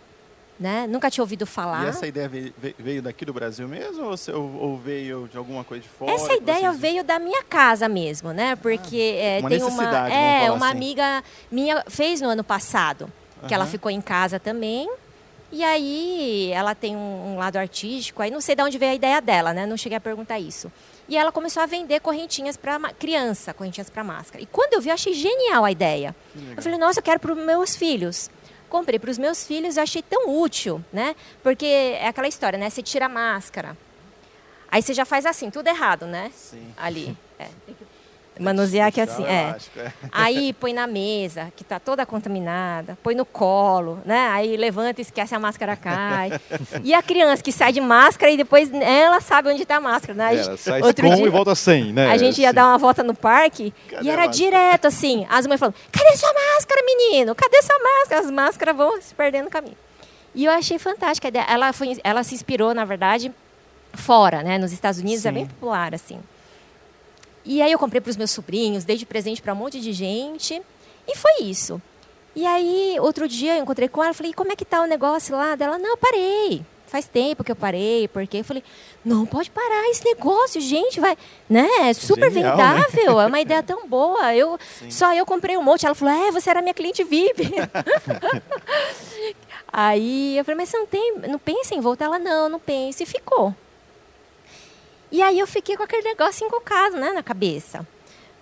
né? 0.59 0.87
Nunca 0.89 1.11
tinha 1.11 1.23
ouvido 1.23 1.47
falar. 1.47 1.85
E 1.85 1.89
essa 1.89 2.07
ideia 2.07 2.29
veio, 2.29 2.55
veio 2.79 3.03
daqui 3.03 3.25
do 3.25 3.33
Brasil 3.33 3.69
mesmo 3.69 4.07
ou, 4.07 4.57
ou, 4.61 4.77
veio 4.79 5.29
de 5.31 5.37
alguma 5.37 5.63
coisa 5.63 5.83
de 5.83 5.89
fora? 5.89 6.11
Essa 6.11 6.33
ideia 6.35 6.71
vocês... 6.71 6.81
veio 6.81 7.05
da 7.05 7.19
minha 7.19 7.45
casa 7.45 7.89
mesmo, 7.89 8.33
né? 8.33 8.57
Porque 8.57 8.97
ah, 8.97 9.25
é, 9.25 9.41
uma 9.41 9.49
tem 9.51 9.63
uma, 9.63 10.09
é, 10.09 10.51
uma 10.51 10.67
assim. 10.67 10.77
amiga 10.77 11.25
minha 11.51 11.85
fez 11.87 12.21
no 12.21 12.29
ano 12.29 12.43
passado, 12.43 13.13
que 13.47 13.55
ela 13.55 13.67
ficou 13.67 13.91
em 13.91 14.01
casa 14.01 14.41
também. 14.41 14.91
E 15.51 15.65
aí 15.65 16.51
ela 16.53 16.75
tem 16.75 16.95
um, 16.95 17.35
um, 17.35 17.39
lado 17.39 17.57
artístico, 17.57 18.21
aí 18.21 18.31
não 18.31 18.41
sei 18.41 18.55
de 18.55 18.63
onde 18.63 18.77
veio 18.77 18.93
a 18.93 18.95
ideia 18.95 19.21
dela, 19.21 19.55
né? 19.55 19.65
Não 19.65 19.77
cheguei 19.79 19.97
a 19.97 20.01
perguntar 20.01 20.39
isso. 20.39 20.71
E 21.09 21.17
ela 21.17 21.33
começou 21.33 21.63
a 21.63 21.67
vender 21.67 22.01
correntinhas 22.01 22.55
para 22.55 22.79
criança, 22.93 23.55
correntinhas 23.55 23.89
para 23.89 24.05
máscara. 24.05 24.43
E 24.43 24.47
quando 24.47 24.75
eu 24.75 24.81
vi, 24.81 24.91
eu 24.91 24.95
achei 24.95 25.15
genial 25.15 25.65
a 25.65 25.73
ideia. 25.73 26.15
Eu 26.55 26.63
falei, 26.63 26.79
nossa, 26.79 26.99
eu 26.99 27.03
quero 27.03 27.19
para 27.19 27.33
os 27.33 27.39
meus 27.39 27.75
filhos 27.75 28.31
comprei 28.69 28.99
para 28.99 29.11
os 29.11 29.19
meus 29.19 29.47
filhos 29.47 29.77
e 29.77 29.81
achei 29.81 30.03
tão 30.03 30.41
útil, 30.41 30.85
né? 30.93 31.17
Porque 31.43 31.67
é 31.67 32.07
aquela 32.07 32.29
história, 32.29 32.59
né? 32.59 32.71
Você 32.71 32.83
tira 32.83 33.07
a 33.07 33.09
máscara, 33.09 33.77
aí 34.71 34.83
você 34.83 34.95
já 34.95 35.05
faz 35.05 35.27
assim, 35.27 35.51
tudo 35.51 35.69
errado, 35.69 36.07
né? 36.07 36.31
Sim. 36.35 36.73
Ali. 36.77 37.17
É, 37.41 37.49
tem 38.39 38.45
que 38.45 38.45
manusear 38.45 38.89
aqui 38.89 39.01
assim, 39.01 39.25
é. 39.25 39.57
é. 39.77 39.93
Aí 40.13 40.53
põe 40.53 40.73
na 40.73 40.87
mesa, 40.87 41.53
que 41.57 41.63
está 41.63 41.79
toda 41.79 42.07
contaminada, 42.07 42.97
põe 43.03 43.15
no 43.15 43.25
colo, 43.25 44.01
né? 44.05 44.29
Aí 44.29 44.57
levanta 44.57 45.01
e 45.01 45.03
esquece 45.03 45.35
a 45.35 45.39
máscara 45.39 45.77
cai. 45.77 46.41
E 46.83 46.95
a 46.95 47.03
criança 47.03 47.43
que 47.43 47.53
sai 47.53 47.73
de 47.73 47.81
máscara 47.81 48.31
e 48.31 48.37
depois 48.37 48.71
ela 48.73 49.21
sabe 49.21 49.51
onde 49.51 49.63
está 49.63 49.77
a 49.77 49.81
máscara, 49.81 50.15
né? 50.15 50.27
A 50.27 50.37
gente, 50.37 50.47
ela 50.47 50.57
sai 50.57 50.83
outro 50.83 51.09
com 51.09 51.15
dia, 51.15 51.27
e 51.27 51.29
volta 51.29 51.55
sem, 51.55 51.93
né? 51.93 52.11
A 52.11 52.17
gente 52.17 52.41
ia 52.41 52.49
Sim. 52.49 52.55
dar 52.55 52.67
uma 52.67 52.79
volta 52.79 53.03
no 53.03 53.15
parque 53.15 53.73
Cadê 53.91 54.07
e 54.07 54.11
era 54.11 54.27
direto 54.27 54.87
assim, 54.87 55.27
as 55.29 55.47
mães 55.47 55.59
falando: 55.59 55.75
"Cadê 55.91 56.17
sua 56.17 56.33
máscara, 56.33 56.81
menino? 56.85 57.35
Cadê 57.35 57.61
sua 57.63 57.79
máscara?" 57.79 58.21
As 58.23 58.31
máscaras 58.31 58.77
vão 58.77 59.01
se 59.01 59.15
perdendo 59.15 59.45
no 59.45 59.51
caminho. 59.51 59.77
E 60.35 60.45
eu 60.45 60.53
achei 60.53 60.79
fantástica 60.79 61.29
a 61.29 61.31
ideia. 61.31 61.47
Ela 61.49 61.73
foi, 61.73 61.99
ela 62.05 62.23
se 62.23 62.35
inspirou, 62.35 62.73
na 62.73 62.85
verdade, 62.85 63.33
fora, 63.95 64.43
né? 64.43 64.59
Nos 64.59 64.73
Estados 64.73 65.01
Unidos 65.01 65.23
Sim. 65.23 65.29
é 65.29 65.33
bem 65.33 65.47
popular 65.47 65.95
assim. 65.95 66.21
E 67.45 67.63
aí 67.63 67.73
eu 67.73 67.79
comprei 67.79 68.01
para 68.01 68.11
os 68.11 68.17
meus 68.17 68.31
sobrinhos, 68.31 68.85
dei 68.85 68.97
de 68.97 69.07
presente 69.07 69.41
para 69.41 69.53
um 69.53 69.57
monte 69.57 69.81
de 69.81 69.93
gente. 69.93 70.61
E 71.07 71.17
foi 71.17 71.43
isso. 71.43 71.81
E 72.37 72.47
aí, 72.47 72.97
outro 73.01 73.27
dia, 73.27 73.57
eu 73.57 73.63
encontrei 73.63 73.89
com 73.89 74.05
ela, 74.05 74.15
falei, 74.15 74.33
como 74.33 74.53
é 74.53 74.57
que 74.57 74.65
tá 74.65 74.83
o 74.83 74.87
negócio 74.87 75.35
lá? 75.35 75.57
Dela, 75.57 75.79
não, 75.79 75.97
parei. 75.97 76.65
Faz 76.87 77.07
tempo 77.07 77.45
que 77.45 77.53
eu 77.53 77.57
parei, 77.57 78.09
porque 78.09 78.39
eu 78.39 78.45
falei, 78.45 78.63
não 79.05 79.27
pode 79.27 79.51
parar 79.51 79.91
esse 79.91 80.03
negócio, 80.05 80.59
gente, 80.61 81.01
vai, 81.01 81.19
né? 81.49 81.69
É 81.83 81.93
super 81.93 82.31
Genial, 82.31 82.57
né? 82.57 82.65
vendável, 82.65 83.21
é 83.21 83.27
uma 83.27 83.41
ideia 83.41 83.61
tão 83.63 83.87
boa. 83.87 84.35
Eu 84.35 84.59
só 84.89 85.13
eu 85.13 85.27
comprei 85.27 85.57
um 85.57 85.63
monte. 85.63 85.85
Ela 85.85 85.95
falou, 85.95 86.15
é, 86.15 86.31
você 86.31 86.49
era 86.49 86.63
minha 86.63 86.73
cliente 86.73 87.05
VIP. 87.05 87.43
aí 89.71 90.39
eu 90.39 90.45
falei, 90.45 90.57
mas 90.57 90.71
você 90.71 90.79
não 90.79 90.87
tem, 90.87 91.15
não 91.29 91.39
pensa 91.39 91.75
em 91.75 91.81
voltar? 91.81 92.07
Ela, 92.07 92.19
não, 92.19 92.49
não 92.49 92.61
penso. 92.61 93.03
E 93.03 93.07
ficou. 93.07 93.55
E 95.11 95.23
aí 95.23 95.39
eu 95.39 95.47
fiquei 95.47 95.77
com 95.77 95.83
aquele 95.83 96.03
negócio 96.03 96.47
encucado, 96.47 96.97
né, 96.97 97.13
na 97.13 97.23
cabeça. 97.23 97.87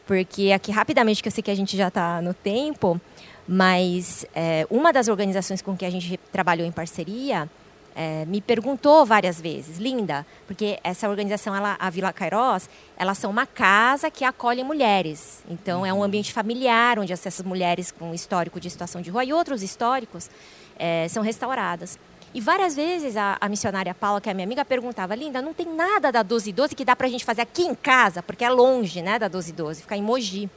Porque 0.06 0.52
aqui, 0.52 0.70
rapidamente, 0.70 1.22
que 1.22 1.28
eu 1.28 1.32
sei 1.32 1.42
que 1.42 1.50
a 1.50 1.54
gente 1.54 1.76
já 1.76 1.88
está 1.88 2.20
no 2.20 2.32
tempo, 2.32 3.00
mas 3.46 4.24
é, 4.34 4.66
uma 4.70 4.92
das 4.92 5.08
organizações 5.08 5.62
com 5.62 5.76
que 5.76 5.84
a 5.84 5.90
gente 5.90 6.16
trabalhou 6.32 6.66
em 6.66 6.72
parceria 6.72 7.48
é, 7.96 8.26
me 8.26 8.42
perguntou 8.42 9.06
várias 9.06 9.40
vezes, 9.40 9.78
Linda, 9.78 10.26
porque 10.46 10.78
essa 10.84 11.08
organização, 11.08 11.56
ela, 11.56 11.76
a 11.80 11.88
Vila 11.88 12.12
Cairós, 12.12 12.68
elas 12.94 13.16
são 13.16 13.30
uma 13.30 13.46
casa 13.46 14.10
que 14.10 14.22
acolhe 14.22 14.62
mulheres. 14.62 15.42
Então, 15.48 15.84
é 15.84 15.92
um 15.94 16.02
ambiente 16.02 16.30
familiar, 16.30 16.98
onde 16.98 17.12
essas 17.12 17.40
mulheres 17.40 17.90
com 17.90 18.12
histórico 18.12 18.60
de 18.60 18.68
situação 18.68 19.00
de 19.00 19.08
rua 19.08 19.24
e 19.24 19.32
outros 19.32 19.62
históricos 19.62 20.30
é, 20.78 21.08
são 21.08 21.22
restauradas. 21.22 21.98
E 22.37 22.41
várias 22.41 22.76
vezes 22.76 23.16
a, 23.16 23.39
a, 23.41 23.49
missionária 23.49 23.95
Paula, 23.95 24.20
que 24.20 24.28
é 24.28 24.34
minha 24.34 24.45
amiga, 24.45 24.62
perguntava, 24.62 25.14
Linda, 25.14 25.41
não 25.41 25.55
tem 25.55 25.74
nada 25.74 26.12
da 26.12 26.22
1212 26.22 26.74
que 26.74 26.84
dá 26.84 26.95
para 26.95 27.07
a 27.07 27.11
gente 27.11 27.24
fazer 27.24 27.41
aqui 27.41 27.62
em 27.62 27.74
casa, 27.74 28.22
porque 28.22 28.45
é 28.45 28.51
longe 28.51 29.01
né, 29.01 29.18
da 29.18 29.24
1212, 29.24 29.80
ficar 29.80 29.97
em 29.97 30.03
Mogi. 30.03 30.51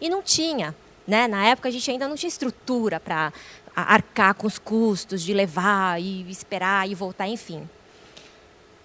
E 0.00 0.08
não 0.08 0.22
tinha. 0.22 0.74
Né? 1.06 1.28
Na 1.28 1.44
época 1.44 1.68
a 1.68 1.70
gente 1.70 1.90
ainda 1.90 2.08
não 2.08 2.16
tinha 2.16 2.30
estrutura 2.30 2.98
para 2.98 3.30
arcar 3.76 4.32
com 4.32 4.46
os 4.46 4.58
custos 4.58 5.22
de 5.22 5.34
levar 5.34 6.00
e 6.00 6.22
esperar 6.30 6.88
e 6.88 6.94
voltar, 6.94 7.28
enfim. 7.28 7.68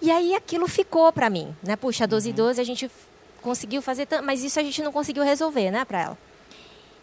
E 0.02 0.10
aí 0.10 0.34
aquilo 0.34 0.68
ficou 0.68 1.10
para 1.14 1.30
mim. 1.30 1.56
Né? 1.62 1.76
Puxa, 1.76 2.04
a 2.04 2.06
1212 2.06 2.60
a 2.60 2.64
gente 2.64 2.90
conseguiu 3.40 3.80
fazer, 3.80 4.06
mas 4.22 4.44
isso 4.44 4.60
a 4.60 4.62
gente 4.62 4.82
não 4.82 4.92
conseguiu 4.92 5.24
resolver 5.24 5.70
né, 5.70 5.86
para 5.86 6.02
ela. 6.02 6.18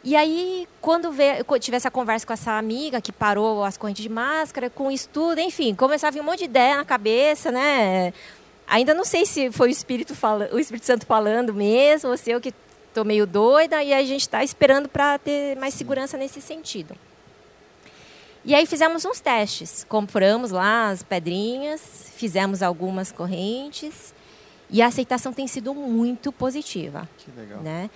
E 0.07 0.15
aí, 0.15 0.65
quando 0.79 1.11
veio, 1.11 1.43
tive 1.59 1.75
essa 1.75 1.91
conversa 1.91 2.25
com 2.25 2.31
essa 2.31 2.53
amiga 2.53 3.01
que 3.01 3.11
parou 3.11 3.61
as 3.61 3.75
correntes 3.75 4.01
de 4.01 4.07
máscara, 4.07 4.69
com 4.69 4.89
estudo, 4.89 5.41
enfim, 5.41 5.75
começava 5.75 6.07
a 6.07 6.13
vir 6.13 6.21
um 6.21 6.23
monte 6.23 6.39
de 6.39 6.45
ideia 6.45 6.77
na 6.77 6.85
cabeça, 6.85 7.51
né? 7.51 8.13
Ainda 8.65 8.93
não 8.93 9.03
sei 9.03 9.25
se 9.25 9.51
foi 9.51 9.67
o 9.67 9.69
Espírito, 9.69 10.15
fala, 10.15 10.47
o 10.53 10.59
Espírito 10.59 10.85
Santo 10.85 11.05
falando 11.05 11.53
mesmo, 11.53 12.09
ou 12.09 12.15
se 12.15 12.31
eu 12.31 12.39
que 12.39 12.53
estou 12.87 13.03
meio 13.03 13.27
doida, 13.27 13.83
e 13.83 13.93
a 13.93 14.01
gente 14.01 14.21
está 14.21 14.41
esperando 14.45 14.87
para 14.87 15.19
ter 15.19 15.57
mais 15.57 15.73
segurança 15.73 16.17
nesse 16.17 16.39
sentido. 16.39 16.95
E 18.45 18.55
aí 18.55 18.65
fizemos 18.65 19.03
uns 19.03 19.19
testes, 19.19 19.85
compramos 19.89 20.51
lá 20.51 20.87
as 20.87 21.03
pedrinhas, 21.03 22.13
fizemos 22.15 22.63
algumas 22.63 23.11
correntes, 23.11 24.13
e 24.69 24.81
a 24.81 24.87
aceitação 24.87 25.33
tem 25.33 25.47
sido 25.47 25.73
muito 25.73 26.31
positiva. 26.31 27.09
Que 27.17 27.29
legal. 27.31 27.59
Né? 27.59 27.89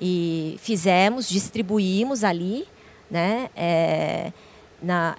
E 0.00 0.56
fizemos, 0.60 1.28
distribuímos 1.28 2.24
ali, 2.24 2.66
né? 3.10 3.50
É, 3.54 4.32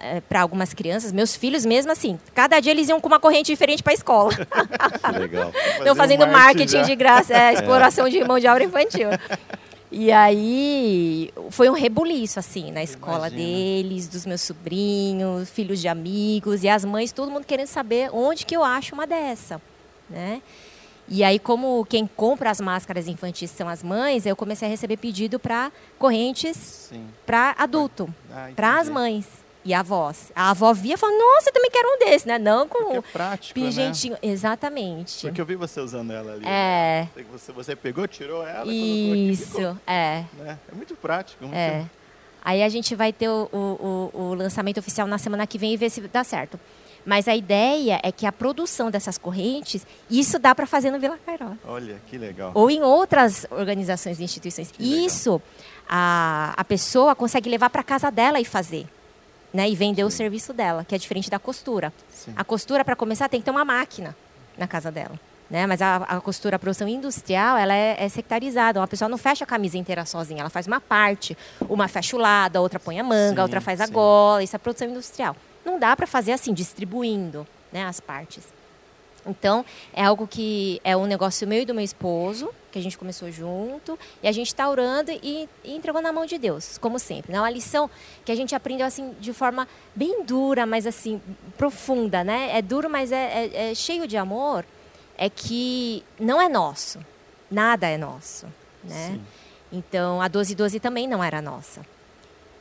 é, 0.00 0.20
para 0.20 0.40
algumas 0.40 0.74
crianças, 0.74 1.12
meus 1.12 1.36
filhos 1.36 1.64
mesmo 1.64 1.92
assim, 1.92 2.18
cada 2.34 2.58
dia 2.58 2.72
eles 2.72 2.88
iam 2.88 3.00
com 3.00 3.06
uma 3.06 3.20
corrente 3.20 3.46
diferente 3.46 3.82
para 3.82 3.92
a 3.92 3.94
escola. 3.94 4.32
Legal. 5.18 5.52
Estão 5.78 5.94
fazendo 5.94 6.24
um 6.24 6.32
marketing 6.32 6.78
já. 6.78 6.82
de 6.82 6.96
graça, 6.96 7.32
é, 7.32 7.54
exploração 7.54 8.08
de 8.08 8.24
mão 8.24 8.40
de 8.40 8.48
obra 8.48 8.64
infantil. 8.64 9.08
E 9.94 10.10
aí 10.10 11.30
foi 11.50 11.68
um 11.68 11.74
rebuliço 11.74 12.38
assim 12.38 12.72
na 12.72 12.82
escola 12.82 13.28
Imagina. 13.28 13.42
deles, 13.42 14.08
dos 14.08 14.26
meus 14.26 14.40
sobrinhos, 14.40 15.50
filhos 15.50 15.80
de 15.80 15.86
amigos 15.86 16.64
e 16.64 16.68
as 16.68 16.84
mães, 16.84 17.12
todo 17.12 17.30
mundo 17.30 17.44
querendo 17.44 17.66
saber 17.66 18.10
onde 18.12 18.46
que 18.46 18.56
eu 18.56 18.64
acho 18.64 18.94
uma 18.94 19.06
dessa, 19.06 19.60
né? 20.08 20.40
E 21.14 21.22
aí, 21.22 21.38
como 21.38 21.84
quem 21.84 22.06
compra 22.06 22.50
as 22.50 22.58
máscaras 22.58 23.06
infantis 23.06 23.50
são 23.50 23.68
as 23.68 23.82
mães, 23.82 24.24
eu 24.24 24.34
comecei 24.34 24.66
a 24.66 24.70
receber 24.70 24.96
pedido 24.96 25.38
para 25.38 25.70
correntes 25.98 26.90
para 27.26 27.54
adulto, 27.58 28.12
ah, 28.32 28.48
para 28.56 28.80
as 28.80 28.88
mães 28.88 29.26
e 29.62 29.74
avós. 29.74 30.32
A 30.34 30.50
avó 30.50 30.72
via 30.72 30.94
e 30.94 30.96
falou, 30.96 31.16
nossa, 31.18 31.50
eu 31.50 31.52
também 31.52 31.70
quero 31.70 31.86
um 31.86 31.98
desse, 31.98 32.26
né? 32.26 32.38
Não 32.38 32.66
com 32.66 32.78
Porque 32.78 32.96
é 32.96 33.02
prático, 33.02 33.54
pingentinho. 33.54 34.14
Né? 34.14 34.20
Exatamente. 34.22 35.26
Porque 35.26 35.40
eu 35.40 35.44
vi 35.44 35.54
você 35.54 35.80
usando 35.80 36.12
ela 36.12 36.32
ali. 36.32 36.46
É. 36.46 37.06
Né? 37.14 37.24
Você, 37.30 37.52
você 37.52 37.76
pegou, 37.76 38.08
tirou 38.08 38.46
ela 38.46 38.72
Isso, 38.72 39.52
colocou 39.52 39.70
aqui, 39.72 39.80
é. 39.86 40.24
Né? 40.38 40.58
É 40.70 40.74
muito 40.74 40.96
prático. 40.96 41.44
Muito... 41.44 41.54
É. 41.54 41.84
Aí 42.44 42.62
a 42.62 42.68
gente 42.68 42.94
vai 42.94 43.12
ter 43.12 43.28
o, 43.28 43.48
o, 43.52 44.10
o, 44.12 44.34
lançamento 44.34 44.78
oficial 44.78 45.06
na 45.06 45.18
semana 45.18 45.46
que 45.46 45.58
vem 45.58 45.74
e 45.74 45.76
ver 45.76 45.90
se 45.90 46.00
dá 46.00 46.24
certo. 46.24 46.58
Mas 47.04 47.26
a 47.28 47.34
ideia 47.34 48.00
é 48.02 48.12
que 48.12 48.26
a 48.26 48.32
produção 48.32 48.90
dessas 48.90 49.18
correntes, 49.18 49.86
isso 50.10 50.38
dá 50.38 50.54
para 50.54 50.66
fazer 50.66 50.90
no 50.90 50.98
Vila 50.98 51.18
Cairó. 51.24 51.52
Olha, 51.64 52.00
que 52.06 52.16
legal. 52.18 52.52
Ou 52.54 52.70
em 52.70 52.82
outras 52.82 53.46
organizações 53.50 54.20
e 54.20 54.24
instituições. 54.24 54.70
Que 54.70 55.04
isso 55.04 55.40
a, 55.88 56.54
a 56.56 56.64
pessoa 56.64 57.14
consegue 57.14 57.48
levar 57.48 57.70
para 57.70 57.82
casa 57.82 58.10
dela 58.10 58.40
e 58.40 58.44
fazer. 58.44 58.86
Né, 59.52 59.68
e 59.68 59.76
vender 59.76 60.00
Sim. 60.00 60.08
o 60.08 60.10
serviço 60.10 60.54
dela, 60.54 60.82
que 60.82 60.94
é 60.94 60.98
diferente 60.98 61.28
da 61.28 61.38
costura. 61.38 61.92
Sim. 62.08 62.32
A 62.34 62.42
costura, 62.42 62.82
para 62.82 62.96
começar, 62.96 63.28
tem 63.28 63.38
que 63.38 63.44
ter 63.44 63.50
uma 63.50 63.66
máquina 63.66 64.16
na 64.56 64.66
casa 64.66 64.90
dela. 64.90 65.20
Né? 65.52 65.66
Mas 65.66 65.82
a, 65.82 65.96
a 65.96 66.18
costura, 66.18 66.56
a 66.56 66.58
produção 66.58 66.88
industrial, 66.88 67.58
ela 67.58 67.74
é, 67.74 68.02
é, 68.02 68.08
sectarizada. 68.08 68.80
Uma 68.80 68.88
pessoa 68.88 69.06
não 69.06 69.18
fecha 69.18 69.44
a 69.44 69.46
camisa 69.46 69.76
inteira 69.76 70.06
sozinha, 70.06 70.40
ela 70.40 70.48
faz 70.48 70.66
uma 70.66 70.80
parte. 70.80 71.36
Uma 71.68 71.86
fecha 71.88 72.16
o 72.16 72.18
lado, 72.18 72.56
a 72.56 72.60
outra 72.62 72.80
põe 72.80 72.98
a 72.98 73.04
manga, 73.04 73.34
sim, 73.34 73.40
a 73.40 73.42
outra 73.42 73.60
faz 73.60 73.78
a 73.78 73.86
gola. 73.86 74.42
Isso 74.42 74.56
é 74.56 74.58
produção 74.58 74.88
industrial. 74.88 75.36
Não 75.62 75.78
dá 75.78 75.94
para 75.94 76.06
fazer 76.06 76.32
assim, 76.32 76.54
distribuindo 76.54 77.46
né, 77.70 77.84
as 77.84 78.00
partes. 78.00 78.44
Então, 79.26 79.62
é 79.92 80.02
algo 80.02 80.26
que 80.26 80.80
é 80.82 80.96
um 80.96 81.04
negócio 81.04 81.46
meu 81.46 81.60
e 81.60 81.66
do 81.66 81.74
meu 81.74 81.84
esposo, 81.84 82.48
que 82.72 82.78
a 82.78 82.82
gente 82.82 82.96
começou 82.96 83.30
junto, 83.30 83.98
e 84.22 84.26
a 84.26 84.32
gente 84.32 84.48
está 84.48 84.68
orando 84.68 85.10
e, 85.10 85.46
e, 85.62 85.76
entregou 85.76 86.00
na 86.00 86.12
mão 86.14 86.24
de 86.24 86.38
Deus, 86.38 86.78
como 86.78 86.98
sempre. 86.98 87.30
Né? 87.30 87.38
Uma 87.38 87.50
lição 87.50 87.90
que 88.24 88.32
a 88.32 88.34
gente 88.34 88.54
aprendeu 88.54 88.86
assim 88.86 89.14
de 89.20 89.34
forma 89.34 89.68
bem 89.94 90.24
dura, 90.24 90.64
mas 90.64 90.86
assim, 90.86 91.20
profunda, 91.58 92.24
né? 92.24 92.56
É 92.56 92.62
duro, 92.62 92.88
mas 92.88 93.12
é, 93.12 93.50
é, 93.52 93.70
é 93.70 93.74
cheio 93.74 94.08
de 94.08 94.16
amor, 94.16 94.64
é 95.22 95.30
que 95.30 96.02
não 96.18 96.42
é 96.42 96.48
nosso. 96.48 96.98
Nada 97.48 97.86
é 97.86 97.96
nosso, 97.96 98.46
né? 98.82 99.12
Sim. 99.12 99.22
Então, 99.70 100.20
a 100.20 100.24
1212 100.24 100.80
também 100.80 101.06
não 101.06 101.22
era 101.22 101.40
nossa. 101.40 101.86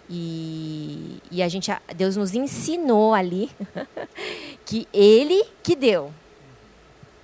E, 0.08 1.20
e 1.32 1.42
a 1.42 1.48
gente, 1.48 1.72
Deus 1.96 2.16
nos 2.16 2.36
ensinou 2.36 3.16
ali 3.16 3.50
que 4.64 4.88
Ele 4.94 5.44
que 5.64 5.76
deu. 5.76 6.14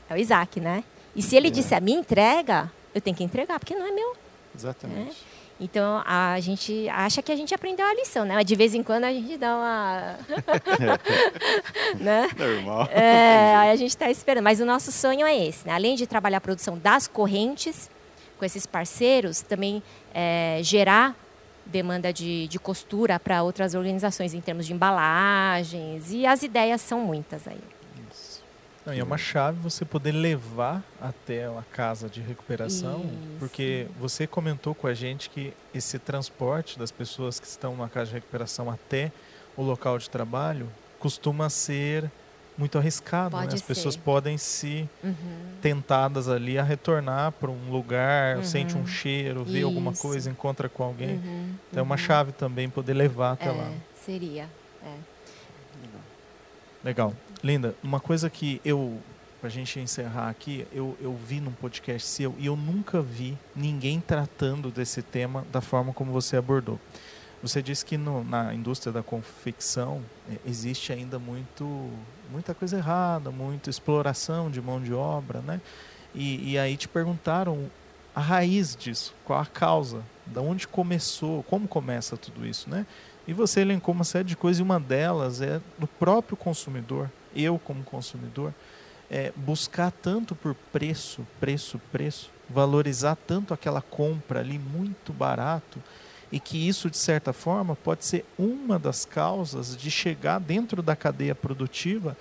É 0.09 0.15
o 0.15 0.17
Isaac, 0.17 0.59
né? 0.59 0.83
E 1.15 1.21
se 1.21 1.35
Ele 1.35 1.49
é. 1.49 1.51
disse 1.51 1.75
a 1.75 1.79
minha 1.79 1.99
entrega, 1.99 2.71
eu 2.95 2.99
tenho 2.99 3.15
que 3.15 3.23
entregar, 3.23 3.59
porque 3.59 3.75
não 3.75 3.85
é 3.85 3.91
meu. 3.91 4.17
Exatamente. 4.55 5.09
Né? 5.09 5.15
Então 5.59 6.03
a 6.05 6.39
gente 6.39 6.87
acha 6.89 7.21
que 7.21 7.31
a 7.31 7.35
gente 7.35 7.53
aprendeu 7.53 7.85
a 7.85 7.93
lição, 7.93 8.25
né? 8.25 8.35
Mas 8.35 8.45
de 8.45 8.55
vez 8.55 8.75
em 8.75 8.83
quando 8.83 9.05
a 9.05 9.11
gente 9.11 9.37
dá 9.37 9.55
uma. 9.55 10.15
né? 11.99 12.29
Normal. 12.37 12.87
É, 12.91 13.55
aí 13.55 13.71
a 13.71 13.75
gente 13.75 13.89
está 13.89 14.09
esperando. 14.09 14.43
Mas 14.43 14.59
o 14.59 14.65
nosso 14.65 14.91
sonho 14.91 15.25
é 15.25 15.35
esse, 15.35 15.65
né? 15.65 15.73
Além 15.73 15.95
de 15.95 16.05
trabalhar 16.05 16.37
a 16.37 16.41
produção 16.41 16.77
das 16.77 17.07
correntes 17.07 17.89
com 18.37 18.45
esses 18.45 18.67
parceiros, 18.67 19.41
também 19.41 19.81
é, 20.13 20.59
gerar 20.61 21.15
demanda 21.65 22.13
de, 22.13 22.47
de 22.47 22.59
costura 22.59 23.19
para 23.19 23.43
outras 23.43 23.75
organizações 23.75 24.33
em 24.33 24.39
termos 24.39 24.65
de 24.65 24.73
embalagens 24.73 26.11
e 26.11 26.25
as 26.25 26.43
ideias 26.43 26.81
são 26.81 27.01
muitas 27.01 27.47
aí. 27.47 27.76
Não, 28.88 28.93
e 28.93 28.99
é 28.99 29.03
uma 29.03 29.17
chave 29.17 29.59
você 29.59 29.83
poder 29.83 30.13
levar 30.13 30.81
até 31.01 31.45
a 31.45 31.63
casa 31.73 32.07
de 32.07 32.21
recuperação, 32.21 33.01
Isso. 33.01 33.35
porque 33.38 33.85
você 33.99 34.25
comentou 34.25 34.73
com 34.73 34.88
a 34.88 34.93
gente 34.93 35.29
que 35.29 35.53
esse 35.73 35.99
transporte 35.99 36.79
das 36.79 36.89
pessoas 36.89 37.38
que 37.38 37.45
estão 37.45 37.75
na 37.75 37.89
casa 37.89 38.05
de 38.05 38.13
recuperação 38.13 38.71
até 38.71 39.11
o 39.57 39.61
local 39.61 39.97
de 39.97 40.09
trabalho 40.09 40.69
costuma 40.99 41.49
ser 41.49 42.09
muito 42.57 42.77
arriscado. 42.77 43.35
Né? 43.35 43.49
As 43.51 43.61
pessoas 43.61 43.97
podem 43.97 44.38
se 44.38 44.89
uhum. 45.03 45.13
tentadas 45.61 46.29
ali 46.29 46.57
a 46.57 46.63
retornar 46.63 47.33
para 47.33 47.51
um 47.51 47.69
lugar, 47.69 48.38
uhum. 48.38 48.43
sente 48.45 48.77
um 48.77 48.88
cheiro, 48.88 49.43
vê 49.43 49.57
Isso. 49.57 49.67
alguma 49.67 49.91
coisa, 49.91 50.29
encontra 50.29 50.69
com 50.69 50.83
alguém. 50.83 51.17
Uhum. 51.17 51.55
Então 51.69 51.81
é 51.81 51.83
uma 51.83 51.95
uhum. 51.95 51.99
chave 51.99 52.31
também 52.31 52.69
poder 52.69 52.93
levar 52.93 53.33
até 53.33 53.49
é, 53.49 53.51
lá. 53.51 53.69
Seria. 54.05 54.47
É. 54.81 55.17
Legal. 56.88 57.13
Linda, 57.43 57.75
uma 57.83 57.99
coisa 57.99 58.29
que 58.29 58.61
eu, 58.63 58.97
para 59.41 59.49
a 59.49 59.51
gente 59.51 59.77
encerrar 59.77 60.29
aqui, 60.29 60.65
eu, 60.71 60.97
eu 61.01 61.13
vi 61.13 61.41
num 61.41 61.51
podcast 61.51 62.07
seu 62.07 62.33
e 62.39 62.45
eu 62.45 62.55
nunca 62.55 63.01
vi 63.01 63.38
ninguém 63.53 63.99
tratando 63.99 64.71
desse 64.71 65.01
tema 65.01 65.45
da 65.51 65.59
forma 65.59 65.91
como 65.91 66.13
você 66.13 66.38
abordou. 66.38 66.79
Você 67.43 67.61
disse 67.61 67.85
que 67.85 67.97
no, 67.97 68.23
na 68.23 68.53
indústria 68.53 68.93
da 68.93 69.03
confecção 69.03 70.01
é, 70.31 70.38
existe 70.49 70.93
ainda 70.93 71.19
muito, 71.19 71.91
muita 72.31 72.53
coisa 72.53 72.77
errada, 72.77 73.31
muita 73.31 73.69
exploração 73.69 74.49
de 74.49 74.61
mão 74.61 74.81
de 74.81 74.93
obra, 74.93 75.41
né? 75.41 75.59
E, 76.15 76.53
e 76.53 76.57
aí 76.57 76.77
te 76.77 76.88
perguntaram 76.88 77.69
a 78.15 78.21
raiz 78.21 78.77
disso, 78.77 79.13
qual 79.25 79.41
a 79.41 79.45
causa, 79.45 80.01
da 80.25 80.39
onde 80.39 80.65
começou, 80.65 81.43
como 81.43 81.67
começa 81.67 82.15
tudo 82.15 82.47
isso, 82.47 82.69
né? 82.69 82.85
E 83.28 83.34
você 83.34 83.59
elencou 83.59 83.93
uma 83.93 84.05
série 84.05 84.23
de 84.23 84.38
coisas 84.38 84.59
e 84.59 84.63
uma 84.63 84.80
delas 84.80 85.41
é 85.41 85.59
do 85.78 85.86
próprio 85.86 86.38
consumidor, 86.38 87.11
eu 87.36 87.59
como 87.59 87.84
consumidor, 87.84 88.53
é 89.11 89.34
buscar 89.36 89.91
tanto 89.91 90.34
por 90.34 90.55
preço, 90.71 91.28
preço, 91.39 91.80
preço, 91.91 92.32
valorizar 92.49 93.15
tanto 93.15 93.53
aquela 93.53 93.82
compra 93.82 94.39
ali 94.39 94.57
muito 94.57 95.11
barato 95.11 95.84
e 96.32 96.39
que 96.39 96.67
isso 96.67 96.89
de 96.89 96.97
certa 96.97 97.34
forma 97.34 97.75
pode 97.75 98.05
ser 98.05 98.25
uma 98.38 98.80
das 98.80 99.05
causas 99.05 99.75
de 99.75 99.91
chegar 99.91 100.39
dentro 100.39 100.82
da 100.82 100.95
cadeia 100.95 101.36
produtiva 101.36 102.17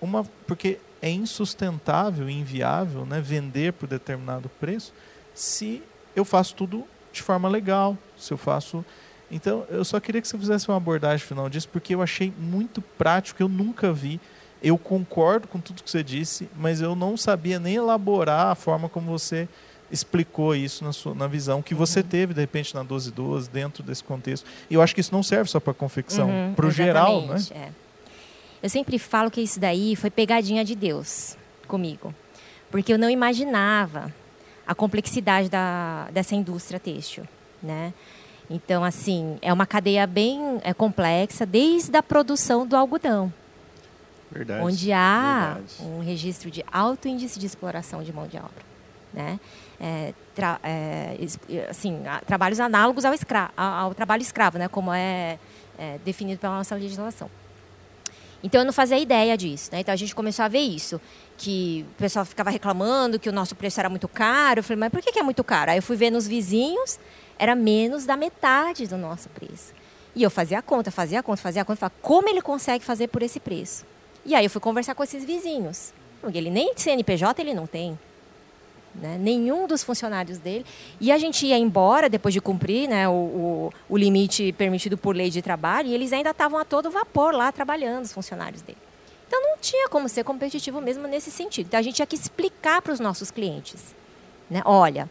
uma 0.00 0.24
porque 0.46 0.78
é 1.00 1.10
insustentável, 1.10 2.28
inviável, 2.28 3.06
né, 3.06 3.20
vender 3.20 3.72
por 3.72 3.88
determinado 3.88 4.48
preço 4.60 4.92
se 5.34 5.82
eu 6.14 6.24
faço 6.24 6.54
tudo 6.54 6.84
de 7.12 7.22
forma 7.22 7.48
legal, 7.48 7.96
se 8.16 8.32
eu 8.32 8.38
faço. 8.38 8.84
Então, 9.32 9.64
eu 9.70 9.82
só 9.82 9.98
queria 9.98 10.20
que 10.20 10.28
você 10.28 10.36
fizesse 10.36 10.68
uma 10.68 10.76
abordagem 10.76 11.26
final 11.26 11.48
disso, 11.48 11.66
porque 11.70 11.94
eu 11.94 12.02
achei 12.02 12.30
muito 12.38 12.82
prático, 12.82 13.42
eu 13.42 13.48
nunca 13.48 13.90
vi. 13.90 14.20
Eu 14.62 14.76
concordo 14.76 15.48
com 15.48 15.58
tudo 15.58 15.82
que 15.82 15.90
você 15.90 16.04
disse, 16.04 16.48
mas 16.54 16.82
eu 16.82 16.94
não 16.94 17.16
sabia 17.16 17.58
nem 17.58 17.76
elaborar 17.76 18.48
a 18.48 18.54
forma 18.54 18.88
como 18.88 19.10
você 19.10 19.48
explicou 19.90 20.54
isso 20.54 20.84
na, 20.84 20.92
sua, 20.92 21.14
na 21.14 21.26
visão 21.26 21.60
que 21.62 21.74
você 21.74 22.00
uhum. 22.00 22.06
teve, 22.06 22.34
de 22.34 22.40
repente, 22.40 22.74
na 22.74 22.80
1212, 22.80 23.50
dentro 23.50 23.82
desse 23.82 24.04
contexto. 24.04 24.48
E 24.70 24.74
eu 24.74 24.82
acho 24.82 24.94
que 24.94 25.00
isso 25.00 25.12
não 25.12 25.22
serve 25.22 25.50
só 25.50 25.58
para 25.58 25.74
confecção, 25.74 26.28
uhum, 26.28 26.54
para 26.54 26.66
o 26.66 26.70
geral. 26.70 27.22
Né? 27.26 27.36
É. 27.54 27.68
Eu 28.62 28.68
sempre 28.68 28.98
falo 28.98 29.30
que 29.30 29.40
isso 29.40 29.58
daí 29.58 29.96
foi 29.96 30.10
pegadinha 30.10 30.64
de 30.64 30.74
Deus 30.76 31.36
comigo. 31.66 32.14
Porque 32.70 32.92
eu 32.92 32.98
não 32.98 33.10
imaginava 33.10 34.12
a 34.66 34.74
complexidade 34.74 35.48
da, 35.48 36.08
dessa 36.10 36.34
indústria 36.34 36.78
têxtil, 36.78 37.24
né? 37.62 37.92
Então, 38.52 38.84
assim, 38.84 39.38
é 39.40 39.50
uma 39.50 39.64
cadeia 39.64 40.06
bem 40.06 40.60
é, 40.62 40.74
complexa, 40.74 41.46
desde 41.46 41.96
a 41.96 42.02
produção 42.02 42.66
do 42.66 42.76
algodão. 42.76 43.32
Verdade. 44.30 44.62
Onde 44.62 44.92
há 44.92 45.54
verdade. 45.54 45.74
um 45.80 46.00
registro 46.00 46.50
de 46.50 46.62
alto 46.70 47.08
índice 47.08 47.38
de 47.38 47.46
exploração 47.46 48.02
de 48.02 48.12
mão 48.12 48.26
de 48.26 48.36
obra. 48.36 48.72
Né? 49.12 49.40
É, 49.80 50.12
tra, 50.34 50.60
é, 50.62 51.16
assim, 51.68 52.02
trabalhos 52.26 52.60
análogos 52.60 53.06
ao, 53.06 53.14
escra, 53.14 53.50
ao, 53.56 53.94
trabalho 53.94 54.20
escravo, 54.20 54.58
né? 54.58 54.68
como 54.68 54.92
é, 54.92 55.38
é 55.78 55.98
definido 56.04 56.38
pela 56.38 56.58
nossa 56.58 56.74
legislação. 56.74 57.30
Então 58.42 58.60
eu 58.60 58.64
não 58.64 58.72
fazia 58.72 58.98
ideia 58.98 59.36
disso. 59.36 59.70
Né? 59.72 59.80
Então 59.80 59.94
a 59.94 59.96
gente 59.96 60.14
começou 60.14 60.44
a 60.44 60.48
ver 60.48 60.60
isso, 60.60 61.00
que 61.38 61.86
o 61.92 61.94
pessoal 61.94 62.24
ficava 62.24 62.50
reclamando 62.50 63.18
que 63.18 63.28
o 63.28 63.32
nosso 63.32 63.54
preço 63.54 63.80
era 63.80 63.88
muito 63.88 64.08
caro. 64.08 64.60
Eu 64.60 64.64
falei, 64.64 64.78
mas 64.78 64.90
por 64.90 65.00
que 65.00 65.18
é 65.18 65.22
muito 65.22 65.42
caro? 65.42 65.70
Aí 65.70 65.78
eu 65.78 65.82
fui 65.82 65.96
ver 65.96 66.10
nos 66.10 66.26
vizinhos, 66.26 66.98
era 67.42 67.56
menos 67.56 68.06
da 68.06 68.16
metade 68.16 68.86
do 68.86 68.96
nosso 68.96 69.28
preço. 69.30 69.74
E 70.14 70.22
eu 70.22 70.30
fazia 70.30 70.60
a 70.60 70.62
conta, 70.62 70.92
fazia 70.92 71.18
a 71.18 71.22
conta, 71.24 71.42
fazia 71.42 71.62
a 71.62 71.64
conta, 71.64 71.80
falava, 71.80 71.96
como 72.00 72.28
ele 72.28 72.40
consegue 72.40 72.84
fazer 72.84 73.08
por 73.08 73.20
esse 73.20 73.40
preço? 73.40 73.84
E 74.24 74.32
aí 74.32 74.44
eu 74.44 74.50
fui 74.50 74.60
conversar 74.60 74.94
com 74.94 75.02
esses 75.02 75.24
vizinhos. 75.24 75.92
Ele 76.32 76.50
nem 76.50 76.72
CNPJ 76.76 77.42
ele 77.42 77.52
não 77.52 77.66
tem 77.66 77.98
né? 78.94 79.18
nenhum 79.18 79.66
dos 79.66 79.82
funcionários 79.82 80.38
dele. 80.38 80.64
E 81.00 81.10
a 81.10 81.18
gente 81.18 81.44
ia 81.44 81.58
embora 81.58 82.08
depois 82.08 82.32
de 82.32 82.40
cumprir 82.40 82.88
né, 82.88 83.08
o, 83.08 83.12
o, 83.12 83.72
o 83.88 83.96
limite 83.96 84.52
permitido 84.52 84.96
por 84.96 85.16
lei 85.16 85.28
de 85.28 85.42
trabalho, 85.42 85.88
e 85.88 85.94
eles 85.94 86.12
ainda 86.12 86.30
estavam 86.30 86.60
a 86.60 86.64
todo 86.64 86.92
vapor 86.92 87.34
lá 87.34 87.50
trabalhando, 87.50 88.04
os 88.04 88.12
funcionários 88.12 88.62
dele. 88.62 88.78
Então 89.26 89.42
não 89.42 89.58
tinha 89.58 89.88
como 89.88 90.08
ser 90.08 90.22
competitivo 90.22 90.80
mesmo 90.80 91.08
nesse 91.08 91.32
sentido. 91.32 91.66
Então 91.66 91.80
a 91.80 91.82
gente 91.82 91.96
tinha 91.96 92.06
que 92.06 92.14
explicar 92.14 92.80
para 92.82 92.92
os 92.92 93.00
nossos 93.00 93.32
clientes. 93.32 93.96
Né? 94.48 94.62
Olha, 94.64 95.10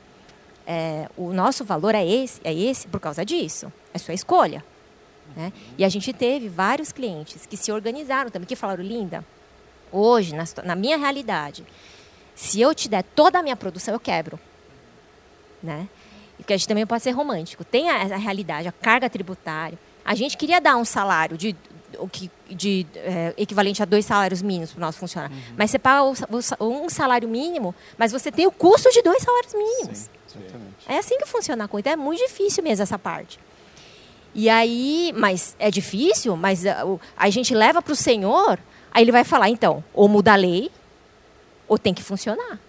é, 0.71 1.09
o 1.17 1.33
nosso 1.33 1.65
valor 1.65 1.93
é 1.93 2.05
esse, 2.07 2.39
é 2.45 2.53
esse 2.53 2.87
por 2.87 3.01
causa 3.01 3.25
disso. 3.25 3.71
É 3.93 3.97
sua 3.97 4.13
escolha. 4.13 4.63
Né? 5.35 5.51
E 5.77 5.83
a 5.83 5.89
gente 5.89 6.13
teve 6.13 6.47
vários 6.47 6.93
clientes 6.93 7.45
que 7.45 7.57
se 7.57 7.73
organizaram 7.73 8.29
também, 8.29 8.47
que 8.47 8.55
falaram, 8.55 8.81
Linda, 8.81 9.25
hoje, 9.91 10.33
na, 10.33 10.45
na 10.63 10.73
minha 10.73 10.95
realidade, 10.97 11.65
se 12.33 12.61
eu 12.61 12.73
te 12.73 12.87
der 12.87 13.03
toda 13.03 13.39
a 13.39 13.43
minha 13.43 13.57
produção, 13.57 13.93
eu 13.93 13.99
quebro. 13.99 14.39
Né? 15.61 15.89
Porque 16.37 16.53
a 16.53 16.57
gente 16.57 16.69
também 16.69 16.85
pode 16.85 17.03
ser 17.03 17.11
romântico. 17.11 17.65
Tem 17.65 17.89
a, 17.89 18.03
a 18.03 18.17
realidade, 18.17 18.69
a 18.69 18.71
carga 18.71 19.09
tributária. 19.09 19.77
A 20.05 20.15
gente 20.15 20.37
queria 20.37 20.61
dar 20.61 20.77
um 20.77 20.85
salário 20.85 21.37
de, 21.37 21.53
de, 22.13 22.31
de 22.49 22.87
é, 22.95 23.33
equivalente 23.37 23.83
a 23.83 23.85
dois 23.85 24.05
salários 24.05 24.41
mínimos 24.41 24.71
para 24.71 24.77
o 24.77 24.81
nosso 24.85 24.99
funcionário. 24.99 25.35
Uhum. 25.35 25.55
Mas 25.57 25.69
você 25.69 25.77
paga 25.77 26.03
o, 26.03 26.13
o, 26.59 26.85
um 26.85 26.89
salário 26.89 27.27
mínimo, 27.27 27.75
mas 27.97 28.13
você 28.13 28.31
tem 28.31 28.47
o 28.47 28.51
custo 28.51 28.89
de 28.89 29.01
dois 29.01 29.21
salários 29.21 29.53
mínimos. 29.53 29.97
Sim, 29.97 30.20
é 30.87 30.97
assim 30.97 31.17
que 31.17 31.25
funciona 31.25 31.65
a 31.65 31.67
coisa. 31.67 31.89
É 31.89 31.95
muito 31.95 32.19
difícil 32.19 32.63
mesmo 32.63 32.83
essa 32.83 32.97
parte. 32.97 33.39
E 34.33 34.49
aí, 34.49 35.13
mas 35.15 35.55
é 35.59 35.69
difícil, 35.69 36.35
mas 36.37 36.65
a, 36.65 36.83
a 37.17 37.29
gente 37.29 37.53
leva 37.53 37.81
para 37.81 37.93
o 37.93 37.95
senhor, 37.95 38.59
aí 38.91 39.03
ele 39.03 39.11
vai 39.11 39.23
falar, 39.23 39.49
então, 39.49 39.83
ou 39.93 40.07
muda 40.07 40.31
a 40.33 40.35
lei, 40.35 40.71
ou 41.67 41.77
tem 41.77 41.93
que 41.93 42.03
funcionar. 42.03 42.59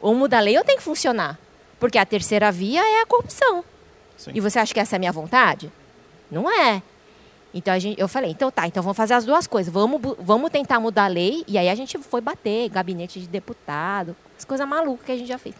Ou 0.00 0.14
muda 0.14 0.36
a 0.36 0.40
lei 0.40 0.56
ou 0.58 0.64
tem 0.64 0.76
que 0.76 0.82
funcionar. 0.82 1.38
Porque 1.80 1.98
a 1.98 2.04
terceira 2.04 2.52
via 2.52 2.80
é 2.80 3.02
a 3.02 3.06
corrupção. 3.06 3.64
Sim. 4.16 4.32
E 4.34 4.40
você 4.40 4.58
acha 4.58 4.72
que 4.72 4.80
essa 4.80 4.94
é 4.94 4.98
a 4.98 4.98
minha 4.98 5.12
vontade? 5.12 5.72
Não 6.30 6.50
é. 6.50 6.82
Então 7.54 7.72
a 7.72 7.78
gente, 7.78 8.00
eu 8.00 8.08
falei, 8.08 8.30
então 8.30 8.50
tá, 8.50 8.66
então 8.66 8.82
vamos 8.82 8.96
fazer 8.96 9.14
as 9.14 9.24
duas 9.24 9.46
coisas. 9.46 9.72
Vamos, 9.72 10.00
vamos 10.18 10.50
tentar 10.50 10.80
mudar 10.80 11.04
a 11.04 11.08
lei. 11.08 11.44
E 11.46 11.56
aí 11.56 11.68
a 11.68 11.74
gente 11.74 11.96
foi 11.98 12.20
bater, 12.20 12.68
gabinete 12.68 13.20
de 13.20 13.28
deputado, 13.28 14.16
as 14.36 14.44
coisas 14.44 14.66
malucas 14.66 15.06
que 15.06 15.12
a 15.12 15.16
gente 15.16 15.28
já 15.28 15.38
fez. 15.38 15.54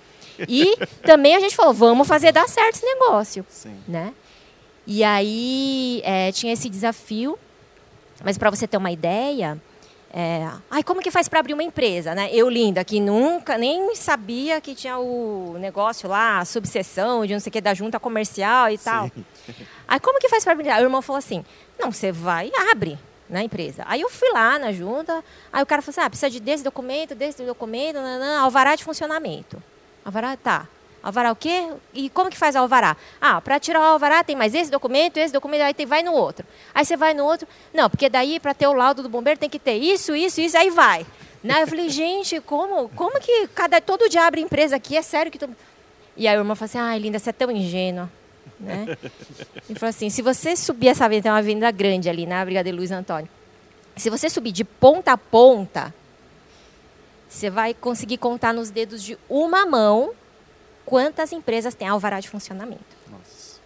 E 0.48 0.76
também 1.02 1.36
a 1.36 1.40
gente 1.40 1.54
falou, 1.54 1.72
vamos 1.72 2.06
fazer 2.06 2.32
dar 2.32 2.48
certo 2.48 2.76
esse 2.76 2.86
negócio. 2.86 3.44
Sim. 3.48 3.76
Né? 3.86 4.12
E 4.86 5.02
aí 5.02 6.02
é, 6.04 6.32
tinha 6.32 6.52
esse 6.52 6.68
desafio. 6.68 7.38
Mas 8.22 8.38
para 8.38 8.50
você 8.50 8.66
ter 8.66 8.76
uma 8.76 8.90
ideia, 8.90 9.60
é, 10.12 10.48
ai, 10.70 10.82
como 10.84 11.02
que 11.02 11.10
faz 11.10 11.28
para 11.28 11.40
abrir 11.40 11.54
uma 11.54 11.62
empresa, 11.62 12.14
né? 12.14 12.30
Eu, 12.32 12.48
linda, 12.48 12.84
que 12.84 13.00
nunca 13.00 13.58
nem 13.58 13.94
sabia 13.96 14.60
que 14.60 14.74
tinha 14.74 14.96
o 14.96 15.56
negócio 15.58 16.08
lá, 16.08 16.38
a 16.38 16.44
subseção 16.44 17.26
de 17.26 17.32
não 17.32 17.40
sei 17.40 17.50
o 17.50 17.52
que, 17.52 17.60
da 17.60 17.74
junta 17.74 17.98
comercial 17.98 18.70
e 18.70 18.78
Sim. 18.78 18.84
tal. 18.86 19.10
Aí, 19.88 19.98
como 19.98 20.20
que 20.20 20.28
faz 20.28 20.44
para 20.44 20.52
abrir? 20.52 20.70
Aí 20.70 20.82
o 20.82 20.86
irmão 20.86 21.02
falou 21.02 21.18
assim, 21.18 21.44
não, 21.78 21.90
você 21.90 22.12
vai 22.12 22.48
e 22.54 22.70
abre 22.70 22.96
na 23.28 23.42
empresa. 23.42 23.82
Aí 23.86 24.00
eu 24.00 24.08
fui 24.08 24.30
lá 24.30 24.56
na 24.56 24.70
junta, 24.70 25.24
aí 25.52 25.62
o 25.62 25.66
cara 25.66 25.82
falou 25.82 25.92
assim, 25.92 26.06
ah, 26.06 26.08
precisa 26.08 26.30
de 26.30 26.38
desse 26.38 26.62
documento, 26.62 27.14
desse 27.14 27.42
documento, 27.42 27.96
nanã, 27.96 28.38
alvará 28.38 28.76
de 28.76 28.84
funcionamento. 28.84 29.60
Alvará, 30.04 30.36
tá. 30.36 30.68
Alvará 31.04 31.32
o 31.32 31.36
quê? 31.36 31.68
E 31.92 32.08
como 32.08 32.30
que 32.30 32.36
faz 32.36 32.56
alvará? 32.56 32.96
Ah, 33.20 33.38
para 33.38 33.60
tirar 33.60 33.78
o 33.78 33.82
alvará 33.82 34.24
tem 34.24 34.34
mais 34.34 34.54
esse 34.54 34.70
documento, 34.70 35.18
esse 35.18 35.32
documento, 35.32 35.60
aí 35.60 35.74
tem, 35.74 35.84
vai 35.84 36.02
no 36.02 36.12
outro. 36.12 36.46
Aí 36.74 36.82
você 36.82 36.96
vai 36.96 37.12
no 37.12 37.24
outro. 37.24 37.46
Não, 37.74 37.90
porque 37.90 38.08
daí 38.08 38.40
para 38.40 38.54
ter 38.54 38.66
o 38.66 38.72
laudo 38.72 39.02
do 39.02 39.08
bombeiro 39.08 39.38
tem 39.38 39.50
que 39.50 39.58
ter 39.58 39.74
isso, 39.74 40.16
isso, 40.16 40.40
isso, 40.40 40.56
aí 40.56 40.70
vai. 40.70 41.06
Né? 41.42 41.62
Eu 41.62 41.66
falei, 41.66 41.88
gente, 41.90 42.40
como, 42.40 42.88
como 42.90 43.20
que 43.20 43.46
cada, 43.48 43.82
todo 43.82 44.08
dia 44.08 44.26
abre 44.26 44.40
empresa 44.40 44.76
aqui? 44.76 44.96
É 44.96 45.02
sério 45.02 45.30
que... 45.30 45.38
Tu... 45.38 45.46
E 46.16 46.26
aí 46.26 46.36
o 46.38 46.40
irmão 46.40 46.56
falou 46.56 46.66
assim, 46.66 46.78
ai, 46.78 46.98
linda, 46.98 47.18
você 47.18 47.28
é 47.28 47.34
tão 47.34 47.50
ingênua. 47.50 48.10
Né? 48.58 48.96
Ele 49.68 49.78
falou 49.78 49.90
assim, 49.90 50.08
se 50.08 50.22
você 50.22 50.56
subir 50.56 50.88
essa 50.88 51.04
avenida, 51.04 51.24
tem 51.24 51.32
uma 51.32 51.38
avenida 51.38 51.70
grande 51.70 52.08
ali 52.08 52.24
na 52.24 52.42
Brigadeiro 52.42 52.78
Luiz 52.78 52.90
Antônio. 52.90 53.28
Se 53.94 54.08
você 54.08 54.30
subir 54.30 54.52
de 54.52 54.64
ponta 54.64 55.12
a 55.12 55.18
ponta, 55.18 55.92
você 57.34 57.50
vai 57.50 57.74
conseguir 57.74 58.18
contar 58.18 58.54
nos 58.54 58.70
dedos 58.70 59.02
de 59.02 59.18
uma 59.28 59.66
mão 59.66 60.12
quantas 60.86 61.32
empresas 61.32 61.74
têm 61.74 61.88
alvará 61.88 62.20
de 62.20 62.28
funcionamento. 62.28 62.84
Nossa. 63.10 63.60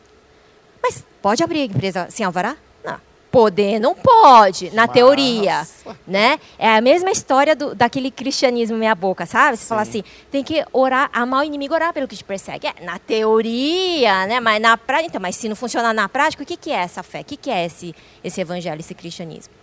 Mas 0.82 1.04
pode 1.20 1.42
abrir 1.42 1.64
empresa 1.64 2.06
sem 2.08 2.24
alvará? 2.24 2.56
Não. 2.82 2.98
Poder 3.30 3.78
não 3.78 3.94
pode, 3.94 4.70
na 4.70 4.82
Nossa. 4.86 4.94
teoria, 4.94 5.66
né? 6.06 6.40
É 6.58 6.76
a 6.76 6.80
mesma 6.80 7.10
história 7.10 7.54
do, 7.54 7.74
daquele 7.74 8.10
cristianismo 8.10 8.78
meia 8.78 8.94
boca, 8.94 9.26
sabe? 9.26 9.58
Você 9.58 9.64
Sim. 9.64 9.68
fala 9.68 9.82
assim, 9.82 10.02
tem 10.30 10.42
que 10.42 10.64
orar, 10.72 11.10
amar 11.12 11.42
o 11.42 11.44
inimigo, 11.44 11.74
orar 11.74 11.92
pelo 11.92 12.08
que 12.08 12.16
te 12.16 12.24
persegue. 12.24 12.68
É, 12.68 12.82
na 12.82 12.98
teoria, 12.98 14.26
né? 14.26 14.40
Mas 14.40 14.62
na 14.62 14.78
prática, 14.78 15.08
então, 15.08 15.20
mas 15.20 15.36
se 15.36 15.46
não 15.46 15.54
funcionar 15.54 15.92
na 15.92 16.08
prática, 16.08 16.42
o 16.42 16.46
que, 16.46 16.56
que 16.56 16.70
é 16.70 16.76
essa 16.76 17.02
fé? 17.02 17.20
O 17.20 17.24
que, 17.24 17.36
que 17.36 17.50
é 17.50 17.66
esse, 17.66 17.94
esse 18.24 18.40
evangelho, 18.40 18.80
esse 18.80 18.94
cristianismo? 18.94 19.57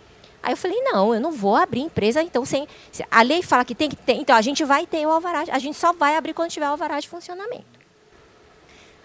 Aí 0.46 0.52
eu 0.52 0.56
falei, 0.56 0.80
não, 0.80 1.12
eu 1.12 1.20
não 1.20 1.32
vou 1.32 1.56
abrir 1.56 1.80
empresa, 1.80 2.22
então 2.22 2.44
sem. 2.44 2.68
A 3.10 3.20
lei 3.22 3.42
fala 3.42 3.64
que 3.64 3.74
tem 3.74 3.88
que 3.88 3.96
ter, 3.96 4.12
então 4.12 4.36
a 4.36 4.40
gente 4.40 4.64
vai 4.64 4.86
ter 4.86 5.04
o 5.04 5.10
alvará, 5.10 5.42
a 5.50 5.58
gente 5.58 5.76
só 5.76 5.92
vai 5.92 6.16
abrir 6.16 6.34
quando 6.34 6.52
tiver 6.52 6.68
o 6.68 6.70
alvará 6.70 7.00
de 7.00 7.08
funcionamento. 7.08 7.75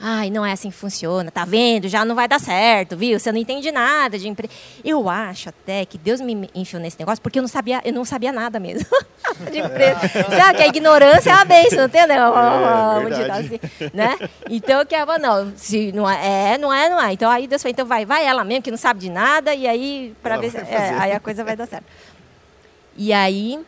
Ai, 0.04 0.32
não 0.32 0.44
é 0.44 0.52
assim 0.52 0.72
que 0.72 0.76
funciona, 0.76 1.30
tá 1.30 1.46
vendo? 1.46 1.88
Já 1.88 2.04
não 2.04 2.16
vai 2.16 2.28
dar 2.28 2.40
certo, 2.40 2.98
viu? 2.98 3.20
Você 3.20 3.32
não 3.32 3.38
entende 3.38 3.72
nada 3.72 4.18
de 4.18 4.28
empresa. 4.28 4.52
Eu 4.84 5.08
acho 5.08 5.50
até 5.50 5.86
que 5.86 5.96
Deus 5.96 6.20
me 6.20 6.50
enfiou 6.56 6.82
nesse 6.82 6.98
negócio 6.98 7.22
porque 7.22 7.38
eu 7.38 7.44
não 7.44 7.48
sabia, 7.48 7.82
eu 7.86 7.94
não 7.94 8.04
sabia 8.04 8.32
nada 8.32 8.60
mesmo 8.60 8.88
de 9.52 9.60
empresa. 9.60 10.00
Sabe 10.36 10.58
que 10.58 10.64
a 10.64 10.68
ignorância 10.68 11.30
é 11.30 11.36
uma 11.36 11.46
bênção, 11.46 11.86
entendeu? 11.86 12.34
É, 12.36 13.10
dizer 13.10 13.32
assim, 13.32 13.60
né? 13.94 14.18
Então 14.50 14.80
eu 14.80 14.86
quero, 14.88 15.20
não, 15.20 15.54
se 15.56 15.92
não 15.92 16.10
é, 16.10 16.54
é, 16.54 16.58
não 16.58 16.74
é, 16.74 16.90
não 16.90 17.00
é. 17.00 17.14
Então 17.14 17.30
aí 17.30 17.46
Deus 17.46 17.62
falou, 17.62 17.72
então 17.72 17.86
vai, 17.86 18.04
vai 18.04 18.26
ela 18.26 18.44
mesmo 18.44 18.64
que 18.64 18.72
não 18.72 18.78
sabe 18.80 19.02
de 19.02 19.10
nada 19.10 19.54
e 19.54 19.68
aí 19.68 20.16
para 20.24 20.38
ver, 20.38 20.50
se, 20.50 20.58
é, 20.58 20.96
aí 20.98 21.12
a 21.12 21.20
coisa 21.20 21.44
vai 21.44 21.56
dar 21.56 21.68
certo. 21.68 21.86
E 22.98 23.14
aí 23.14 23.60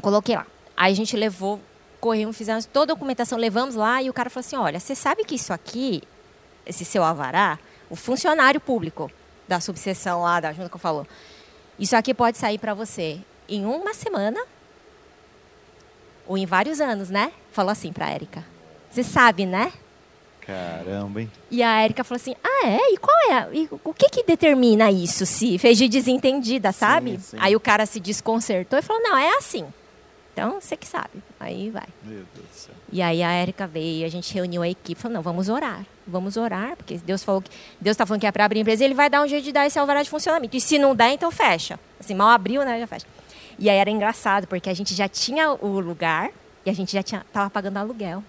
coloquei 0.00 0.36
lá. 0.36 0.46
Aí 0.74 0.90
a 0.90 0.96
gente 0.96 1.14
levou 1.18 1.60
corremos, 2.00 2.36
fizemos 2.36 2.66
toda 2.66 2.92
a 2.92 2.96
documentação, 2.96 3.38
levamos 3.38 3.74
lá 3.74 4.02
e 4.02 4.10
o 4.10 4.12
cara 4.12 4.30
falou 4.30 4.46
assim: 4.46 4.56
olha, 4.56 4.80
você 4.80 4.94
sabe 4.94 5.24
que 5.24 5.34
isso 5.34 5.52
aqui, 5.52 6.02
esse 6.66 6.84
seu 6.84 7.04
avará, 7.04 7.58
o 7.88 7.96
funcionário 7.96 8.60
público 8.60 9.10
da 9.46 9.60
subseção 9.60 10.22
lá 10.22 10.40
da 10.40 10.52
junta 10.52 10.68
que 10.68 10.76
eu 10.76 10.80
falou, 10.80 11.06
isso 11.78 11.94
aqui 11.94 12.14
pode 12.14 12.38
sair 12.38 12.58
para 12.58 12.74
você 12.74 13.20
em 13.48 13.64
uma 13.64 13.94
semana 13.94 14.40
ou 16.26 16.38
em 16.38 16.46
vários 16.46 16.80
anos, 16.80 17.10
né? 17.10 17.32
Falou 17.52 17.70
assim 17.72 17.92
para 17.92 18.08
Érica. 18.08 18.44
Você 18.90 19.02
sabe, 19.02 19.46
né? 19.46 19.72
Caramba, 20.40 21.20
hein? 21.20 21.30
E 21.50 21.62
a 21.62 21.80
Érica 21.80 22.02
falou 22.02 22.16
assim: 22.16 22.34
Ah, 22.42 22.66
é? 22.66 22.92
E 22.92 22.96
qual 22.96 23.16
é? 23.32 23.48
E 23.52 23.68
o 23.84 23.94
que 23.94 24.08
que 24.08 24.22
determina 24.24 24.90
isso? 24.90 25.26
Se 25.26 25.58
fez 25.58 25.78
de 25.78 25.88
desentendida, 25.88 26.72
sabe? 26.72 27.18
sim. 27.20 27.36
Aí 27.40 27.54
o 27.54 27.60
cara 27.60 27.86
se 27.86 28.00
desconcertou 28.00 28.78
e 28.78 28.82
falou: 28.82 29.02
Não, 29.02 29.16
é 29.16 29.36
assim. 29.36 29.66
Então 30.40 30.58
você 30.58 30.74
que 30.74 30.88
sabe. 30.88 31.22
Aí 31.38 31.68
vai. 31.68 31.86
Meu 32.02 32.24
Deus 32.34 32.46
do 32.48 32.54
céu. 32.54 32.74
E 32.90 33.02
aí 33.02 33.22
a 33.22 33.30
Érica 33.30 33.66
veio, 33.66 34.06
a 34.06 34.08
gente 34.08 34.32
reuniu 34.32 34.62
a 34.62 34.68
equipe, 34.68 34.98
falou: 34.98 35.16
Não, 35.16 35.22
vamos 35.22 35.50
orar. 35.50 35.84
Vamos 36.06 36.38
orar, 36.38 36.76
porque 36.76 36.96
Deus 36.96 37.22
falou 37.22 37.42
que 37.42 37.50
Deus 37.78 37.92
está 37.92 38.06
falando 38.06 38.22
que 38.22 38.26
é 38.26 38.32
para 38.32 38.46
abrir 38.46 38.60
a 38.60 38.62
empresa, 38.62 38.82
ele 38.82 38.94
vai 38.94 39.10
dar 39.10 39.22
um 39.22 39.28
jeito 39.28 39.44
de 39.44 39.52
dar 39.52 39.66
esse 39.66 39.78
alvará 39.78 40.02
de 40.02 40.08
funcionamento. 40.08 40.56
E 40.56 40.60
se 40.60 40.78
não 40.78 40.96
der, 40.96 41.12
então 41.12 41.30
fecha. 41.30 41.78
Assim, 42.00 42.14
mal 42.14 42.28
abriu, 42.28 42.64
né? 42.64 42.80
Já 42.80 42.86
fecha. 42.86 43.06
E 43.58 43.68
aí 43.68 43.76
era 43.76 43.90
engraçado, 43.90 44.46
porque 44.46 44.70
a 44.70 44.74
gente 44.74 44.94
já 44.94 45.06
tinha 45.08 45.52
o 45.52 45.78
lugar 45.78 46.30
e 46.64 46.70
a 46.70 46.72
gente 46.72 46.90
já 46.90 47.02
tinha, 47.02 47.24
tava 47.30 47.50
pagando 47.50 47.76
aluguel. 47.76 48.24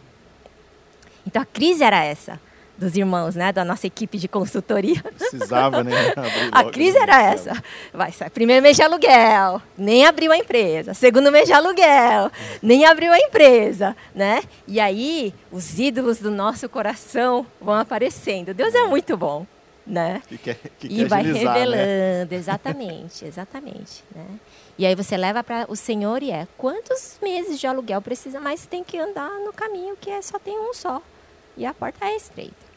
Então 1.25 1.41
a 1.41 1.45
crise 1.45 1.81
era 1.81 2.03
essa 2.03 2.41
dos 2.81 2.97
irmãos, 2.97 3.35
né, 3.35 3.53
da 3.53 3.63
nossa 3.63 3.85
equipe 3.87 4.17
de 4.17 4.27
consultoria. 4.27 5.01
Precisava, 5.17 5.83
né? 5.83 5.91
A 6.51 6.63
crise 6.65 6.97
né? 6.97 7.03
era 7.03 7.21
essa. 7.21 7.63
Vai 7.93 8.11
sair 8.11 8.31
primeiro 8.31 8.61
mês 8.61 8.75
de 8.75 8.81
aluguel, 8.81 9.61
nem 9.77 10.05
abriu 10.05 10.31
a 10.31 10.37
empresa. 10.37 10.93
Segundo 10.93 11.31
mês 11.31 11.45
de 11.45 11.53
aluguel, 11.53 12.31
nem 12.61 12.85
abriu 12.85 13.13
a 13.13 13.19
empresa, 13.19 13.95
né? 14.13 14.41
E 14.67 14.79
aí 14.79 15.33
os 15.51 15.79
ídolos 15.79 16.17
do 16.17 16.31
nosso 16.31 16.67
coração 16.67 17.45
vão 17.61 17.75
aparecendo. 17.75 18.53
Deus 18.53 18.73
é 18.73 18.83
muito 18.85 19.15
bom, 19.15 19.45
né? 19.85 20.21
Que 20.27 20.37
quer, 20.37 20.55
que 20.79 20.87
e 20.87 20.95
quer 20.97 21.07
vai 21.07 21.21
agilizar, 21.21 21.53
né? 21.53 21.59
revelando, 21.59 22.35
exatamente, 22.35 23.25
exatamente, 23.25 24.03
né? 24.15 24.25
E 24.77 24.85
aí 24.85 24.95
você 24.95 25.15
leva 25.15 25.43
para 25.43 25.65
o 25.69 25.75
Senhor 25.75 26.23
e 26.23 26.31
é 26.31 26.47
quantos 26.57 27.19
meses 27.21 27.59
de 27.59 27.67
aluguel 27.67 28.01
precisa, 28.01 28.39
mas 28.39 28.65
tem 28.65 28.83
que 28.83 28.97
andar 28.97 29.29
no 29.45 29.53
caminho 29.53 29.95
que 29.99 30.09
é 30.09 30.21
só 30.21 30.39
tem 30.39 30.57
um 30.57 30.73
só 30.73 31.01
e 31.55 31.65
a 31.65 31.73
porta 31.73 32.05
é 32.05 32.15
estreita. 32.15 32.70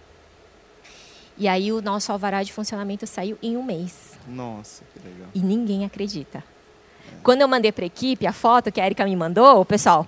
E 1.36 1.48
aí 1.48 1.72
o 1.72 1.82
nosso 1.82 2.12
alvará 2.12 2.42
de 2.42 2.52
funcionamento 2.52 3.06
saiu 3.06 3.36
em 3.42 3.56
um 3.56 3.62
mês 3.62 4.12
Nossa, 4.28 4.84
que 4.92 5.00
legal. 5.06 5.28
e 5.34 5.40
ninguém 5.40 5.84
acredita. 5.84 6.42
Quando 7.22 7.40
eu 7.40 7.48
mandei 7.48 7.72
para 7.72 7.84
a 7.84 7.86
equipe 7.86 8.26
a 8.26 8.32
foto 8.32 8.70
que 8.70 8.80
a 8.80 8.86
Erika 8.86 9.04
me 9.04 9.16
mandou, 9.16 9.60
o 9.60 9.64
pessoal, 9.64 10.06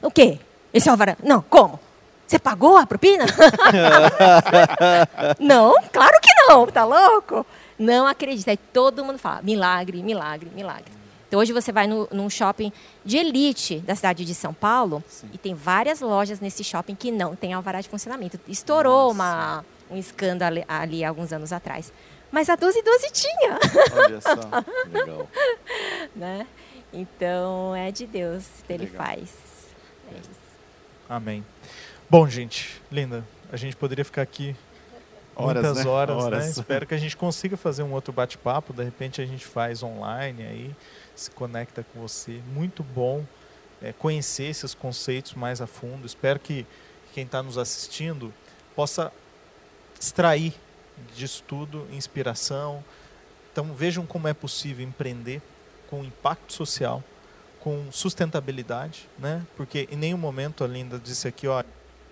o 0.00 0.10
quê? 0.10 0.38
Esse 0.72 0.88
alvará? 0.88 1.16
Não, 1.22 1.42
como? 1.42 1.78
Você 2.26 2.38
pagou 2.38 2.76
a 2.76 2.86
propina? 2.86 3.24
não, 5.38 5.74
claro 5.92 6.18
que 6.20 6.30
não, 6.48 6.66
tá 6.66 6.84
louco? 6.84 7.44
Não 7.78 8.06
acredita. 8.06 8.50
Aí 8.50 8.56
todo 8.56 9.04
mundo 9.04 9.18
fala, 9.18 9.42
milagre, 9.42 10.02
milagre, 10.02 10.50
milagre. 10.54 10.92
Então 11.28 11.40
hoje 11.40 11.52
você 11.52 11.72
vai 11.72 11.86
no, 11.86 12.08
num 12.12 12.30
shopping 12.30 12.72
de 13.04 13.16
elite 13.18 13.78
da 13.80 13.94
cidade 13.94 14.24
de 14.24 14.34
São 14.34 14.54
Paulo 14.54 15.02
Sim. 15.08 15.28
e 15.32 15.38
tem 15.38 15.54
várias 15.54 16.00
lojas 16.00 16.40
nesse 16.40 16.62
shopping 16.62 16.94
que 16.94 17.10
não 17.10 17.34
tem 17.34 17.52
alvará 17.52 17.80
de 17.80 17.88
funcionamento. 17.88 18.38
Estourou 18.48 19.08
Nossa. 19.08 19.14
uma, 19.14 19.64
um 19.90 19.96
escândalo 19.96 20.62
ali, 20.68 21.04
alguns 21.04 21.32
anos 21.32 21.52
atrás. 21.52 21.92
Mas 22.30 22.48
a 22.48 22.56
1212 22.56 23.12
tinha, 23.12 23.58
Olha 23.94 24.20
só. 24.20 24.64
Legal. 24.90 25.28
né? 26.16 26.46
Então 26.92 27.74
é 27.74 27.90
de 27.90 28.06
Deus, 28.06 28.44
ele 28.68 28.84
legal. 28.86 29.04
faz. 29.04 29.30
É 30.12 30.16
isso. 30.18 30.30
Amém. 31.08 31.44
Bom, 32.08 32.28
gente, 32.28 32.82
linda, 32.90 33.24
a 33.52 33.56
gente 33.56 33.76
poderia 33.76 34.04
ficar 34.04 34.22
aqui 34.22 34.56
Horas, 35.36 35.64
muitas 35.64 35.84
né? 35.84 35.90
horas, 35.90 36.16
né? 36.16 36.22
Horas. 36.22 36.56
Espero 36.56 36.86
que 36.86 36.94
a 36.94 36.98
gente 36.98 37.16
consiga 37.16 37.56
fazer 37.56 37.82
um 37.82 37.92
outro 37.92 38.12
bate-papo. 38.12 38.72
De 38.72 38.84
repente 38.84 39.20
a 39.20 39.26
gente 39.26 39.44
faz 39.44 39.82
online 39.82 40.42
aí, 40.42 40.76
se 41.14 41.30
conecta 41.30 41.84
com 41.92 42.00
você. 42.00 42.40
Muito 42.52 42.82
bom 42.82 43.24
é, 43.82 43.92
conhecer 43.92 44.44
esses 44.44 44.74
conceitos 44.74 45.34
mais 45.34 45.60
a 45.60 45.66
fundo. 45.66 46.06
Espero 46.06 46.38
que 46.38 46.66
quem 47.12 47.24
está 47.24 47.42
nos 47.42 47.58
assistindo 47.58 48.32
possa 48.74 49.12
extrair 49.98 50.54
disso 51.14 51.42
tudo 51.46 51.86
inspiração. 51.92 52.84
Então 53.52 53.72
vejam 53.74 54.04
como 54.06 54.28
é 54.28 54.34
possível 54.34 54.84
empreender 54.84 55.40
com 55.88 56.04
impacto 56.04 56.52
social, 56.52 57.02
com 57.60 57.90
sustentabilidade, 57.92 59.08
né? 59.18 59.46
Porque 59.56 59.88
em 59.90 59.96
nenhum 59.96 60.18
momento 60.18 60.64
a 60.64 60.66
Linda 60.66 60.98
disse 60.98 61.28
aqui, 61.28 61.46
ó, 61.46 61.60
a 61.60 61.64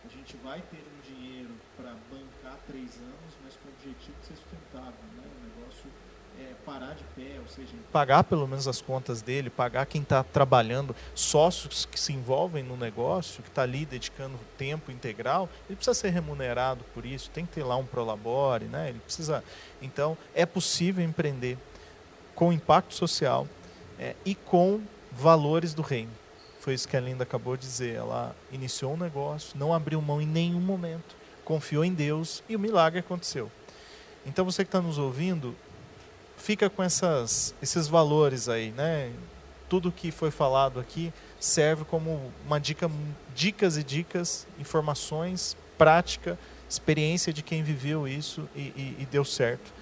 gente 0.08 0.36
vai 0.38 0.60
ter 0.70 0.78
um 0.78 1.14
dinheiro 1.14 1.50
para 1.76 1.90
bancar 2.10 2.58
três 2.66 2.96
anos, 2.96 3.34
mas 3.42 3.54
com 3.56 3.68
o 3.68 3.72
objetivo 3.72 4.16
de 4.20 4.26
ser 4.26 4.36
sustentável, 4.36 5.04
né? 5.16 5.24
O 5.24 5.60
negócio 5.60 5.90
é 6.38 6.51
parar 6.64 6.94
de 6.94 7.04
pé, 7.16 7.38
ou 7.40 7.48
seja, 7.48 7.72
pagar 7.92 8.24
pelo 8.24 8.46
menos 8.46 8.66
as 8.68 8.80
contas 8.80 9.22
dele, 9.22 9.50
pagar 9.50 9.86
quem 9.86 10.02
está 10.02 10.22
trabalhando, 10.22 10.94
sócios 11.14 11.84
que 11.84 11.98
se 11.98 12.12
envolvem 12.12 12.62
no 12.62 12.76
negócio, 12.76 13.42
que 13.42 13.48
está 13.48 13.62
ali 13.62 13.84
dedicando 13.84 14.38
tempo 14.56 14.90
integral, 14.90 15.48
ele 15.68 15.76
precisa 15.76 15.94
ser 15.94 16.10
remunerado 16.10 16.84
por 16.94 17.04
isso, 17.04 17.30
tem 17.30 17.44
que 17.44 17.52
ter 17.52 17.64
lá 17.64 17.76
um 17.76 17.86
prolabore, 17.86 18.66
né? 18.66 18.90
Ele 18.90 19.00
precisa. 19.00 19.42
Então, 19.80 20.16
é 20.34 20.46
possível 20.46 21.04
empreender 21.04 21.58
com 22.34 22.52
impacto 22.52 22.94
social 22.94 23.46
é, 23.98 24.14
e 24.24 24.34
com 24.34 24.80
valores 25.10 25.74
do 25.74 25.82
reino. 25.82 26.12
Foi 26.60 26.74
isso 26.74 26.86
que 26.86 26.96
a 26.96 27.00
Linda 27.00 27.24
acabou 27.24 27.56
de 27.56 27.66
dizer. 27.66 27.96
Ela 27.96 28.34
iniciou 28.52 28.94
um 28.94 28.96
negócio, 28.96 29.58
não 29.58 29.74
abriu 29.74 30.00
mão 30.00 30.22
em 30.22 30.26
nenhum 30.26 30.60
momento, 30.60 31.16
confiou 31.44 31.84
em 31.84 31.92
Deus 31.92 32.42
e 32.48 32.54
o 32.54 32.58
milagre 32.58 33.00
aconteceu. 33.00 33.50
Então 34.24 34.44
você 34.44 34.64
que 34.64 34.68
está 34.68 34.80
nos 34.80 34.96
ouvindo, 34.96 35.56
fica 36.42 36.68
com 36.68 36.82
essas, 36.82 37.54
esses 37.62 37.86
valores 37.86 38.48
aí, 38.48 38.70
né? 38.72 39.10
Tudo 39.68 39.90
que 39.92 40.10
foi 40.10 40.30
falado 40.30 40.80
aqui 40.80 41.12
serve 41.40 41.84
como 41.84 42.32
uma 42.46 42.58
dica, 42.58 42.90
dicas 43.34 43.76
e 43.76 43.82
dicas, 43.84 44.46
informações, 44.58 45.56
prática, 45.78 46.38
experiência 46.68 47.32
de 47.32 47.42
quem 47.42 47.62
viveu 47.62 48.06
isso 48.06 48.48
e, 48.56 48.60
e- 48.60 48.96
e 49.00 49.06
deu 49.10 49.24
certo. 49.24 49.72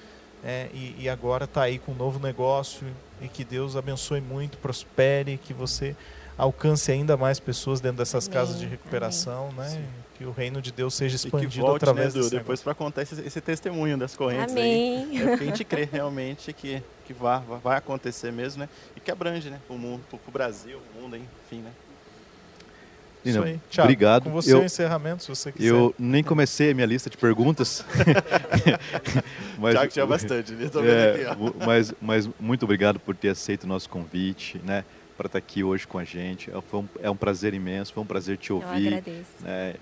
né? 0.43 0.69
e, 0.73 0.97
e 1.01 1.09
agora 1.09 1.45
está 1.45 1.63
aí 1.63 1.79
com 1.79 1.93
um 1.93 1.95
novo 1.95 2.19
negócio 2.19 2.87
e 3.21 3.29
que 3.29 3.45
Deus 3.45 3.75
abençoe 3.77 4.21
muito, 4.21 4.59
prospere, 4.59 5.39
que 5.39 5.53
você 5.53 5.95
alcance 6.41 6.91
ainda 6.91 7.17
mais 7.17 7.39
pessoas 7.39 7.81
dentro 7.81 7.99
dessas 7.99 8.27
Amém, 8.27 8.35
casas 8.35 8.59
de 8.59 8.67
recuperação, 8.67 9.51
né? 9.53 9.69
Sim. 9.69 9.85
Que 10.17 10.25
o 10.25 10.33
reino 10.33 10.61
de 10.61 10.71
Deus 10.73 10.95
seja 10.95 11.17
E 11.17 11.19
que 11.19 11.27
expandido 11.27 11.65
volte, 11.67 11.83
através 11.83 12.15
né, 12.15 12.21
Du, 12.21 12.25
desse 12.25 12.37
depois 12.37 12.61
para 12.61 12.75
contar 12.75 13.03
esse, 13.03 13.21
esse 13.23 13.41
testemunho 13.41 13.97
das 13.97 14.17
correntes 14.17 14.55
aí. 14.55 15.03
Amém. 15.03 15.21
É 15.21 15.27
porque 15.29 15.45
a 15.45 15.47
gente 15.47 15.65
crê 15.65 15.89
realmente 15.91 16.53
que, 16.53 16.83
que 17.07 17.13
vai, 17.13 17.41
vai 17.63 17.79
acontecer 17.79 18.31
mesmo, 18.31 18.61
né? 18.61 18.69
E 18.97 19.01
que 19.01 19.11
abrange, 19.11 19.51
né? 19.51 19.61
O 19.69 19.75
mundo, 19.75 20.03
pro, 20.09 20.19
pro 20.19 20.33
Brasil, 20.33 20.79
o 20.95 21.01
mundo, 21.01 21.17
enfim, 21.17 21.63
né? 21.63 21.71
Isso 23.25 23.43
aí. 23.43 23.61
Thiago, 23.71 23.87
obrigado. 23.87 24.25
Com 24.25 24.31
você 24.31 24.55
Eu- 24.55 24.61
o 24.61 24.65
encerramento, 24.65 25.23
se 25.23 25.29
você 25.29 25.53
quiser. 25.53 25.69
Eu 25.69 25.95
nem 25.99 26.23
comecei 26.25 26.71
a 26.71 26.75
minha 26.75 26.87
lista 26.87 27.11
de 27.11 27.17
perguntas. 27.17 27.85
mas, 29.59 29.75
Já 29.75 29.87
que 29.87 29.93
tinha 29.93 30.07
bastante, 30.07 30.53
né? 30.53 30.71
É, 30.85 31.37
mas, 31.67 31.95
mas 32.01 32.29
muito 32.39 32.65
obrigado 32.65 32.99
por 32.99 33.15
ter 33.15 33.29
aceito 33.29 33.65
o 33.65 33.67
nosso 33.67 33.89
convite, 33.89 34.59
né? 34.65 34.85
Para 35.21 35.27
estar 35.27 35.39
aqui 35.39 35.63
hoje 35.63 35.87
com 35.87 35.99
a 35.99 36.05
gente. 36.05 36.51
É, 36.51 36.59
foi 36.63 36.81
um, 36.81 36.89
é 37.03 37.11
um 37.11 37.15
prazer 37.15 37.53
imenso, 37.53 37.93
foi 37.93 38.03
um 38.03 38.07
prazer 38.07 38.39
te 38.39 38.49
Eu 38.49 38.57
ouvir. 38.57 38.87
agradeço. 38.87 39.29
né? 39.43 39.75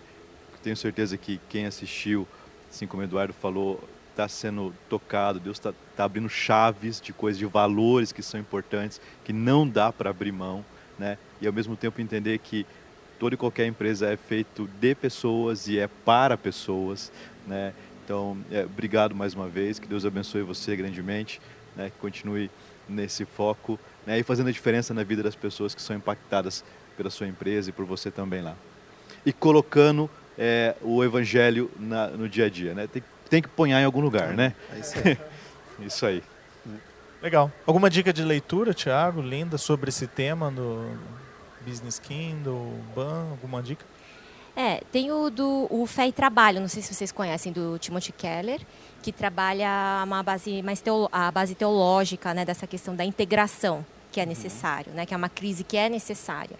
Tenho 0.64 0.76
certeza 0.76 1.16
que 1.16 1.40
quem 1.48 1.64
assistiu, 1.64 2.26
assim 2.68 2.88
como 2.88 3.02
o 3.02 3.04
Eduardo 3.04 3.32
falou, 3.32 3.80
está 4.10 4.26
sendo 4.26 4.74
tocado. 4.88 5.38
Deus 5.38 5.58
está 5.58 5.72
abrindo 5.96 6.28
chaves 6.28 7.00
de 7.00 7.12
coisas, 7.12 7.38
de 7.38 7.46
valores 7.46 8.10
que 8.10 8.20
são 8.20 8.40
importantes, 8.40 9.00
que 9.22 9.32
não 9.32 9.64
dá 9.64 9.92
para 9.92 10.10
abrir 10.10 10.32
mão, 10.32 10.64
né? 10.98 11.16
E 11.40 11.46
ao 11.46 11.52
mesmo 11.52 11.76
tempo 11.76 12.00
entender 12.00 12.38
que 12.38 12.66
toda 13.16 13.36
e 13.36 13.38
qualquer 13.38 13.68
empresa 13.68 14.08
é 14.10 14.16
feito 14.16 14.68
de 14.80 14.92
pessoas 14.96 15.68
e 15.68 15.78
é 15.78 15.86
para 15.86 16.36
pessoas, 16.36 17.12
né? 17.46 17.72
Então, 18.04 18.36
é, 18.50 18.64
obrigado 18.64 19.14
mais 19.14 19.34
uma 19.34 19.46
vez, 19.46 19.78
que 19.78 19.86
Deus 19.86 20.04
abençoe 20.04 20.42
você 20.42 20.74
grandemente, 20.74 21.40
né? 21.76 21.90
Que 21.90 21.98
continue 21.98 22.50
nesse 22.88 23.24
foco, 23.24 23.78
né? 24.06 24.18
E 24.18 24.22
fazendo 24.22 24.48
a 24.48 24.52
diferença 24.52 24.92
na 24.94 25.02
vida 25.02 25.22
das 25.22 25.34
pessoas 25.36 25.74
que 25.74 25.82
são 25.82 25.94
impactadas 25.96 26.64
pela 26.96 27.10
sua 27.10 27.26
empresa 27.26 27.70
e 27.70 27.72
por 27.72 27.84
você 27.84 28.10
também 28.10 28.42
lá. 28.42 28.54
E 29.26 29.32
colocando 29.32 30.08
é, 30.36 30.74
o 30.82 31.02
evangelho 31.02 31.70
na- 31.78 32.08
no 32.08 32.28
dia 32.28 32.46
a 32.46 32.48
dia, 32.50 32.72
né? 32.74 32.86
Tem, 32.86 33.02
tem 33.28 33.42
que 33.42 33.48
ponhar 33.48 33.80
em 33.80 33.84
algum 33.84 34.00
lugar, 34.00 34.28
né? 34.34 34.54
É 34.72 34.78
isso 34.78 34.94
aí. 35.04 35.18
Isso 35.80 36.06
aí. 36.06 36.22
Legal. 37.20 37.50
Alguma 37.66 37.90
dica 37.90 38.12
de 38.12 38.22
leitura, 38.22 38.72
Thiago, 38.72 39.20
linda, 39.20 39.58
sobre 39.58 39.88
esse 39.88 40.06
tema 40.06 40.50
no 40.50 40.96
Business 41.66 41.98
Kindle, 41.98 42.78
BAN? 42.94 43.30
Alguma 43.32 43.60
dica? 43.62 43.84
É, 44.60 44.82
tem 44.90 45.12
o 45.12 45.30
do 45.30 45.68
o 45.70 45.86
Fé 45.86 46.08
e 46.08 46.12
Trabalho, 46.12 46.60
não 46.60 46.66
sei 46.66 46.82
se 46.82 46.92
vocês 46.92 47.12
conhecem, 47.12 47.52
do 47.52 47.78
Timothy 47.78 48.10
Keller, 48.10 48.60
que 49.00 49.12
trabalha 49.12 50.02
uma 50.04 50.20
base 50.20 50.62
mais 50.62 50.80
teolo- 50.80 51.08
a 51.12 51.30
base 51.30 51.54
teológica 51.54 52.34
né, 52.34 52.44
dessa 52.44 52.66
questão 52.66 52.96
da 52.96 53.04
integração 53.04 53.86
que 54.10 54.20
é 54.20 54.26
necessário, 54.26 54.90
né, 54.92 55.06
que 55.06 55.14
é 55.14 55.16
uma 55.16 55.28
crise 55.28 55.62
que 55.62 55.76
é 55.76 55.88
necessária. 55.88 56.56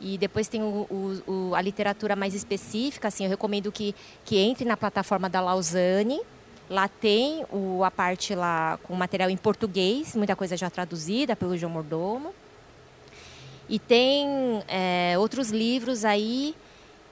E 0.00 0.16
depois 0.16 0.48
tem 0.48 0.62
o, 0.62 0.86
o, 1.26 1.54
a 1.54 1.60
literatura 1.60 2.16
mais 2.16 2.34
específica, 2.34 3.08
assim, 3.08 3.24
eu 3.24 3.28
recomendo 3.30 3.70
que, 3.70 3.94
que 4.24 4.38
entre 4.38 4.64
na 4.64 4.74
plataforma 4.78 5.28
da 5.28 5.42
Lausanne. 5.42 6.22
Lá 6.70 6.88
tem 6.88 7.44
o, 7.52 7.84
a 7.84 7.90
parte 7.90 8.34
lá 8.34 8.78
com 8.84 8.94
material 8.94 9.28
em 9.28 9.36
português, 9.36 10.16
muita 10.16 10.34
coisa 10.34 10.56
já 10.56 10.70
traduzida 10.70 11.36
pelo 11.36 11.54
João 11.54 11.70
Mordomo. 11.70 12.32
E 13.68 13.78
tem 13.78 14.62
é, 14.68 15.16
outros 15.18 15.50
livros 15.50 16.02
aí 16.02 16.54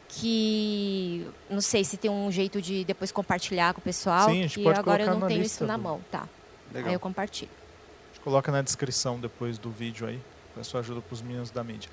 que 0.09 1.27
não 1.51 1.61
sei 1.61 1.85
se 1.85 1.97
tem 1.97 2.11
um 2.11 2.31
jeito 2.33 2.61
de 2.63 2.85
depois 2.85 3.13
compartilhar 3.13 3.75
com 3.75 3.81
o 3.81 3.83
pessoal, 3.85 4.29
Sim, 4.31 4.39
a 4.39 4.43
gente 4.43 4.55
que 4.59 4.65
pode 4.65 4.79
agora 4.79 5.03
eu 5.05 5.15
não 5.19 5.29
tenho 5.29 5.43
isso 5.43 5.65
na 5.65 5.77
do- 5.77 5.83
mão, 5.83 6.01
tá? 6.11 6.27
Legal. 6.73 6.89
Aí 6.89 6.95
eu 6.95 7.01
compartilho. 7.01 7.51
A 7.53 8.15
gente 8.15 8.25
coloca 8.25 8.51
na 8.51 8.63
descrição 8.63 9.19
depois 9.21 9.59
do 9.59 9.71
vídeo 9.71 10.07
aí. 10.07 10.21
Peço 10.55 10.77
ajuda 10.79 11.01
para 11.01 11.15
os 11.15 11.23
meninos 11.23 11.51
da 11.51 11.63
mídia. 11.63 11.91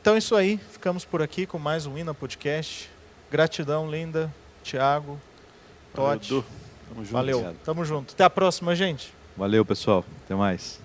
Então 0.00 0.14
é 0.14 0.18
isso 0.18 0.34
aí. 0.34 0.58
Ficamos 0.72 1.04
por 1.04 1.22
aqui 1.22 1.46
com 1.46 1.58
mais 1.58 1.86
um 1.86 1.96
INA 1.96 2.12
Podcast. 2.14 2.90
Gratidão, 3.30 3.90
Linda, 3.90 4.32
Thiago, 4.62 5.20
Valeu, 5.94 6.12
Totti. 6.18 6.28
Du. 6.28 6.44
Tamo 6.88 7.04
junto. 7.04 7.12
Valeu. 7.12 7.56
Tamo 7.64 7.84
junto. 7.84 8.12
Até 8.14 8.24
a 8.24 8.30
próxima, 8.30 8.74
gente. 8.74 9.12
Valeu, 9.36 9.64
pessoal. 9.64 10.04
Até 10.24 10.34
mais. 10.34 10.80